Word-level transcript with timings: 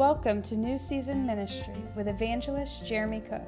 Welcome 0.00 0.40
to 0.44 0.56
New 0.56 0.78
Season 0.78 1.26
Ministry 1.26 1.82
with 1.94 2.08
evangelist 2.08 2.86
Jeremy 2.86 3.20
Cook. 3.20 3.46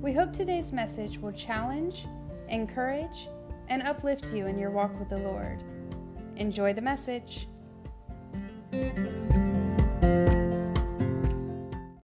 We 0.00 0.14
hope 0.14 0.32
today's 0.32 0.72
message 0.72 1.18
will 1.18 1.32
challenge, 1.32 2.06
encourage, 2.48 3.28
and 3.68 3.82
uplift 3.82 4.32
you 4.32 4.46
in 4.46 4.58
your 4.58 4.70
walk 4.70 4.98
with 4.98 5.10
the 5.10 5.18
Lord. 5.18 5.62
Enjoy 6.36 6.72
the 6.72 6.80
message. 6.80 7.46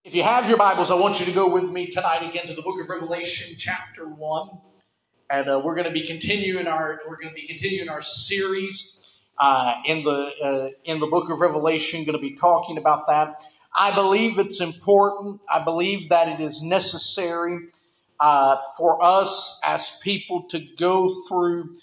If 0.03 0.13
you 0.13 0.21
have 0.21 0.47
your 0.47 0.59
Bibles, 0.59 0.91
I 0.91 0.95
want 0.99 1.19
you 1.19 1.25
to 1.25 1.33
go 1.33 1.47
with 1.49 1.71
me 1.71 1.87
tonight 1.87 2.29
again 2.29 2.45
to 2.45 2.53
the 2.53 2.61
book 2.61 2.79
of 2.79 2.87
Revelation, 2.87 3.55
chapter 3.57 4.09
1. 4.09 4.49
And 5.31 5.49
uh, 5.49 5.59
we're 5.65 5.73
going 5.73 5.87
to 5.87 5.91
be 5.91 6.05
continuing 6.05 6.67
our 6.67 7.01
we're 7.07 7.17
going 7.17 7.33
to 7.33 7.41
be 7.41 7.47
continuing 7.47 7.89
our 7.89 8.03
series 8.03 8.98
uh, 9.39 9.75
in 9.85 10.03
the 10.03 10.31
uh, 10.43 10.69
in 10.85 10.99
the 10.99 11.07
book 11.07 11.29
of 11.29 11.39
Revelation. 11.39 12.05
Going 12.05 12.17
to 12.17 12.21
be 12.21 12.35
talking 12.35 12.77
about 12.77 13.07
that. 13.07 13.35
I 13.75 13.93
believe 13.95 14.39
it's 14.39 14.61
important. 14.61 15.41
I 15.49 15.63
believe 15.63 16.09
that 16.09 16.27
it 16.27 16.43
is 16.43 16.61
necessary 16.63 17.67
uh, 18.19 18.57
for 18.77 19.03
us 19.03 19.61
as 19.65 19.99
people 20.03 20.43
to 20.49 20.59
go 20.77 21.09
through 21.27 21.77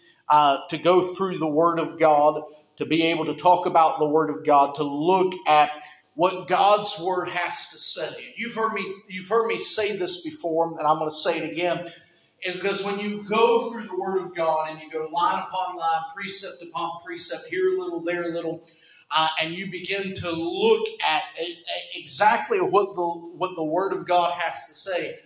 to 0.71 0.79
go 0.79 1.03
through 1.03 1.39
the 1.39 1.47
Word 1.47 1.79
of 1.79 1.99
God, 1.99 2.43
to 2.79 2.87
be 2.87 3.05
able 3.05 3.27
to 3.27 3.35
talk 3.35 3.67
about 3.67 3.99
the 3.99 4.09
Word 4.09 4.31
of 4.31 4.45
God, 4.45 4.75
to 4.77 4.85
look 4.85 5.35
at 5.47 5.71
what 6.15 6.49
God's 6.49 7.01
Word 7.05 7.29
has 7.29 7.71
to 7.71 7.79
say. 7.79 8.35
You've 8.37 8.55
heard 8.55 8.73
me 8.73 8.85
you've 9.09 9.29
heard 9.29 9.47
me 9.47 9.59
say 9.59 9.97
this 9.97 10.23
before, 10.25 10.69
and 10.79 10.87
I'm 10.87 10.99
going 10.99 11.11
to 11.11 11.17
say 11.17 11.39
it 11.39 11.53
again 11.53 11.87
is 12.47 12.57
because 12.57 12.85
when 12.85 13.01
you 13.01 13.25
go 13.29 13.71
through 13.71 13.85
the 13.85 13.99
Word 13.99 14.23
of 14.23 14.35
God 14.35 14.71
and 14.71 14.81
you 14.81 14.91
go 14.91 15.09
line 15.13 15.41
upon 15.41 15.77
line, 15.77 16.01
precept 16.17 16.63
upon 16.63 16.93
precept, 17.05 17.47
here 17.51 17.77
a 17.77 17.81
little, 17.83 18.03
there 18.03 18.31
a 18.31 18.35
little, 18.35 18.65
uh, 19.11 19.29
and 19.43 19.53
you 19.53 19.71
begin 19.71 20.15
to 20.15 20.31
look 20.31 20.87
at 21.07 21.25
exactly 21.95 22.59
what 22.61 22.95
the 22.95 23.09
what 23.37 23.57
the 23.57 23.65
Word 23.65 23.93
of 23.93 24.07
God 24.07 24.33
has 24.39 24.69
to 24.69 24.75
say, 24.75 25.17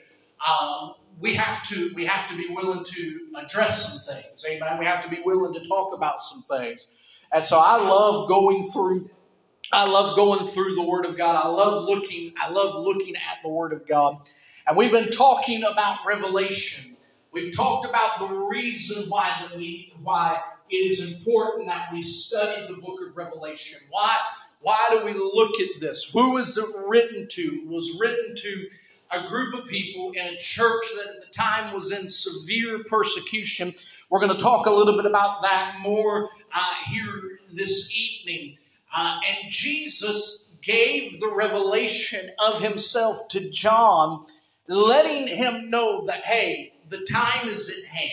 uh, 0.47 0.91
we 1.21 1.35
have 1.35 1.69
to 1.69 1.93
we 1.95 2.07
have 2.07 2.29
to 2.31 2.37
be 2.37 2.49
willing 2.55 2.85
to 2.85 3.21
address 3.37 4.05
some 4.05 4.17
things. 4.17 4.45
Amen. 4.51 4.79
We 4.79 4.87
have 4.87 5.05
to 5.05 5.11
be 5.11 5.23
willing 5.25 5.55
to 5.55 5.69
talk 5.69 5.97
about 5.97 6.21
some 6.21 6.59
things, 6.59 6.89
and 7.33 7.45
so 7.45 7.61
I 7.63 7.77
love 7.79 8.29
going 8.29 8.65
through. 8.65 9.11
I 9.73 9.89
love 9.89 10.17
going 10.17 10.41
through 10.41 10.75
the 10.77 10.83
Word 10.85 11.07
of 11.07 11.19
God. 11.19 11.41
I 11.45 11.49
love 11.49 11.85
looking. 11.85 12.33
I 12.41 12.51
love 12.51 12.75
looking 12.77 13.17
at 13.17 13.39
the 13.43 13.51
Word 13.51 13.75
of 13.75 13.87
God, 13.87 14.17
and 14.67 14.77
we've 14.77 14.93
been 14.93 15.11
talking 15.11 15.65
about 15.65 15.99
Revelation 16.07 16.90
We've 17.33 17.55
talked 17.55 17.89
about 17.89 18.19
the 18.19 18.49
reason 18.51 19.09
why 19.09 19.31
we 19.57 19.93
why 20.03 20.39
it 20.69 20.77
is 20.77 21.19
important 21.19 21.69
that 21.69 21.89
we 21.93 22.03
study 22.03 22.67
the 22.67 22.81
book 22.81 23.01
of 23.07 23.17
Revelation. 23.17 23.79
Why 23.91 24.17
why 24.61 24.87
do 24.91 25.05
we 25.05 25.13
look 25.13 25.59
at 25.61 25.81
this? 25.81 26.11
Who 26.13 26.37
is 26.37 26.59
it 26.59 26.89
written 26.89 27.29
to? 27.29 27.43
It 27.43 27.67
was 27.67 27.99
written 28.01 28.35
to 28.37 28.69
a 29.13 29.29
group 29.29 29.55
of 29.55 29.69
people 29.69 30.13
in 30.13 30.35
a 30.35 30.37
church 30.37 30.85
that 30.97 31.17
at 31.17 31.27
the 31.27 31.33
time 31.33 31.75
was 31.75 31.91
in 31.93 32.09
severe 32.09 32.85
persecution. 32.85 33.75
We're 34.09 34.21
going 34.21 34.37
to 34.37 34.43
talk 34.43 34.67
a 34.67 34.73
little 34.73 34.97
bit 34.97 35.07
about 35.07 35.43
that 35.43 35.77
more 35.83 36.31
uh, 36.53 36.75
here 36.89 37.39
this 37.53 37.97
evening. 37.97 38.59
Uh, 38.95 39.19
and 39.29 39.51
Jesus 39.51 40.57
gave 40.63 41.21
the 41.21 41.33
revelation 41.33 42.31
of 42.47 42.61
himself 42.61 43.29
to 43.29 43.49
John, 43.51 44.27
letting 44.69 45.29
him 45.29 45.71
know 45.71 46.05
that, 46.07 46.23
hey, 46.25 46.70
the 46.91 47.07
time 47.11 47.49
is 47.49 47.71
at 47.71 47.89
hand. 47.89 48.13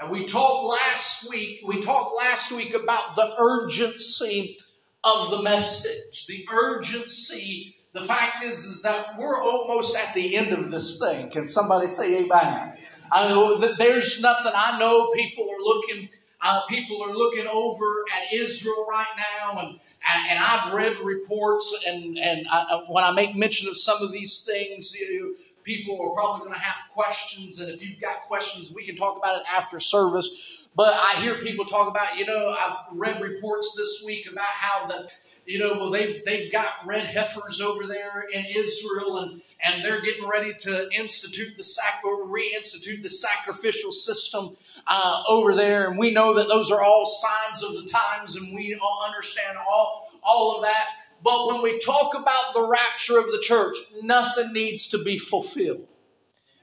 And 0.00 0.10
we 0.10 0.26
talked 0.26 0.64
last 0.64 1.30
week, 1.30 1.60
we 1.66 1.80
talked 1.80 2.16
last 2.18 2.52
week 2.52 2.74
about 2.74 3.16
the 3.16 3.34
urgency 3.38 4.58
of 5.04 5.30
the 5.30 5.42
message. 5.42 6.26
The 6.26 6.46
urgency, 6.52 7.76
the 7.92 8.02
fact 8.02 8.44
is, 8.44 8.64
is 8.64 8.82
that 8.82 9.18
we're 9.18 9.40
almost 9.40 9.96
at 9.96 10.14
the 10.14 10.36
end 10.36 10.52
of 10.52 10.70
this 10.70 10.98
thing. 10.98 11.30
Can 11.30 11.46
somebody 11.46 11.86
say 11.86 12.18
amen? 12.18 12.76
I 13.12 13.28
know 13.28 13.56
that 13.58 13.78
there's 13.78 14.20
nothing 14.20 14.52
I 14.54 14.78
know 14.78 15.12
people 15.14 15.44
are 15.44 15.62
looking 15.62 16.08
uh, 16.42 16.60
people 16.68 17.02
are 17.02 17.14
looking 17.14 17.46
over 17.46 17.84
at 18.14 18.32
Israel 18.32 18.86
right 18.90 19.06
now, 19.16 19.60
and 19.60 19.80
and, 20.28 20.38
I've 20.38 20.72
read 20.72 20.98
reports, 20.98 21.84
and 21.88 22.18
and 22.18 22.46
I, 22.50 22.82
when 22.88 23.04
I 23.04 23.12
make 23.12 23.34
mention 23.34 23.68
of 23.68 23.76
some 23.76 24.02
of 24.02 24.12
these 24.12 24.44
things, 24.44 24.94
you, 24.94 25.36
people 25.66 26.00
are 26.00 26.14
probably 26.14 26.46
going 26.46 26.54
to 26.58 26.64
have 26.64 26.88
questions, 26.90 27.60
and 27.60 27.68
if 27.70 27.86
you've 27.86 28.00
got 28.00 28.20
questions, 28.28 28.72
we 28.74 28.84
can 28.84 28.96
talk 28.96 29.18
about 29.18 29.40
it 29.40 29.46
after 29.52 29.80
service. 29.80 30.64
But 30.76 30.94
I 30.94 31.14
hear 31.20 31.34
people 31.34 31.64
talk 31.64 31.88
about, 31.88 32.18
you 32.18 32.24
know, 32.24 32.54
I've 32.58 32.96
read 32.96 33.20
reports 33.20 33.74
this 33.76 34.04
week 34.06 34.30
about 34.30 34.44
how 34.46 34.86
the, 34.86 35.10
you 35.44 35.58
know, 35.58 35.74
well 35.74 35.90
they've 35.90 36.24
they've 36.24 36.52
got 36.52 36.66
red 36.86 37.04
heifers 37.04 37.60
over 37.60 37.86
there 37.86 38.24
in 38.32 38.44
Israel, 38.44 39.18
and 39.18 39.42
and 39.64 39.84
they're 39.84 40.02
getting 40.02 40.26
ready 40.26 40.52
to 40.52 40.88
institute 40.92 41.56
the 41.56 41.64
sac 41.64 42.02
reinstitute 42.04 43.02
the 43.02 43.08
sacrificial 43.08 43.90
system 43.90 44.56
uh, 44.86 45.22
over 45.28 45.54
there, 45.54 45.88
and 45.88 45.98
we 45.98 46.12
know 46.12 46.34
that 46.34 46.48
those 46.48 46.70
are 46.70 46.82
all 46.82 47.06
signs 47.06 47.62
of 47.62 47.82
the 47.82 47.88
times, 47.88 48.36
and 48.36 48.54
we 48.54 48.78
all 48.80 49.04
understand 49.06 49.56
all 49.56 50.10
all 50.22 50.56
of 50.56 50.62
that. 50.62 50.86
But 51.26 51.48
when 51.48 51.60
we 51.60 51.80
talk 51.80 52.14
about 52.14 52.54
the 52.54 52.68
rapture 52.68 53.18
of 53.18 53.32
the 53.32 53.40
church, 53.42 53.76
nothing 54.00 54.52
needs 54.52 54.86
to 54.90 55.02
be 55.02 55.18
fulfilled. 55.18 55.84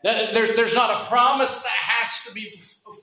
There's, 0.05 0.55
there's 0.55 0.73
not 0.73 0.89
a 0.89 1.05
promise 1.09 1.63
that 1.63 1.69
has 1.69 2.23
to 2.23 2.33
be 2.33 2.49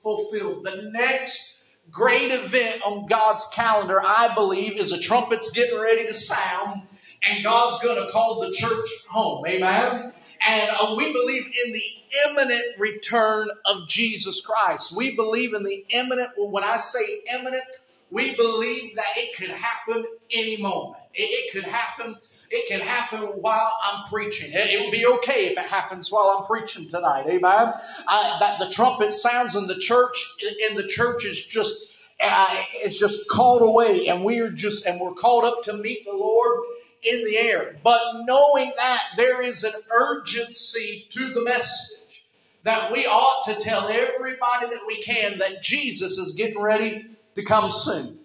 fulfilled. 0.01 0.63
The 0.63 0.89
next 0.91 1.63
great 1.91 2.31
event 2.31 2.81
on 2.83 3.05
God's 3.05 3.47
calendar, 3.53 4.01
I 4.03 4.33
believe, 4.33 4.75
is 4.75 4.91
a 4.91 4.99
trumpet's 4.99 5.51
getting 5.51 5.79
ready 5.79 6.07
to 6.07 6.15
sound, 6.15 6.81
and 7.23 7.43
God's 7.43 7.77
going 7.83 8.03
to 8.03 8.11
call 8.11 8.41
the 8.41 8.51
church 8.51 8.89
home. 9.07 9.45
Amen? 9.45 10.13
And 10.47 10.69
uh, 10.81 10.95
we 10.97 11.13
believe 11.13 11.45
in 11.45 11.73
the 11.73 11.83
imminent 12.27 12.79
return 12.79 13.49
of 13.67 13.87
Jesus 13.87 14.43
Christ. 14.43 14.97
We 14.97 15.15
believe 15.15 15.53
in 15.53 15.61
the 15.61 15.85
imminent, 15.89 16.31
when 16.37 16.63
I 16.63 16.77
say 16.77 17.21
imminent, 17.35 17.61
we 18.09 18.35
believe 18.35 18.95
that 18.95 19.13
it 19.15 19.37
could 19.37 19.51
happen 19.51 20.03
any 20.31 20.59
moment. 20.59 21.00
It, 21.13 21.23
it 21.23 21.53
could 21.53 21.63
happen. 21.63 22.17
It 22.49 22.67
can 22.67 22.81
happen 22.81 23.19
while 23.41 23.71
I'm 23.85 24.09
preaching. 24.09 24.51
It, 24.53 24.81
will 24.81 24.91
be 24.91 25.05
okay 25.05 25.47
if 25.47 25.57
it 25.57 25.69
happens 25.69 26.11
while 26.11 26.35
I'm 26.37 26.45
preaching 26.45 26.89
tonight. 26.89 27.25
Amen. 27.27 27.73
Uh, 28.07 28.39
that 28.39 28.59
the 28.59 28.69
trumpet 28.69 29.13
sounds 29.13 29.55
in 29.55 29.67
the 29.67 29.77
church, 29.77 30.35
and 30.69 30.77
the 30.77 30.85
church 30.85 31.23
is 31.23 31.45
just 31.45 31.97
uh, 32.23 32.63
is 32.83 32.97
just 32.97 33.29
called 33.29 33.61
away, 33.61 34.07
and 34.07 34.23
we're 34.23 34.51
just 34.51 34.85
and 34.85 34.99
we're 34.99 35.13
called 35.13 35.45
up 35.45 35.63
to 35.63 35.73
meet 35.73 36.03
the 36.05 36.13
Lord 36.13 36.65
in 37.03 37.23
the 37.23 37.37
air. 37.37 37.75
But 37.83 38.01
knowing 38.25 38.71
that 38.75 39.01
there 39.17 39.41
is 39.41 39.63
an 39.63 39.73
urgency 39.91 41.07
to 41.09 41.33
the 41.33 41.43
message, 41.43 42.25
that 42.63 42.91
we 42.91 43.05
ought 43.05 43.45
to 43.45 43.55
tell 43.55 43.87
everybody 43.87 44.67
that 44.67 44.81
we 44.85 45.01
can 45.01 45.39
that 45.39 45.61
Jesus 45.61 46.17
is 46.17 46.35
getting 46.35 46.61
ready 46.61 47.05
to 47.35 47.43
come 47.43 47.71
soon. 47.71 48.19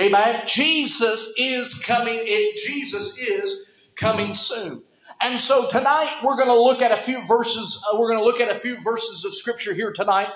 Amen. 0.00 0.42
Jesus 0.46 1.34
is 1.36 1.84
coming. 1.84 2.18
It, 2.22 2.56
Jesus 2.66 3.18
is 3.18 3.70
coming 3.96 4.32
soon. 4.32 4.82
And 5.20 5.38
so 5.38 5.68
tonight 5.68 6.22
we're 6.24 6.36
going 6.36 6.48
to 6.48 6.58
look 6.58 6.80
at 6.80 6.90
a 6.90 6.96
few 6.96 7.26
verses. 7.26 7.84
Uh, 7.86 7.98
we're 7.98 8.08
going 8.08 8.18
to 8.18 8.24
look 8.24 8.40
at 8.40 8.50
a 8.50 8.54
few 8.54 8.82
verses 8.82 9.26
of 9.26 9.34
scripture 9.34 9.74
here 9.74 9.92
tonight 9.92 10.30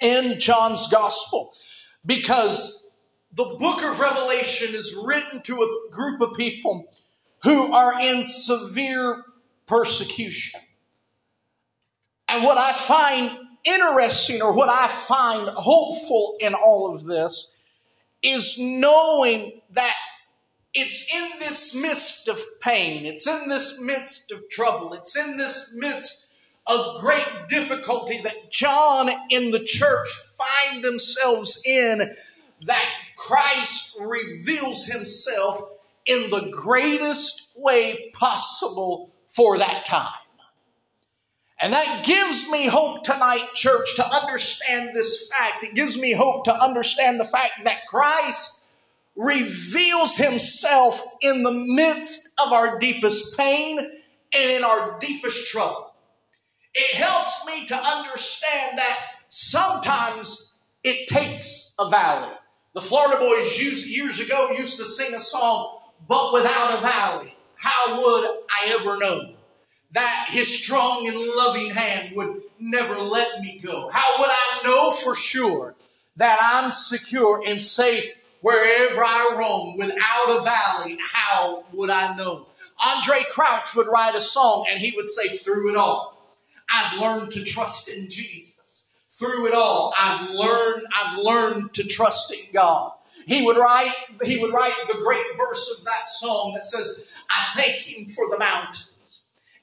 in 0.00 0.38
John's 0.38 0.86
gospel 0.86 1.52
because 2.04 2.86
the 3.34 3.56
book 3.58 3.82
of 3.82 3.98
Revelation 3.98 4.68
is 4.76 4.96
written 5.04 5.42
to 5.42 5.62
a 5.62 5.90
group 5.90 6.20
of 6.20 6.36
people 6.36 6.84
who 7.42 7.72
are 7.72 8.00
in 8.00 8.22
severe 8.22 9.24
persecution. 9.66 10.60
And 12.28 12.44
what 12.44 12.56
I 12.56 12.72
find 12.72 13.36
interesting 13.64 14.42
or 14.42 14.56
what 14.56 14.68
I 14.68 14.86
find 14.86 15.48
hopeful 15.48 16.36
in 16.38 16.54
all 16.54 16.94
of 16.94 17.04
this 17.04 17.55
is 18.26 18.58
knowing 18.58 19.60
that 19.70 19.94
it's 20.74 21.14
in 21.14 21.38
this 21.38 21.80
midst 21.80 22.28
of 22.28 22.42
pain, 22.60 23.06
it's 23.06 23.26
in 23.26 23.48
this 23.48 23.80
midst 23.80 24.32
of 24.32 24.48
trouble, 24.50 24.92
it's 24.92 25.16
in 25.16 25.36
this 25.36 25.74
midst 25.76 26.36
of 26.66 27.00
great 27.00 27.26
difficulty 27.48 28.20
that 28.22 28.50
John 28.50 29.08
in 29.30 29.52
the 29.52 29.62
church 29.64 30.08
find 30.36 30.82
themselves 30.82 31.62
in 31.64 32.14
that 32.66 32.92
Christ 33.16 33.96
reveals 34.00 34.86
himself 34.86 35.62
in 36.04 36.28
the 36.30 36.50
greatest 36.52 37.52
way 37.56 38.10
possible 38.12 39.12
for 39.28 39.58
that 39.58 39.84
time. 39.84 40.25
And 41.60 41.72
that 41.72 42.04
gives 42.04 42.50
me 42.50 42.66
hope 42.66 43.02
tonight, 43.02 43.48
church, 43.54 43.96
to 43.96 44.06
understand 44.06 44.94
this 44.94 45.30
fact. 45.30 45.64
It 45.64 45.74
gives 45.74 45.98
me 45.98 46.12
hope 46.12 46.44
to 46.44 46.54
understand 46.54 47.18
the 47.18 47.24
fact 47.24 47.52
that 47.64 47.86
Christ 47.86 48.66
reveals 49.16 50.16
himself 50.16 51.02
in 51.22 51.42
the 51.42 51.52
midst 51.52 52.34
of 52.44 52.52
our 52.52 52.78
deepest 52.78 53.38
pain 53.38 53.78
and 53.78 54.50
in 54.50 54.62
our 54.62 54.98
deepest 54.98 55.50
trouble. 55.50 55.94
It 56.74 56.96
helps 56.96 57.46
me 57.46 57.66
to 57.68 57.74
understand 57.74 58.76
that 58.78 58.98
sometimes 59.28 60.62
it 60.84 61.08
takes 61.08 61.74
a 61.78 61.88
valley. 61.88 62.34
The 62.74 62.82
Florida 62.82 63.16
Boys 63.18 63.58
used, 63.58 63.86
years 63.86 64.20
ago 64.20 64.50
used 64.50 64.76
to 64.76 64.84
sing 64.84 65.14
a 65.14 65.20
song, 65.20 65.80
But 66.06 66.34
Without 66.34 66.74
a 66.74 66.82
Valley. 66.82 67.34
how 67.54 67.96
would 67.96 68.40
I 68.50 68.78
ever 68.78 68.98
know 68.98 69.35
that 69.92 70.26
his 70.30 70.62
strong 70.62 71.06
and 71.06 71.16
loving 71.36 71.70
hand 71.70 72.16
would 72.16 72.42
never 72.58 73.00
let 73.00 73.40
me 73.40 73.60
go? 73.62 73.90
How 73.92 74.20
would 74.20 74.30
I 74.30 74.60
know 74.64 74.90
for 74.90 75.14
sure 75.14 75.74
that 76.16 76.38
I'm 76.42 76.70
secure 76.70 77.42
and 77.46 77.60
safe 77.60 78.14
wherever 78.40 79.00
I 79.00 79.36
roam 79.38 79.76
without 79.76 80.38
a 80.38 80.42
valley? 80.42 80.98
How 81.02 81.64
would 81.72 81.90
I 81.90 82.16
know? 82.16 82.46
Andre 82.84 83.18
Crouch 83.30 83.74
would 83.74 83.86
write 83.86 84.14
a 84.14 84.20
song 84.20 84.66
and 84.70 84.78
he 84.78 84.94
would 84.96 85.08
say, 85.08 85.28
through 85.28 85.70
it 85.70 85.76
all, 85.76 86.26
I've 86.68 87.00
learned 87.00 87.32
to 87.32 87.44
trust 87.44 87.88
in 87.88 88.10
Jesus. 88.10 88.92
Through 89.08 89.46
it 89.46 89.54
all, 89.54 89.94
I've 89.98 90.28
learned, 90.30 90.86
I've 90.94 91.18
learned 91.18 91.72
to 91.74 91.84
trust 91.84 92.34
in 92.34 92.52
God. 92.52 92.92
He 93.26 93.42
would 93.42 93.56
write, 93.56 93.90
he 94.22 94.38
would 94.38 94.52
write 94.52 94.74
the 94.88 94.98
great 94.98 95.24
verse 95.38 95.78
of 95.78 95.84
that 95.86 96.08
song 96.08 96.52
that 96.54 96.64
says, 96.64 97.06
I 97.30 97.46
thank 97.54 97.78
him 97.78 98.06
for 98.06 98.28
the 98.30 98.38
mountains 98.38 98.85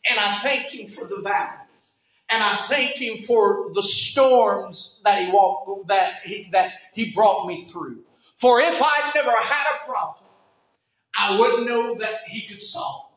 and 0.10 0.20
I 0.20 0.30
thank 0.36 0.74
him 0.74 0.88
for 0.88 1.08
the 1.08 1.22
valleys 1.24 1.94
and 2.30 2.44
I 2.44 2.54
thank 2.54 2.96
him 2.96 3.18
for 3.18 3.72
the 3.74 3.84
storms 3.84 5.02
that 5.06 5.24
he 5.24 5.32
walked, 5.32 5.88
that 5.88 6.22
he, 6.24 6.50
that 6.52 6.72
he 6.94 7.12
brought 7.12 7.48
me 7.48 7.62
through. 7.62 8.00
For 8.36 8.60
if 8.60 8.82
I'd 8.82 9.12
never 9.16 9.30
had 9.30 9.66
a 9.76 9.86
problem, 9.86 10.30
I 11.18 11.40
wouldn't 11.40 11.68
know 11.68 11.96
that 11.96 12.22
he 12.28 12.48
could 12.48 12.62
solve. 12.62 13.10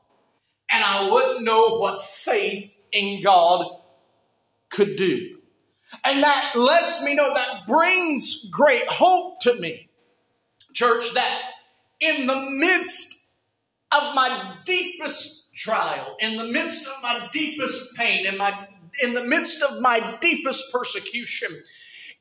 And 0.70 0.84
I 0.84 1.10
wouldn't 1.10 1.44
know 1.44 1.78
what 1.78 2.04
faith 2.04 2.82
in 2.92 3.22
God 3.22 3.80
could 4.68 4.96
do. 4.96 5.38
And 6.04 6.22
that 6.22 6.52
lets 6.54 7.04
me 7.04 7.14
know, 7.14 7.32
that 7.32 7.62
brings 7.66 8.50
great 8.50 8.86
hope 8.88 9.40
to 9.42 9.54
me 9.54 9.88
church, 10.76 11.14
that 11.14 11.52
in 12.00 12.26
the 12.26 12.48
midst 12.50 13.28
of 13.92 14.14
my 14.14 14.54
deepest 14.64 15.35
trial, 15.56 16.16
in 16.20 16.36
the 16.36 16.46
midst 16.46 16.86
of 16.86 17.02
my 17.02 17.28
deepest 17.32 17.96
pain, 17.96 18.26
in 18.26 18.36
my 18.36 18.68
in 19.02 19.12
the 19.12 19.24
midst 19.24 19.62
of 19.62 19.82
my 19.82 20.16
deepest 20.20 20.72
persecution, 20.72 21.50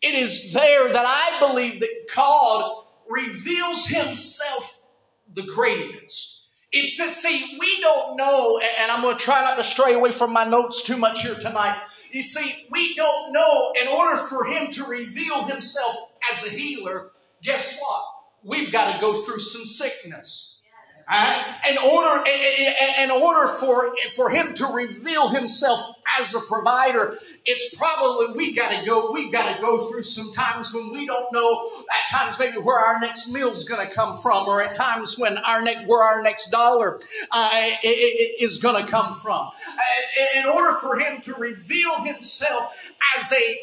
it 0.01 0.15
is 0.15 0.53
there 0.53 0.91
that 0.91 1.05
I 1.07 1.47
believe 1.47 1.79
that 1.79 2.05
God 2.13 2.83
reveals 3.09 3.87
Himself 3.87 4.87
the 5.33 5.43
greatest. 5.43 6.49
It 6.71 6.89
says, 6.89 7.15
see, 7.15 7.57
we 7.57 7.79
don't 7.79 8.17
know, 8.17 8.59
and 8.81 8.91
I'm 8.91 9.01
going 9.01 9.17
to 9.17 9.23
try 9.23 9.39
not 9.41 9.55
to 9.55 9.63
stray 9.63 9.93
away 9.93 10.11
from 10.11 10.33
my 10.33 10.43
notes 10.43 10.83
too 10.83 10.97
much 10.97 11.21
here 11.21 11.35
tonight. 11.35 11.81
You 12.11 12.21
see, 12.21 12.67
we 12.69 12.93
don't 12.95 13.31
know, 13.31 13.73
in 13.81 13.87
order 13.87 14.17
for 14.17 14.43
Him 14.45 14.71
to 14.71 14.83
reveal 14.83 15.45
Himself 15.45 15.95
as 16.33 16.45
a 16.45 16.49
healer, 16.49 17.11
guess 17.41 17.79
what? 17.79 18.03
we've 18.45 18.71
got 18.71 18.93
to 18.93 19.01
go 19.01 19.19
through 19.19 19.39
some 19.39 19.65
sickness. 19.65 20.54
Uh, 21.07 21.53
in 21.69 21.77
order, 21.77 22.23
in 23.03 23.11
order 23.11 23.47
for, 23.47 23.93
for 24.15 24.29
him 24.29 24.53
to 24.55 24.65
reveal 24.65 25.29
himself 25.29 25.94
as 26.19 26.33
a 26.33 26.39
provider, 26.41 27.17
it's 27.45 27.75
probably 27.75 28.35
we 28.35 28.53
got 28.53 28.71
to 28.71 28.85
go. 28.85 29.11
We 29.11 29.29
got 29.29 29.55
to 29.55 29.61
go 29.61 29.89
through 29.89 30.03
some 30.03 30.33
times 30.33 30.73
when 30.73 30.93
we 30.93 31.05
don't 31.05 31.31
know. 31.31 31.69
At 31.91 32.09
times, 32.09 32.39
maybe 32.39 32.57
where 32.57 32.79
our 32.79 32.99
next 32.99 33.33
meal's 33.33 33.63
going 33.63 33.85
to 33.85 33.93
come 33.93 34.17
from, 34.17 34.47
or 34.47 34.61
at 34.61 34.73
times 34.73 35.17
when 35.17 35.37
our 35.37 35.63
next 35.63 35.87
where 35.87 36.03
our 36.03 36.21
next 36.21 36.49
dollar 36.51 36.99
uh, 37.31 37.71
is 37.83 38.61
going 38.61 38.83
to 38.83 38.89
come 38.89 39.13
from. 39.15 39.49
Uh, 39.67 40.39
in 40.39 40.45
order 40.45 40.77
for 40.77 40.99
him 40.99 41.21
to 41.21 41.33
reveal 41.35 42.03
himself 42.03 42.91
as 43.17 43.31
a 43.31 43.55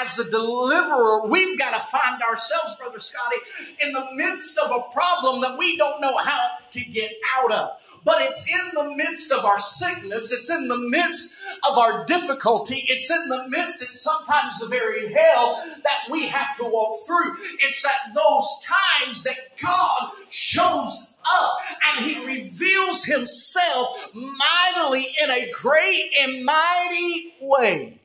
as 0.00 0.18
a 0.18 0.30
deliverer, 0.30 1.26
we've 1.26 1.58
got 1.58 1.74
to 1.74 1.80
find 1.80 2.22
ourselves, 2.22 2.78
Brother 2.78 3.00
Scotty, 3.00 3.36
in 3.82 3.92
the 3.92 4.06
midst 4.14 4.58
of 4.58 4.70
a 4.70 4.92
problem 4.92 5.40
that 5.42 5.58
we 5.58 5.76
don't 5.76 6.00
know 6.00 6.16
how 6.18 6.48
to 6.70 6.80
get 6.80 7.12
out 7.38 7.52
of. 7.52 7.79
But 8.04 8.16
it's 8.20 8.48
in 8.48 8.74
the 8.74 8.96
midst 8.96 9.30
of 9.32 9.44
our 9.44 9.58
sickness, 9.58 10.32
it's 10.32 10.50
in 10.50 10.68
the 10.68 10.88
midst 10.88 11.42
of 11.70 11.76
our 11.76 12.04
difficulty, 12.06 12.82
it's 12.88 13.10
in 13.10 13.28
the 13.28 13.48
midst, 13.48 13.82
it's 13.82 14.00
sometimes 14.00 14.60
the 14.60 14.68
very 14.68 15.12
hell 15.12 15.62
that 15.82 16.10
we 16.10 16.26
have 16.28 16.56
to 16.56 16.64
walk 16.64 16.98
through. 17.06 17.36
It's 17.60 17.84
at 17.84 18.14
those 18.14 18.66
times 18.66 19.22
that 19.24 19.36
God 19.62 20.12
shows 20.30 21.20
up 21.30 21.58
and 21.88 22.04
He 22.04 22.24
reveals 22.24 23.04
Himself 23.04 24.10
mightily 24.14 25.06
in 25.22 25.30
a 25.30 25.50
great 25.52 26.10
and 26.22 26.44
mighty 26.44 27.34
way. 27.40 28.00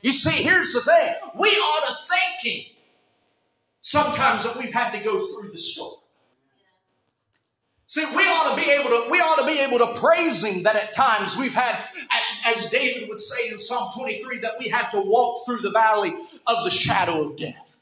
You 0.00 0.10
see, 0.10 0.42
here's 0.42 0.72
the 0.72 0.80
thing. 0.80 1.14
We 1.38 1.48
ought 1.48 1.88
to 1.88 1.94
thank 2.08 2.56
Him 2.56 2.74
sometimes 3.84 4.44
that 4.44 4.56
we've 4.58 4.72
had 4.72 4.90
to 4.92 5.04
go 5.04 5.26
through 5.26 5.50
the 5.50 5.58
storm. 5.58 6.00
See, 7.94 8.04
we 8.16 8.24
ought 8.24 8.56
to 8.56 8.60
be 8.60 8.72
able 8.72 8.90
to, 8.90 9.08
we 9.08 9.18
ought 9.18 9.38
to 9.38 9.46
be 9.46 9.60
able 9.60 9.78
to 9.78 10.00
praise 10.00 10.42
Him 10.42 10.64
that 10.64 10.74
at 10.74 10.92
times 10.92 11.36
we've 11.38 11.54
had, 11.54 11.78
as 12.44 12.68
David 12.68 13.08
would 13.08 13.20
say 13.20 13.52
in 13.52 13.58
Psalm 13.60 13.92
23, 13.94 14.40
that 14.40 14.54
we 14.58 14.68
had 14.68 14.90
to 14.90 15.00
walk 15.00 15.46
through 15.46 15.58
the 15.58 15.70
valley 15.70 16.12
of 16.48 16.64
the 16.64 16.70
shadow 16.70 17.22
of 17.22 17.36
death. 17.36 17.78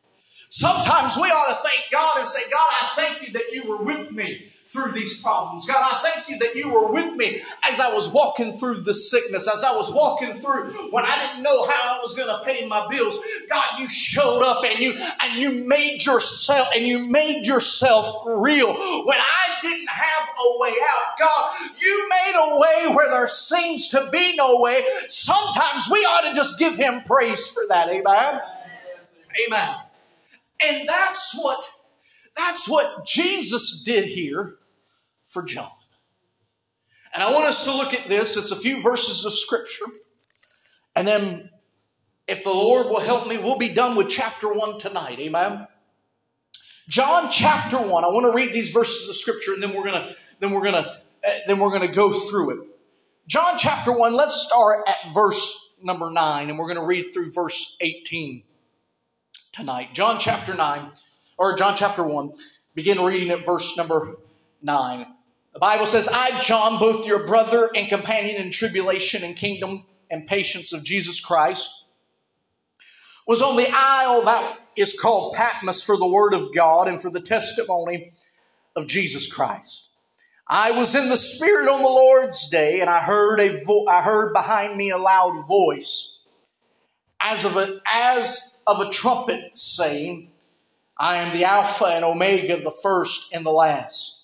Sometimes 0.50 1.16
we 1.16 1.28
ought 1.28 1.48
to 1.48 1.66
thank 1.66 1.90
God 1.90 2.18
and 2.18 2.26
say, 2.26 2.42
God, 2.50 2.68
I 2.68 2.86
thank 2.94 3.26
you 3.26 3.32
that 3.32 3.52
you 3.54 3.66
were 3.66 3.82
with 3.82 4.12
me 4.12 4.51
through 4.66 4.92
these 4.92 5.22
problems. 5.22 5.66
God, 5.66 5.82
I 5.82 5.98
thank 5.98 6.28
you 6.28 6.38
that 6.38 6.54
you 6.54 6.72
were 6.72 6.90
with 6.90 7.14
me 7.16 7.42
as 7.68 7.80
I 7.80 7.92
was 7.92 8.12
walking 8.12 8.52
through 8.52 8.76
the 8.76 8.94
sickness, 8.94 9.48
as 9.52 9.64
I 9.64 9.74
was 9.74 9.92
walking 9.94 10.34
through 10.34 10.90
when 10.90 11.04
I 11.04 11.18
didn't 11.18 11.42
know 11.42 11.66
how 11.66 11.94
I 11.94 11.98
was 12.00 12.14
going 12.14 12.28
to 12.28 12.44
pay 12.44 12.66
my 12.66 12.86
bills. 12.90 13.18
God, 13.50 13.78
you 13.78 13.88
showed 13.88 14.42
up 14.42 14.64
and 14.64 14.78
you 14.78 14.94
and 15.22 15.36
you 15.36 15.66
made 15.66 16.04
yourself 16.04 16.68
and 16.74 16.86
you 16.86 17.10
made 17.10 17.46
yourself 17.46 18.06
real. 18.26 18.68
When 18.68 19.18
I 19.18 19.54
didn't 19.62 19.88
have 19.88 20.28
a 20.28 20.60
way 20.60 20.74
out, 20.88 21.18
God, 21.18 21.70
you 21.80 22.08
made 22.08 22.34
a 22.36 22.60
way 22.60 22.94
where 22.94 23.08
there 23.08 23.26
seems 23.26 23.88
to 23.90 24.08
be 24.10 24.36
no 24.36 24.60
way. 24.60 24.80
Sometimes 25.08 25.88
we 25.90 25.98
ought 25.98 26.28
to 26.28 26.34
just 26.34 26.58
give 26.58 26.76
him 26.76 27.02
praise 27.04 27.48
for 27.48 27.62
that. 27.68 27.88
Amen. 27.88 28.40
Amen. 29.46 29.76
And 30.64 30.88
that's 30.88 31.36
what 31.36 31.68
that's 32.36 32.68
what 32.68 33.06
Jesus 33.06 33.82
did 33.82 34.04
here 34.04 34.56
for 35.24 35.42
John. 35.42 35.70
And 37.14 37.22
I 37.22 37.32
want 37.32 37.44
us 37.44 37.64
to 37.64 37.76
look 37.76 37.92
at 37.92 38.04
this. 38.04 38.36
It's 38.36 38.52
a 38.52 38.56
few 38.56 38.82
verses 38.82 39.24
of 39.24 39.32
scripture. 39.32 39.84
And 40.96 41.06
then, 41.06 41.50
if 42.26 42.42
the 42.42 42.50
Lord 42.50 42.86
will 42.86 43.00
help 43.00 43.28
me, 43.28 43.38
we'll 43.38 43.58
be 43.58 43.72
done 43.72 43.96
with 43.96 44.08
chapter 44.08 44.50
1 44.50 44.78
tonight. 44.78 45.18
Amen. 45.18 45.66
John 46.88 47.30
chapter 47.30 47.76
1. 47.76 48.04
I 48.04 48.08
want 48.08 48.26
to 48.26 48.32
read 48.32 48.52
these 48.52 48.72
verses 48.72 49.08
of 49.08 49.16
scripture 49.16 49.52
and 49.52 49.62
then 49.62 49.74
we're 49.74 49.84
going 49.84 50.02
to 50.02 50.16
then 50.40 50.50
we're 50.50 50.62
to 50.70 50.90
uh, 51.26 51.30
then 51.46 51.58
we're 51.58 51.70
to 51.86 51.94
go 51.94 52.12
through 52.12 52.50
it. 52.50 52.68
John 53.28 53.54
chapter 53.56 53.92
1, 53.92 54.12
let's 54.14 54.46
start 54.48 54.80
at 54.88 55.14
verse 55.14 55.74
number 55.82 56.10
9 56.10 56.50
and 56.50 56.58
we're 56.58 56.66
going 56.66 56.80
to 56.80 56.86
read 56.86 57.02
through 57.02 57.32
verse 57.32 57.76
18 57.80 58.42
tonight. 59.52 59.94
John 59.94 60.18
chapter 60.18 60.54
9 60.54 60.90
or 61.38 61.56
John 61.56 61.74
chapter 61.76 62.02
1, 62.02 62.32
begin 62.74 63.02
reading 63.02 63.30
at 63.30 63.44
verse 63.44 63.76
number 63.76 64.16
9. 64.62 65.06
The 65.52 65.58
Bible 65.58 65.86
says, 65.86 66.08
I, 66.10 66.40
John, 66.42 66.78
both 66.78 67.06
your 67.06 67.26
brother 67.26 67.68
and 67.76 67.88
companion 67.88 68.36
in 68.36 68.50
tribulation 68.50 69.22
and 69.22 69.36
kingdom 69.36 69.84
and 70.10 70.26
patience 70.26 70.72
of 70.72 70.82
Jesus 70.82 71.20
Christ, 71.20 71.84
was 73.26 73.42
on 73.42 73.56
the 73.56 73.68
isle 73.70 74.22
that 74.22 74.58
is 74.76 74.98
called 74.98 75.34
Patmos 75.34 75.84
for 75.84 75.96
the 75.96 76.08
word 76.08 76.34
of 76.34 76.54
God 76.54 76.88
and 76.88 77.00
for 77.00 77.10
the 77.10 77.20
testimony 77.20 78.12
of 78.74 78.86
Jesus 78.86 79.32
Christ. 79.32 79.90
I 80.48 80.72
was 80.72 80.94
in 80.94 81.08
the 81.08 81.16
Spirit 81.16 81.68
on 81.68 81.82
the 81.82 81.88
Lord's 81.88 82.48
day, 82.50 82.80
and 82.80 82.90
I 82.90 82.98
heard 83.00 83.40
a 83.40 83.62
vo- 83.64 83.86
I 83.86 84.02
heard 84.02 84.32
behind 84.32 84.76
me 84.76 84.90
a 84.90 84.98
loud 84.98 85.46
voice, 85.46 86.20
as 87.20 87.44
of 87.44 87.56
a 87.56 87.80
as 87.86 88.62
of 88.66 88.80
a 88.80 88.90
trumpet, 88.90 89.56
saying, 89.56 90.31
"I 91.02 91.16
am 91.16 91.36
the 91.36 91.44
Alpha 91.44 91.84
and 91.84 92.04
Omega, 92.04 92.62
the 92.62 92.70
first 92.70 93.34
and 93.34 93.44
the 93.44 93.50
last." 93.50 94.20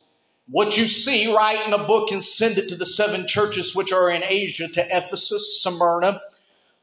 What 0.50 0.78
you 0.78 0.86
see, 0.86 1.30
write 1.30 1.66
in 1.66 1.74
a 1.74 1.86
book 1.86 2.10
and 2.10 2.24
send 2.24 2.56
it 2.56 2.70
to 2.70 2.76
the 2.76 2.86
seven 2.86 3.26
churches 3.26 3.74
which 3.74 3.92
are 3.92 4.08
in 4.08 4.22
Asia 4.22 4.68
to 4.68 4.86
Ephesus, 4.96 5.60
Smyrna, 5.62 6.22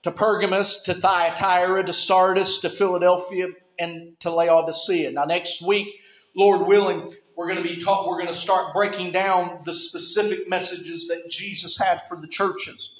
to 0.03 0.11
Pergamos, 0.11 0.83
to 0.83 0.93
Thyatira, 0.93 1.83
to 1.83 1.93
Sardis, 1.93 2.59
to 2.59 2.69
Philadelphia, 2.69 3.47
and 3.79 4.19
to 4.19 4.29
Laodicea. 4.29 5.11
Now, 5.11 5.25
next 5.25 5.63
week, 5.63 5.87
Lord 6.35 6.67
willing, 6.67 7.11
we're 7.35 7.47
going 7.47 7.63
to 7.63 7.67
be 7.67 7.81
taught, 7.81 8.07
we're 8.07 8.17
going 8.17 8.27
to 8.27 8.33
start 8.33 8.73
breaking 8.73 9.11
down 9.11 9.61
the 9.65 9.73
specific 9.73 10.47
messages 10.47 11.07
that 11.07 11.29
Jesus 11.31 11.77
had 11.77 12.07
for 12.07 12.19
the 12.19 12.27
churches. 12.27 12.91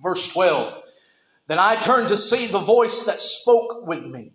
Verse 0.00 0.32
12. 0.32 0.84
Then 1.48 1.58
I 1.58 1.74
turned 1.76 2.08
to 2.08 2.16
see 2.16 2.46
the 2.46 2.60
voice 2.60 3.06
that 3.06 3.20
spoke 3.20 3.86
with 3.86 4.04
me. 4.04 4.34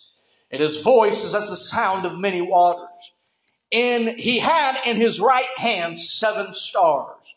And 0.51 0.61
his 0.61 0.81
voice 0.81 1.23
is 1.23 1.33
as 1.33 1.49
the 1.49 1.55
sound 1.55 2.05
of 2.05 2.19
many 2.19 2.41
waters. 2.41 2.87
And 3.71 4.09
he 4.09 4.39
had 4.39 4.75
in 4.85 4.97
his 4.97 5.19
right 5.21 5.47
hand 5.57 5.97
seven 5.97 6.51
stars. 6.51 7.35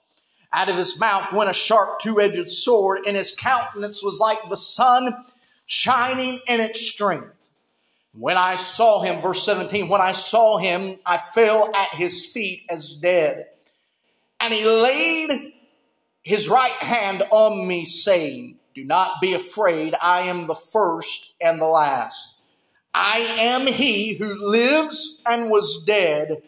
Out 0.53 0.69
of 0.69 0.77
his 0.77 0.99
mouth 0.99 1.33
went 1.33 1.51
a 1.51 1.55
sharp 1.55 2.01
two-edged 2.01 2.51
sword, 2.51 3.01
and 3.07 3.17
his 3.17 3.37
countenance 3.37 4.03
was 4.03 4.21
like 4.21 4.39
the 4.49 4.57
sun 4.57 5.25
shining 5.67 6.41
in 6.49 6.61
its 6.61 6.81
strength. 6.81 7.31
When 8.13 8.37
I 8.37 8.55
saw 8.55 9.03
him, 9.03 9.21
verse 9.21 9.45
17, 9.45 9.89
when 9.89 10.01
I 10.01 10.13
saw 10.13 10.59
him, 10.59 10.99
I 11.05 11.19
fell 11.19 11.75
at 11.75 11.95
his 11.95 12.33
feet 12.33 12.63
as 12.69 12.95
dead. 12.95 13.47
And 14.41 14.55
he 14.55 14.65
laid 14.65 15.53
his 16.23 16.49
right 16.49 16.71
hand 16.71 17.25
on 17.31 17.67
me, 17.67 17.85
saying, 17.85 18.57
Do 18.75 18.85
not 18.85 19.21
be 19.21 19.35
afraid. 19.35 19.95
I 20.01 20.23
am 20.23 20.47
the 20.47 20.55
first 20.55 21.35
and 21.41 21.61
the 21.61 21.67
last. 21.67 22.34
I 22.95 23.19
am 23.41 23.67
he 23.67 24.15
who 24.15 24.49
lives 24.49 25.21
and 25.27 25.51
was 25.51 25.83
dead. 25.85 26.43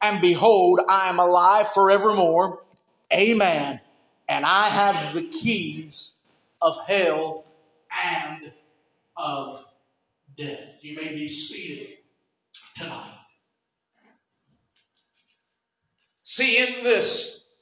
And 0.00 0.20
behold, 0.20 0.80
I 0.88 1.10
am 1.10 1.18
alive 1.18 1.68
forevermore. 1.68 2.62
Amen. 3.12 3.80
And 4.28 4.46
I 4.46 4.68
have 4.68 5.14
the 5.14 5.24
keys 5.24 6.22
of 6.62 6.78
hell 6.86 7.44
and 8.04 8.52
of 9.16 9.64
death. 10.36 10.80
You 10.82 10.96
may 10.96 11.08
be 11.08 11.28
seated 11.28 11.98
tonight. 12.74 13.14
See, 16.22 16.58
in 16.58 16.84
this, 16.84 17.56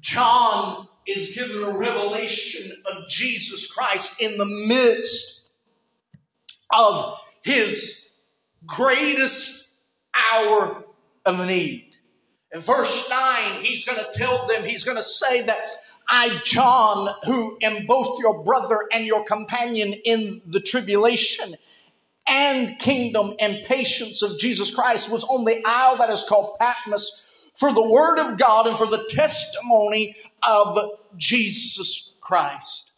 John 0.00 0.88
is 1.06 1.36
given 1.36 1.62
a 1.62 1.78
revelation 1.78 2.72
of 2.90 3.08
Jesus 3.08 3.72
Christ 3.72 4.20
in 4.20 4.36
the 4.38 4.46
midst 4.46 5.39
of 6.72 7.18
his 7.42 8.20
greatest 8.66 9.82
hour 10.32 10.84
of 11.24 11.46
need. 11.46 11.96
In 12.52 12.60
verse 12.60 13.08
9, 13.08 13.62
he's 13.62 13.84
going 13.84 13.98
to 13.98 14.18
tell 14.18 14.46
them, 14.48 14.64
he's 14.64 14.84
going 14.84 14.96
to 14.96 15.02
say 15.02 15.44
that 15.46 15.58
I, 16.08 16.40
John, 16.42 17.14
who 17.24 17.56
am 17.62 17.86
both 17.86 18.18
your 18.18 18.42
brother 18.42 18.88
and 18.92 19.06
your 19.06 19.24
companion 19.24 19.94
in 20.04 20.42
the 20.46 20.60
tribulation 20.60 21.54
and 22.26 22.78
kingdom 22.80 23.34
and 23.40 23.64
patience 23.66 24.22
of 24.22 24.38
Jesus 24.38 24.74
Christ, 24.74 25.12
was 25.12 25.22
on 25.24 25.44
the 25.44 25.62
isle 25.64 25.96
that 25.98 26.10
is 26.10 26.24
called 26.28 26.58
Patmos 26.58 27.32
for 27.54 27.72
the 27.72 27.88
word 27.88 28.18
of 28.18 28.36
God 28.36 28.66
and 28.66 28.76
for 28.76 28.86
the 28.86 29.06
testimony 29.08 30.16
of 30.48 30.78
Jesus 31.16 32.14
Christ. 32.20 32.89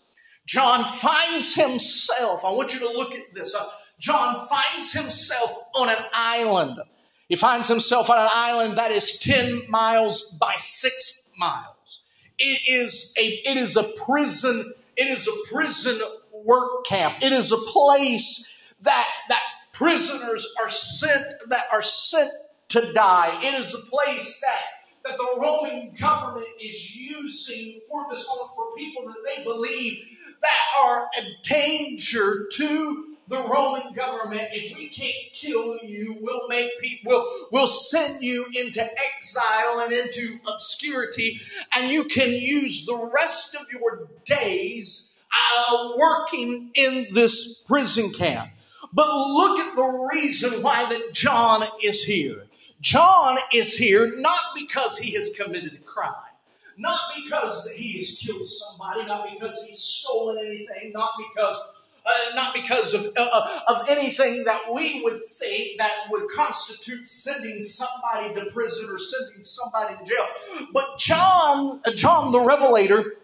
John 0.47 0.85
finds 0.85 1.55
himself, 1.55 2.45
I 2.45 2.53
want 2.53 2.75
you 2.75 2.81
to 2.81 2.89
look 2.89 3.15
at 3.15 3.35
this. 3.35 3.55
Uh, 3.55 3.65
John 3.99 4.47
finds 4.49 4.93
himself 4.93 5.57
on 5.77 5.89
an 5.89 6.05
island. 6.13 6.79
He 7.29 7.37
finds 7.37 7.69
himself 7.69 8.11
on 8.11 8.19
an 8.19 8.29
island 8.33 8.77
that 8.77 8.91
is 8.91 9.19
10 9.21 9.63
miles 9.69 10.37
by 10.41 10.55
6 10.57 11.29
miles. 11.39 12.03
It 12.39 12.61
is 12.69 13.15
a, 13.19 13.23
it 13.49 13.57
is 13.57 13.77
a 13.77 13.85
prison, 14.05 14.73
it 14.97 15.09
is 15.09 15.29
a 15.29 15.55
prison 15.55 15.99
work 16.33 16.85
camp. 16.87 17.19
It 17.23 17.33
is 17.33 17.53
a 17.53 17.57
place 17.71 18.75
that, 18.83 19.09
that 19.29 19.43
prisoners 19.73 20.47
are 20.63 20.69
sent, 20.69 21.25
that 21.49 21.67
are 21.73 21.83
sent 21.83 22.31
to 22.71 22.93
die. 22.93 23.39
It 23.43 23.55
is 23.55 23.75
a 23.75 23.91
place 23.91 24.41
that, 24.41 25.11
that 25.11 25.17
the 25.17 25.41
Roman 25.41 25.95
government 26.01 26.49
is 26.61 26.97
using 26.97 27.81
for 27.89 28.05
this 28.11 28.27
for 28.27 28.77
people 28.77 29.07
that 29.07 29.37
they 29.37 29.45
believe 29.45 29.99
that 30.43 30.61
are 30.85 31.09
a 31.19 31.23
danger 31.43 32.47
to 32.53 33.13
the 33.29 33.39
Roman 33.39 33.95
government, 33.95 34.49
if 34.53 34.77
we 34.77 34.89
can't 34.89 35.33
kill 35.33 35.79
you, 35.83 36.19
we'll 36.21 36.49
make 36.49 36.71
people, 36.81 37.13
we'll, 37.13 37.49
we'll 37.51 37.67
send 37.67 38.23
you 38.23 38.45
into 38.55 38.83
exile 38.83 39.81
and 39.81 39.93
into 39.93 40.39
obscurity, 40.53 41.41
and 41.75 41.91
you 41.91 42.05
can 42.05 42.31
use 42.31 42.85
the 42.85 43.11
rest 43.15 43.55
of 43.55 43.67
your 43.73 44.09
days 44.25 45.23
uh, 45.33 45.93
working 45.97 46.71
in 46.75 47.07
this 47.15 47.65
prison 47.67 48.13
camp. 48.13 48.51
But 48.93 49.07
look 49.07 49.59
at 49.61 49.75
the 49.75 50.09
reason 50.13 50.63
why 50.63 50.85
that 50.91 51.15
John 51.15 51.63
is 51.83 52.05
here. 52.05 52.47
John 52.83 53.39
is 53.55 53.79
here 53.79 54.13
not 54.17 54.41
because 54.55 54.99
he 54.99 55.15
has 55.15 55.35
committed 55.41 55.75
a 55.75 55.79
crime. 55.79 56.13
Not 56.79 57.01
because 57.17 57.71
he 57.73 57.99
has 57.99 58.23
killed 58.25 58.47
somebody, 58.47 59.07
not 59.07 59.31
because 59.33 59.67
he's 59.69 59.83
stolen 59.83 60.39
anything, 60.39 60.93
not 60.93 61.11
because 61.19 61.63
uh, 62.05 62.35
not 62.35 62.53
because 62.53 62.95
of, 62.95 63.13
uh, 63.17 63.29
uh, 63.33 63.61
of 63.69 63.89
anything 63.89 64.43
that 64.45 64.61
we 64.75 65.03
would 65.05 65.21
think 65.25 65.79
that 65.79 65.93
would 66.11 66.29
constitute 66.31 67.07
sending 67.07 67.63
somebody 67.63 68.35
to 68.35 68.51
prison 68.51 68.93
or 68.93 68.99
sending 68.99 69.45
somebody 69.45 69.97
to 69.97 70.05
jail. 70.05 70.67
But 70.73 70.85
John, 70.99 71.81
John 71.95 72.33
the 72.33 72.41
Revelator 72.41 73.15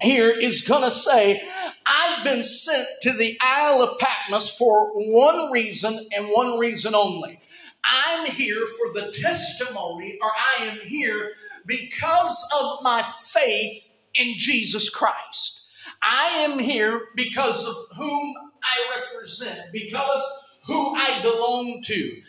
here 0.00 0.28
is 0.28 0.68
going 0.68 0.84
to 0.84 0.90
say, 0.90 1.42
I've 1.86 2.22
been 2.22 2.42
sent 2.42 2.86
to 3.02 3.12
the 3.12 3.38
Isle 3.40 3.82
of 3.82 3.98
Patmos 3.98 4.56
for 4.56 4.90
one 4.92 5.50
reason 5.50 5.98
and 6.14 6.26
one 6.26 6.58
reason 6.58 6.94
only. 6.94 7.40
I'm 7.82 8.26
here 8.26 8.66
for 8.66 9.00
the 9.00 9.10
testimony, 9.10 10.18
or 10.20 10.28
I 10.28 10.64
am 10.66 10.78
here 10.80 11.32
because 11.68 12.50
of 12.60 12.82
my 12.82 13.02
faith 13.02 13.94
in 14.14 14.34
Jesus 14.36 14.90
Christ. 14.90 15.70
I 16.02 16.46
am 16.48 16.58
here 16.58 17.08
because 17.14 17.68
of 17.68 17.96
whom 17.96 18.34
I 18.64 19.00
represent, 19.00 19.60
because 19.72 20.54
who 20.66 20.94
I 20.96 21.20
belong 21.22 21.82
to. 21.84 22.22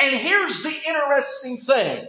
And 0.00 0.14
here's 0.14 0.62
the 0.62 0.74
interesting 0.86 1.56
thing 1.56 2.08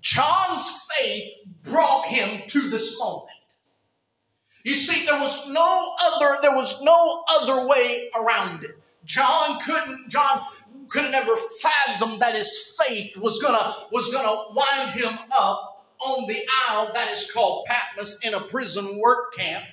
John's 0.00 0.88
faith 0.98 1.32
brought 1.62 2.06
him 2.06 2.42
to 2.48 2.68
this 2.68 2.98
moment. 2.98 3.28
You 4.64 4.74
see, 4.74 5.06
there 5.06 5.20
was 5.20 5.50
no 5.50 5.94
other, 6.04 6.36
there 6.42 6.54
was 6.54 6.82
no 6.82 7.24
other 7.28 7.66
way 7.66 8.10
around 8.14 8.64
it. 8.64 8.78
John 9.04 9.58
couldn't, 9.64 10.08
John 10.08 10.46
could 10.88 11.02
have 11.02 11.12
never 11.12 11.34
fathomed 11.36 12.20
that 12.20 12.34
his 12.34 12.80
faith 12.80 13.16
was 13.16 13.40
gonna, 13.42 13.74
was 13.90 14.12
gonna 14.12 14.54
wind 14.54 14.90
him 14.90 15.18
up 15.36 15.71
on 16.04 16.26
the 16.28 16.40
isle 16.68 16.90
that 16.94 17.10
is 17.10 17.30
called 17.32 17.64
Patmos 17.66 18.24
in 18.24 18.34
a 18.34 18.40
prison 18.40 18.98
work 18.98 19.34
camp 19.34 19.64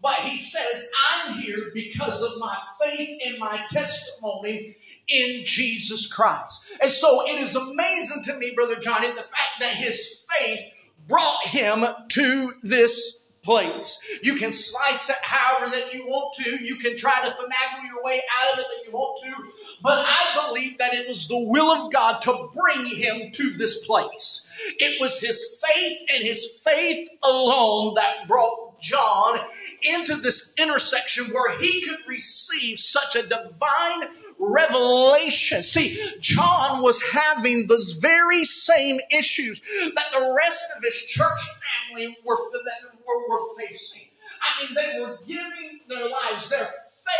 but 0.00 0.14
he 0.14 0.38
says, 0.38 0.90
I'm 1.10 1.38
here 1.38 1.70
because 1.74 2.22
of 2.22 2.38
my 2.38 2.56
faith 2.82 3.20
and 3.26 3.38
my 3.38 3.60
testimony 3.72 4.76
in 5.08 5.44
Jesus 5.44 6.12
Christ. 6.12 6.72
And 6.80 6.90
so 6.90 7.26
it 7.26 7.40
is 7.40 7.56
amazing 7.56 8.22
to 8.24 8.36
me, 8.36 8.52
Brother 8.54 8.76
Johnny, 8.76 9.08
the 9.08 9.22
fact 9.22 9.60
that 9.60 9.74
his 9.74 10.24
faith 10.30 10.60
brought 11.08 11.48
him 11.48 11.84
to 12.10 12.52
this 12.62 13.32
place. 13.42 14.18
You 14.22 14.34
can 14.34 14.52
slice 14.52 15.08
it 15.10 15.16
however 15.22 15.70
that 15.70 15.94
you 15.94 16.06
want 16.06 16.36
to. 16.44 16.64
You 16.64 16.76
can 16.76 16.96
try 16.96 17.20
to 17.22 17.30
finagle 17.30 17.88
your 17.88 18.04
way 18.04 18.20
out 18.38 18.52
of 18.52 18.58
it 18.60 18.66
that 18.68 18.86
you 18.86 18.92
want 18.92 19.20
to. 19.24 19.32
But 19.82 20.04
I 20.06 20.46
believe 20.46 20.78
that 20.78 20.94
it 20.94 21.06
was 21.06 21.28
the 21.28 21.38
will 21.38 21.70
of 21.70 21.92
God 21.92 22.20
to 22.22 22.50
bring 22.52 22.86
him 22.86 23.30
to 23.32 23.50
this 23.50 23.86
place. 23.86 24.52
It 24.78 25.00
was 25.00 25.20
his 25.20 25.64
faith 25.64 25.98
and 26.12 26.22
his 26.22 26.60
faith 26.64 27.08
alone 27.22 27.94
that 27.94 28.26
brought 28.26 28.80
John 28.80 29.38
into 29.82 30.16
this 30.16 30.54
intersection 30.58 31.26
where 31.26 31.58
he 31.58 31.82
could 31.86 31.98
receive 32.08 32.78
such 32.78 33.14
a 33.14 33.22
divine 33.22 34.08
revelation. 34.38 35.62
See, 35.62 36.00
John 36.20 36.82
was 36.82 37.02
having 37.02 37.66
those 37.66 37.92
very 37.92 38.44
same 38.44 38.98
issues 39.16 39.60
that 39.60 40.10
the 40.12 40.36
rest 40.42 40.66
of 40.76 40.82
his 40.82 40.94
church 40.94 41.40
family 41.88 42.16
were, 42.24 42.36
were, 42.36 43.28
were 43.28 43.58
facing. 43.58 44.08
I 44.40 44.64
mean, 44.64 44.74
they 44.74 45.00
were 45.00 45.18
giving 45.26 45.80
their 45.88 46.08
lives, 46.08 46.48
their 46.50 46.68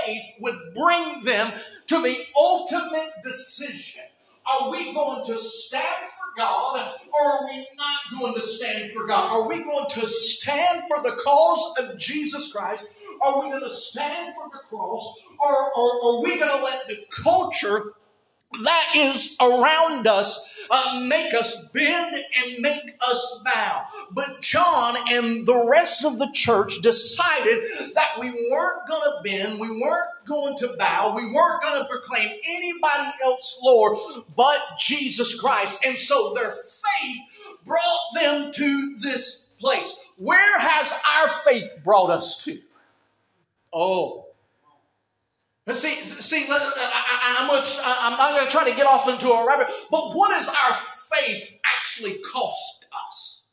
faith 0.04 0.23
would 0.40 0.59
bring 0.75 1.25
them 1.25 1.52
to 1.87 2.02
the 2.02 2.16
ultimate 2.37 3.11
decision. 3.25 4.02
Are 4.50 4.71
we 4.71 4.92
going 4.95 5.26
to 5.26 5.37
stand 5.37 5.83
for 5.83 6.40
God 6.40 6.95
or 7.12 7.33
are 7.33 7.47
we 7.47 7.66
not 7.76 8.21
going 8.21 8.35
to 8.35 8.42
stand 8.42 8.92
for 8.92 9.07
God? 9.07 9.33
Are 9.33 9.49
we 9.49 9.62
going 9.62 9.90
to 9.90 10.07
stand 10.07 10.83
for 10.88 11.02
the 11.02 11.16
cause 11.16 11.75
of 11.83 11.99
Jesus 11.99 12.52
Christ? 12.52 12.83
Are 13.21 13.42
we 13.42 13.50
going 13.50 13.62
to 13.62 13.71
stand 13.71 14.35
for 14.35 14.57
the 14.57 14.62
cross? 14.64 15.23
Or, 15.40 15.73
or, 15.76 16.02
or 16.02 16.18
are 16.18 16.23
we 16.23 16.38
going 16.38 16.57
to 16.57 16.64
let 16.64 16.87
the 16.87 17.04
culture 17.11 17.92
that 18.52 18.92
is 18.96 19.36
around 19.40 20.06
us 20.06 20.48
uh, 20.70 21.06
make 21.08 21.34
us 21.34 21.68
bend 21.68 22.16
and 22.16 22.60
make 22.60 22.96
us 23.00 23.42
bow. 23.44 23.84
But 24.10 24.40
John 24.40 24.96
and 25.10 25.46
the 25.46 25.66
rest 25.66 26.04
of 26.04 26.18
the 26.18 26.30
church 26.32 26.80
decided 26.82 27.94
that 27.94 28.18
we 28.18 28.30
weren't 28.30 28.88
going 28.88 29.02
to 29.02 29.20
bend, 29.22 29.60
we 29.60 29.70
weren't 29.70 30.26
going 30.26 30.56
to 30.58 30.76
bow, 30.78 31.14
we 31.16 31.26
weren't 31.26 31.62
going 31.62 31.82
to 31.82 31.88
proclaim 31.88 32.28
anybody 32.28 33.10
else 33.24 33.60
Lord 33.62 33.98
but 34.36 34.58
Jesus 34.78 35.38
Christ. 35.38 35.84
And 35.84 35.98
so 35.98 36.34
their 36.34 36.50
faith 36.50 37.56
brought 37.64 38.14
them 38.14 38.52
to 38.52 38.96
this 39.00 39.54
place. 39.58 39.98
where 40.16 40.58
has 40.60 40.92
our 41.16 41.28
faith 41.44 41.80
brought 41.84 42.10
us 42.10 42.44
to? 42.44 42.60
Oh. 43.72 44.27
See, 45.75 45.94
see, 45.96 46.46
I, 46.48 47.37
am 47.40 47.48
gonna, 47.48 47.60
I'm 47.84 48.46
to 48.46 48.50
try 48.50 48.68
to 48.68 48.75
get 48.75 48.87
off 48.87 49.08
into 49.08 49.28
a 49.28 49.46
rabbit, 49.46 49.68
but 49.90 50.12
what 50.14 50.30
does 50.30 50.48
our 50.48 50.72
faith 50.72 51.60
actually 51.78 52.18
cost 52.20 52.87
us? 53.06 53.48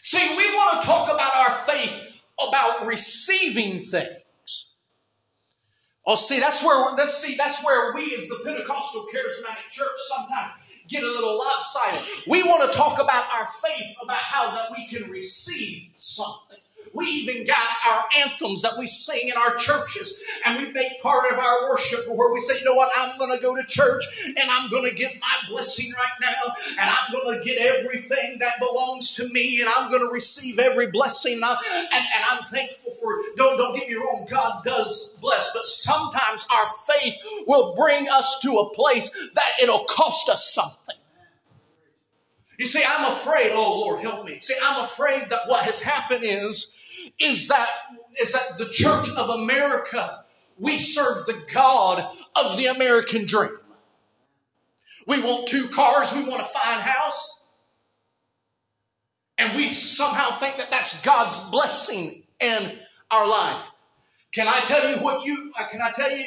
See, 0.00 0.36
we 0.36 0.44
want 0.44 0.80
to 0.80 0.86
talk 0.86 1.12
about 1.12 1.34
our 1.34 1.50
faith 1.66 2.22
about 2.48 2.86
receiving 2.86 3.74
things. 3.74 4.74
Oh, 6.06 6.14
see, 6.14 6.40
that's 6.40 6.64
where 6.64 6.94
let's 6.94 7.18
see, 7.18 7.36
that's 7.36 7.64
where 7.64 7.92
we 7.92 8.14
as 8.16 8.28
the 8.28 8.40
Pentecostal 8.44 9.06
charismatic 9.14 9.70
church 9.70 9.98
sometimes 9.98 10.52
get 10.88 11.02
a 11.02 11.06
little 11.06 11.38
lopsided. 11.38 12.02
We 12.26 12.42
want 12.42 12.70
to 12.70 12.76
talk 12.76 13.00
about 13.00 13.24
our 13.32 13.46
faith, 13.46 13.96
about 14.02 14.16
how 14.16 14.50
that 14.54 14.70
we 14.76 14.86
can 14.88 15.10
receive 15.10 15.90
something. 15.96 16.58
We 16.92 17.06
even 17.06 17.46
got 17.46 17.56
our 17.88 18.04
anthems 18.18 18.62
that 18.62 18.72
we 18.76 18.86
sing 18.86 19.28
in 19.28 19.34
our 19.36 19.54
churches, 19.56 20.20
and 20.44 20.58
we 20.58 20.72
make 20.72 21.00
part 21.00 21.32
of 21.32 21.38
our 21.38 21.70
worship 21.70 22.00
where 22.08 22.32
we 22.32 22.40
say, 22.40 22.58
you 22.58 22.64
know 22.64 22.74
what, 22.74 22.90
I'm 22.96 23.16
going 23.16 23.34
to 23.36 23.40
go 23.40 23.54
to 23.54 23.62
church 23.66 24.04
and 24.26 24.50
I'm 24.50 24.68
going 24.70 24.88
to 24.90 24.94
get 24.96 25.14
my 25.20 25.48
blessing 25.48 25.92
right 25.96 26.20
now, 26.20 26.54
and 26.80 26.90
I'm 26.90 27.12
going 27.12 27.38
to 27.38 27.44
get 27.44 27.58
everything 27.58 28.38
that 28.40 28.54
belongs 28.58 29.12
to 29.14 29.28
me, 29.28 29.60
and 29.60 29.70
I'm 29.76 29.90
going 29.90 30.02
to 30.02 30.12
receive 30.12 30.58
every 30.58 30.90
blessing. 30.90 31.34
And, 31.34 31.44
and, 31.44 32.04
and 32.14 32.24
I'm 32.28 32.42
thankful 32.44 32.92
for, 33.00 33.18
don't, 33.36 33.56
don't 33.56 33.76
get 33.76 33.88
me 33.88 33.94
wrong, 33.94 34.26
God 34.28 34.62
does 34.64 35.18
bless, 35.22 35.52
but 35.52 35.64
sometimes 35.64 36.44
our 36.50 36.66
faith 36.86 37.14
will 37.46 37.76
bring 37.76 38.08
us 38.08 38.40
to 38.42 38.58
a 38.58 38.74
place 38.74 39.10
that 39.34 39.52
it'll 39.62 39.84
cost 39.84 40.28
us 40.28 40.52
something. 40.52 40.96
You 42.58 42.66
see, 42.66 42.82
I'm 42.86 43.12
afraid, 43.12 43.52
oh 43.54 43.80
Lord, 43.80 44.00
help 44.00 44.26
me. 44.26 44.38
See, 44.40 44.54
I'm 44.62 44.84
afraid 44.84 45.30
that 45.30 45.40
what 45.46 45.64
has 45.64 45.80
happened 45.80 46.24
is 46.24 46.79
is 47.18 47.48
that, 47.48 47.68
is 48.20 48.32
that 48.32 48.58
the 48.58 48.70
Church 48.70 49.08
of 49.16 49.30
America, 49.30 50.24
we 50.58 50.76
serve 50.76 51.26
the 51.26 51.42
God 51.52 52.06
of 52.36 52.56
the 52.56 52.66
American 52.66 53.26
dream. 53.26 53.56
We 55.06 55.20
want 55.20 55.48
two 55.48 55.68
cars, 55.68 56.12
we 56.14 56.22
want 56.22 56.42
a 56.42 56.44
fine 56.44 56.80
house. 56.80 57.46
And 59.38 59.56
we 59.56 59.68
somehow 59.68 60.30
think 60.32 60.58
that 60.58 60.70
that's 60.70 61.02
God's 61.02 61.50
blessing 61.50 62.24
in 62.40 62.72
our 63.10 63.28
life. 63.28 63.70
Can 64.32 64.46
I 64.46 64.60
tell 64.60 64.88
you 64.90 64.96
what 65.02 65.24
you, 65.24 65.52
can 65.70 65.80
I 65.80 65.90
tell 65.92 66.10
you 66.10 66.24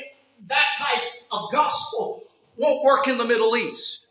that 0.47 0.65
type 0.77 1.03
of 1.31 1.51
gospel 1.51 2.23
won't 2.57 2.83
work 2.83 3.07
in 3.07 3.17
the 3.17 3.25
Middle 3.25 3.55
East? 3.55 4.02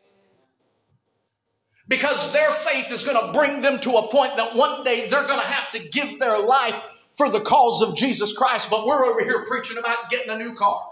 Because 1.93 2.33
their 2.33 2.51
faith 2.51 2.91
is 2.91 3.05
going 3.05 3.19
to 3.21 3.39
bring 3.39 3.61
them 3.61 3.79
to 3.81 3.91
a 3.91 4.09
point 4.09 4.35
that 4.37 4.57
one 4.57 4.83
day 4.83 5.09
they're 5.11 5.27
going 5.27 5.39
to 5.39 5.47
have 5.47 5.73
to 5.73 5.89
give 5.91 6.19
their 6.19 6.43
life 6.43 6.83
for 7.19 7.29
the 7.29 7.41
cause 7.41 7.83
of 7.83 7.95
Jesus 7.99 8.35
Christ. 8.35 8.71
But 8.71 8.87
we're 8.87 9.05
over 9.05 9.23
here 9.23 9.45
preaching 9.47 9.77
about 9.77 10.09
getting 10.09 10.31
a 10.31 10.39
new 10.39 10.55
car. 10.55 10.89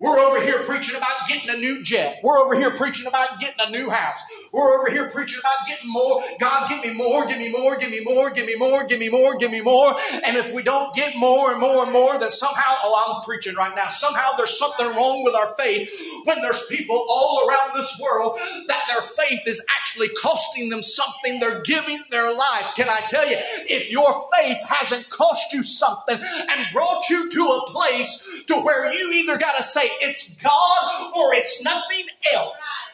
We're 0.00 0.18
over 0.18 0.40
here 0.42 0.60
preaching 0.60 0.96
about 0.96 1.28
getting 1.28 1.50
a 1.50 1.58
new 1.58 1.84
jet. 1.84 2.20
We're 2.22 2.38
over 2.38 2.54
here 2.54 2.70
preaching 2.70 3.06
about 3.08 3.38
getting 3.40 3.60
a 3.60 3.70
new 3.70 3.90
house. 3.90 4.24
We're 4.52 4.80
over 4.80 4.90
here 4.90 5.08
preaching 5.10 5.38
about 5.38 5.66
getting 5.68 5.90
more. 5.90 6.20
God, 6.40 6.68
give 6.68 6.82
me 6.82 6.94
more, 6.96 7.26
give 7.26 7.38
me 7.38 7.50
more, 7.50 7.78
give 7.78 7.90
me 7.90 8.00
more, 8.04 8.30
give 8.30 8.46
me 8.46 8.56
more, 8.58 8.84
give 8.86 8.98
me 8.98 9.08
more, 9.08 9.36
give 9.38 9.50
me 9.50 9.60
more. 9.60 9.94
And 10.26 10.36
if 10.36 10.54
we 10.54 10.62
don't 10.62 10.94
get 10.94 11.16
more 11.16 11.52
and 11.52 11.60
more 11.60 11.84
and 11.84 11.92
more, 11.92 12.18
then 12.18 12.30
somehow, 12.30 12.74
oh, 12.82 13.14
I'm 13.16 13.24
preaching 13.24 13.54
right 13.54 13.72
now. 13.76 13.88
Somehow 13.88 14.30
there's 14.36 14.58
something 14.58 14.86
wrong 14.86 15.22
with 15.22 15.34
our 15.34 15.54
faith 15.58 15.90
when 16.24 16.40
there's 16.42 16.66
people 16.66 16.96
all 17.08 17.46
around 17.48 17.76
this 17.76 18.00
world 18.02 18.38
that 18.66 18.82
their 18.88 19.02
faith 19.02 19.46
is 19.46 19.64
actually 19.78 20.08
costing 20.20 20.68
them 20.68 20.82
something. 20.82 21.38
They're 21.38 21.62
giving 21.62 21.98
their 22.10 22.34
life. 22.34 22.74
Can 22.74 22.88
I 22.88 23.00
tell 23.08 23.28
you, 23.28 23.36
if 23.68 23.90
your 23.90 24.28
faith 24.36 24.58
hasn't 24.68 25.08
cost 25.10 25.52
you 25.52 25.62
something 25.62 26.16
and 26.16 26.66
brought 26.72 27.08
you 27.08 27.30
to 27.30 27.42
a 27.42 27.70
place 27.70 28.42
to 28.46 28.54
where 28.56 28.92
you 28.92 29.12
either 29.12 29.38
got 29.38 29.56
to 29.56 29.62
say, 29.62 29.82
it's 30.00 30.40
God 30.42 31.12
or 31.16 31.34
it's 31.34 31.62
nothing 31.62 32.06
else. 32.34 32.89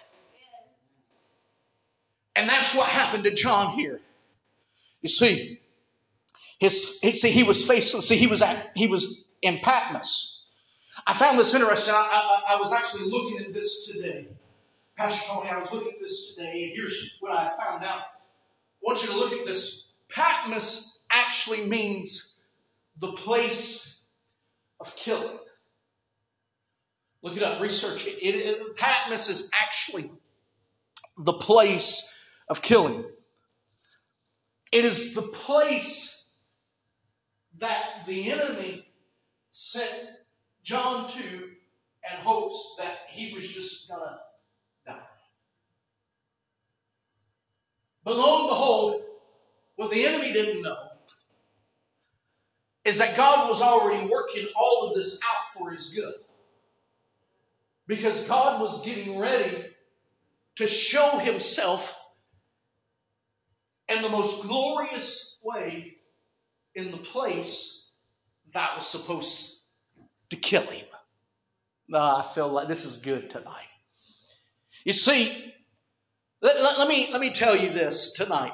And 2.37 2.49
that's 2.49 2.77
what 2.77 2.89
happened 2.89 3.25
to 3.25 3.35
John 3.35 3.73
here. 3.73 4.01
You 5.03 5.09
see, 5.09 5.61
his, 6.59 7.01
he, 7.01 7.13
see, 7.13 7.31
he 7.31 7.43
was 7.43 7.67
facing, 7.67 8.01
see, 8.03 8.17
he 8.17 8.27
was 8.27 8.43
at, 8.43 8.73
he 8.75 8.87
was 8.87 9.29
in 9.43 9.59
Patmos. 9.59 10.47
I 11.07 11.15
found 11.15 11.39
this 11.39 11.55
interesting. 11.55 11.95
I, 11.95 12.43
I, 12.49 12.55
I 12.55 12.61
was 12.61 12.73
actually 12.73 13.11
looking 13.11 13.47
at 13.47 13.55
this 13.55 13.93
today. 13.93 14.29
Pastor 14.97 15.27
Tony, 15.29 15.51
I 15.51 15.59
was 15.59 15.73
looking 15.73 15.93
at 15.93 16.01
this 16.01 16.35
today, 16.35 16.65
and 16.65 16.73
here's 16.75 17.19
what 17.21 17.33
I 17.33 17.51
found 17.63 17.85
out. 17.85 17.99
I 18.01 18.05
want 18.83 19.03
you 19.03 19.11
to 19.11 19.17
look 19.17 19.33
at 19.33 19.45
this. 19.45 19.97
Patmos 20.09 21.05
actually 21.11 21.67
means 21.67 22.37
the 22.99 23.13
place 23.13 24.05
of 24.81 24.95
killing. 24.97 25.39
Look 27.23 27.37
it 27.37 27.43
up, 27.43 27.61
research 27.61 28.07
it. 28.07 28.19
it, 28.23 28.37
it 28.37 28.77
Patmos 28.77 29.29
is 29.29 29.51
actually 29.55 30.11
the 31.19 31.33
place 31.35 32.16
of 32.49 32.63
killing. 32.63 33.05
It 34.73 34.85
is 34.85 35.15
the 35.15 35.23
place 35.23 36.35
that 37.59 38.05
the 38.07 38.31
enemy 38.33 38.87
sent 39.51 40.11
John 40.63 41.11
to 41.11 41.51
and 42.09 42.19
hopes 42.23 42.77
that 42.79 42.99
he 43.09 43.35
was 43.35 43.49
just 43.49 43.89
going 43.89 44.03
to 44.03 44.19
die. 44.87 44.99
But 48.05 48.17
lo 48.17 48.41
and 48.41 48.49
behold, 48.49 49.03
what 49.77 49.91
the 49.91 50.05
enemy 50.05 50.33
didn't 50.33 50.63
know 50.63 50.77
is 52.85 52.99
that 52.99 53.17
God 53.17 53.49
was 53.49 53.63
already 53.63 54.07
working 54.07 54.47
all 54.55 54.89
of 54.89 54.95
this 54.95 55.21
out 55.25 55.53
for 55.55 55.73
his 55.73 55.91
good. 55.91 56.15
Because 57.89 58.29
God 58.29 58.61
was 58.61 58.85
getting 58.85 59.19
ready 59.19 59.65
to 60.57 60.67
show 60.67 61.19
himself 61.19 61.96
in 63.89 64.03
the 64.03 64.09
most 64.09 64.47
glorious 64.47 65.41
way 65.45 65.97
in 66.75 66.91
the 66.91 66.97
place 66.97 67.91
that 68.53 68.75
was 68.75 68.87
supposed 68.87 69.67
to 70.31 70.37
kill 70.37 70.63
him. 70.63 70.87
I 71.95 72.23
feel 72.35 72.49
like 72.49 72.69
this 72.69 72.85
is 72.85 72.99
good 72.99 73.31
tonight. 73.31 73.69
You 74.85 74.93
see, 74.93 75.55
let, 76.43 76.61
let, 76.61 76.79
let, 76.79 76.89
me, 76.89 77.09
let 77.13 77.21
me 77.21 77.31
tell 77.31 77.57
you 77.57 77.71
this 77.71 78.13
tonight. 78.13 78.53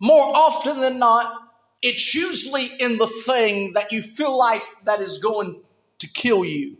More 0.00 0.24
often 0.24 0.80
than 0.80 0.98
not, 0.98 1.26
it's 1.82 2.14
usually 2.14 2.66
in 2.66 2.96
the 2.98 3.06
thing 3.06 3.72
that 3.74 3.92
you 3.92 4.02
feel 4.02 4.36
like 4.36 4.62
that 4.84 5.00
is 5.00 5.18
going 5.18 5.62
to 5.98 6.08
kill 6.08 6.44
you 6.44 6.76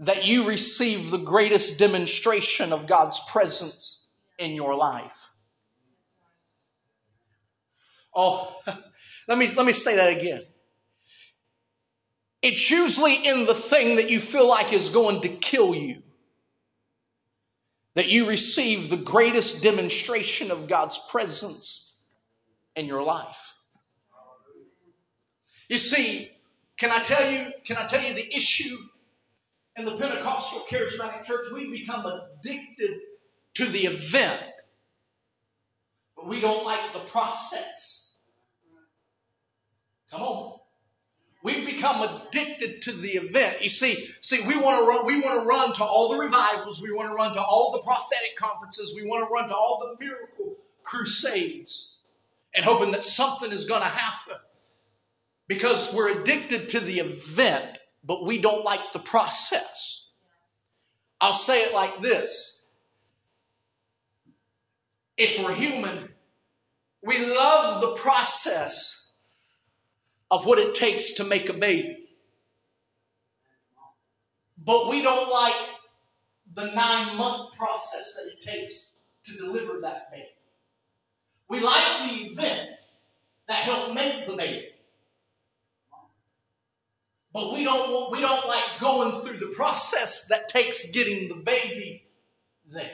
that 0.00 0.26
you 0.26 0.48
receive 0.48 1.10
the 1.10 1.18
greatest 1.18 1.78
demonstration 1.78 2.72
of 2.72 2.86
God's 2.86 3.20
presence 3.30 4.06
in 4.38 4.52
your 4.52 4.74
life. 4.74 5.30
Oh, 8.14 8.60
let 9.28 9.38
me, 9.38 9.48
let 9.56 9.66
me 9.66 9.72
say 9.72 9.96
that 9.96 10.10
again. 10.10 10.42
It's 12.42 12.70
usually 12.70 13.14
in 13.14 13.46
the 13.46 13.54
thing 13.54 13.96
that 13.96 14.10
you 14.10 14.20
feel 14.20 14.46
like 14.46 14.72
is 14.72 14.90
going 14.90 15.22
to 15.22 15.28
kill 15.28 15.74
you 15.74 16.02
that 17.94 18.08
you 18.08 18.28
receive 18.28 18.90
the 18.90 18.96
greatest 18.96 19.62
demonstration 19.62 20.50
of 20.50 20.68
God's 20.68 20.98
presence 21.10 22.02
in 22.76 22.86
your 22.86 23.02
life. 23.02 23.54
You 25.68 25.78
see, 25.78 26.30
can 26.76 26.90
I 26.90 26.98
tell 26.98 27.30
you, 27.30 27.52
can 27.64 27.76
I 27.76 27.86
tell 27.86 28.02
you 28.02 28.14
the 28.14 28.36
issue 28.36 28.76
in 29.76 29.84
the 29.84 29.92
Pentecostal 29.92 30.60
charismatic 30.68 31.24
church, 31.24 31.46
we 31.52 31.70
become 31.70 32.04
addicted 32.04 32.98
to 33.54 33.66
the 33.66 33.86
event, 33.86 34.52
but 36.16 36.26
we 36.26 36.40
don't 36.40 36.64
like 36.64 36.92
the 36.92 37.00
process. 37.00 37.93
Come 40.14 40.22
on. 40.22 40.60
We've 41.42 41.66
become 41.66 42.02
addicted 42.02 42.80
to 42.82 42.92
the 42.92 43.10
event. 43.10 43.60
You 43.60 43.68
see, 43.68 43.94
see, 44.22 44.46
we 44.46 44.56
want 44.56 44.80
to 44.80 44.88
run, 44.88 45.06
we 45.06 45.20
want 45.20 45.42
to 45.42 45.46
run 45.46 45.74
to 45.74 45.84
all 45.84 46.12
the 46.12 46.20
revivals, 46.20 46.80
we 46.80 46.92
want 46.92 47.10
to 47.10 47.14
run 47.14 47.34
to 47.34 47.42
all 47.42 47.72
the 47.72 47.82
prophetic 47.82 48.36
conferences, 48.36 48.94
we 48.96 49.06
want 49.06 49.28
to 49.28 49.32
run 49.32 49.48
to 49.48 49.54
all 49.54 49.80
the 49.80 50.04
miracle 50.04 50.56
crusades, 50.84 51.98
and 52.54 52.64
hoping 52.64 52.92
that 52.92 53.02
something 53.02 53.52
is 53.52 53.66
going 53.66 53.82
to 53.82 53.88
happen. 53.88 54.36
Because 55.48 55.92
we're 55.92 56.18
addicted 56.22 56.70
to 56.70 56.80
the 56.80 57.00
event 57.00 57.78
but 58.04 58.24
we 58.24 58.38
don't 58.38 58.64
like 58.64 58.92
the 58.92 58.98
process. 58.98 60.10
I'll 61.20 61.32
say 61.32 61.62
it 61.62 61.74
like 61.74 62.00
this 62.00 62.66
if 65.16 65.42
we're 65.42 65.54
human, 65.54 66.10
we 67.02 67.18
love 67.24 67.80
the 67.80 67.94
process 68.00 69.03
of 70.30 70.46
what 70.46 70.58
it 70.58 70.74
takes 70.74 71.12
to 71.12 71.24
make 71.24 71.48
a 71.48 71.52
baby. 71.52 71.98
But 74.64 74.88
we 74.88 75.02
don't 75.02 75.30
like 75.30 75.54
the 76.54 76.66
nine 76.66 77.16
month 77.16 77.54
process 77.56 78.14
that 78.14 78.32
it 78.32 78.40
takes 78.40 78.94
to 79.26 79.36
deliver 79.36 79.80
that 79.82 80.10
baby. 80.10 80.28
We 81.48 81.60
like 81.60 82.10
the 82.10 82.32
event 82.32 82.70
that 83.48 83.56
helped 83.58 83.94
make 83.94 84.26
the 84.26 84.36
baby. 84.36 84.68
But 87.32 87.52
we 87.52 87.64
don't, 87.64 88.12
we 88.12 88.20
don't 88.20 88.46
like 88.46 88.64
going 88.80 89.10
through 89.20 89.38
the 89.38 89.52
process 89.56 90.26
that 90.28 90.48
takes 90.48 90.92
getting 90.92 91.28
the 91.28 91.42
baby 91.42 92.04
there. 92.72 92.90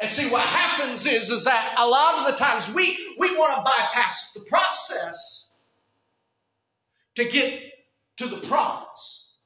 And 0.00 0.08
see, 0.08 0.30
what 0.30 0.42
happens 0.42 1.06
is, 1.06 1.30
is 1.30 1.44
that 1.44 1.74
a 1.78 1.88
lot 1.88 2.18
of 2.18 2.32
the 2.32 2.38
times 2.38 2.72
we, 2.72 2.96
we 3.18 3.30
want 3.32 3.56
to 3.56 3.62
bypass 3.64 4.32
the 4.32 4.40
process 4.42 5.47
to 7.18 7.24
get 7.24 7.72
to 8.16 8.26
the 8.26 8.36
promise. 8.46 9.38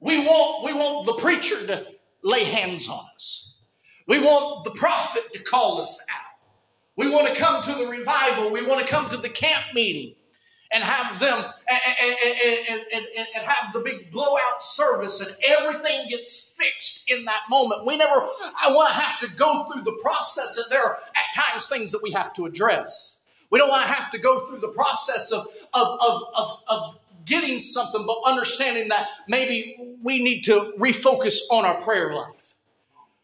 We 0.00 0.18
want, 0.18 0.64
we 0.64 0.72
want 0.72 1.06
the 1.06 1.12
preacher 1.14 1.56
to 1.66 1.86
lay 2.22 2.44
hands 2.44 2.88
on 2.88 3.04
us. 3.14 3.62
We 4.06 4.18
want 4.18 4.64
the 4.64 4.70
prophet 4.70 5.22
to 5.34 5.42
call 5.42 5.78
us 5.78 6.04
out. 6.10 6.38
We 6.96 7.10
want 7.10 7.28
to 7.28 7.34
come 7.34 7.62
to 7.62 7.72
the 7.72 7.86
revival. 7.86 8.50
We 8.50 8.64
want 8.64 8.86
to 8.86 8.92
come 8.92 9.08
to 9.10 9.18
the 9.18 9.28
camp 9.28 9.74
meeting 9.74 10.14
and 10.72 10.82
have 10.82 11.18
them 11.20 11.44
and, 11.70 11.80
and, 12.02 12.82
and, 12.94 13.06
and, 13.36 13.46
have 13.46 13.72
the 13.72 13.80
big 13.80 14.10
blowout 14.10 14.60
service 14.62 15.20
and 15.20 15.36
everything 15.48 16.08
gets 16.08 16.58
fixed 16.58 17.10
in 17.10 17.24
that 17.26 17.42
moment. 17.48 17.84
We 17.84 17.96
never, 17.96 18.10
I 18.12 18.70
want 18.70 18.92
to 18.92 19.00
have 19.00 19.20
to 19.20 19.30
go 19.36 19.64
through 19.64 19.82
the 19.82 19.98
process 20.02 20.56
and 20.56 20.66
there 20.72 20.84
are 20.84 20.96
at 21.14 21.42
times 21.42 21.68
things 21.68 21.92
that 21.92 22.02
we 22.02 22.10
have 22.12 22.32
to 22.34 22.46
address. 22.46 23.22
We 23.50 23.58
don't 23.58 23.68
want 23.68 23.86
to 23.86 23.92
have 23.92 24.10
to 24.12 24.18
go 24.18 24.44
through 24.46 24.58
the 24.58 24.68
process 24.68 25.32
of, 25.32 25.46
of, 25.74 25.98
of, 26.00 26.22
of, 26.36 26.58
of 26.68 26.98
getting 27.24 27.58
something, 27.58 28.04
but 28.06 28.16
understanding 28.26 28.88
that 28.88 29.08
maybe 29.28 29.96
we 30.02 30.22
need 30.22 30.42
to 30.42 30.74
refocus 30.78 31.38
on 31.50 31.64
our 31.64 31.80
prayer 31.82 32.12
life. 32.12 32.54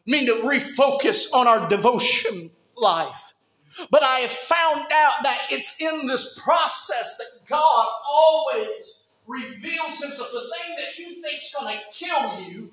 I 0.07 0.11
mean 0.11 0.27
to 0.27 0.35
refocus 0.43 1.33
on 1.33 1.47
our 1.47 1.69
devotion 1.69 2.51
life 2.77 3.33
but 3.91 4.03
I 4.03 4.21
have 4.21 4.31
found 4.31 4.81
out 4.81 5.15
that 5.23 5.47
it's 5.51 5.81
in 5.81 6.07
this 6.07 6.39
process 6.39 7.19
that 7.19 7.47
God 7.49 7.87
always 8.07 9.09
reveals 9.27 10.01
Himself. 10.01 10.31
The 10.33 10.41
thing 10.41 10.77
that 10.77 10.99
you 10.99 11.23
think 11.23 11.43
is 11.43 11.57
going 11.59 11.79
to 11.79 11.83
kill 11.93 12.41
you 12.41 12.73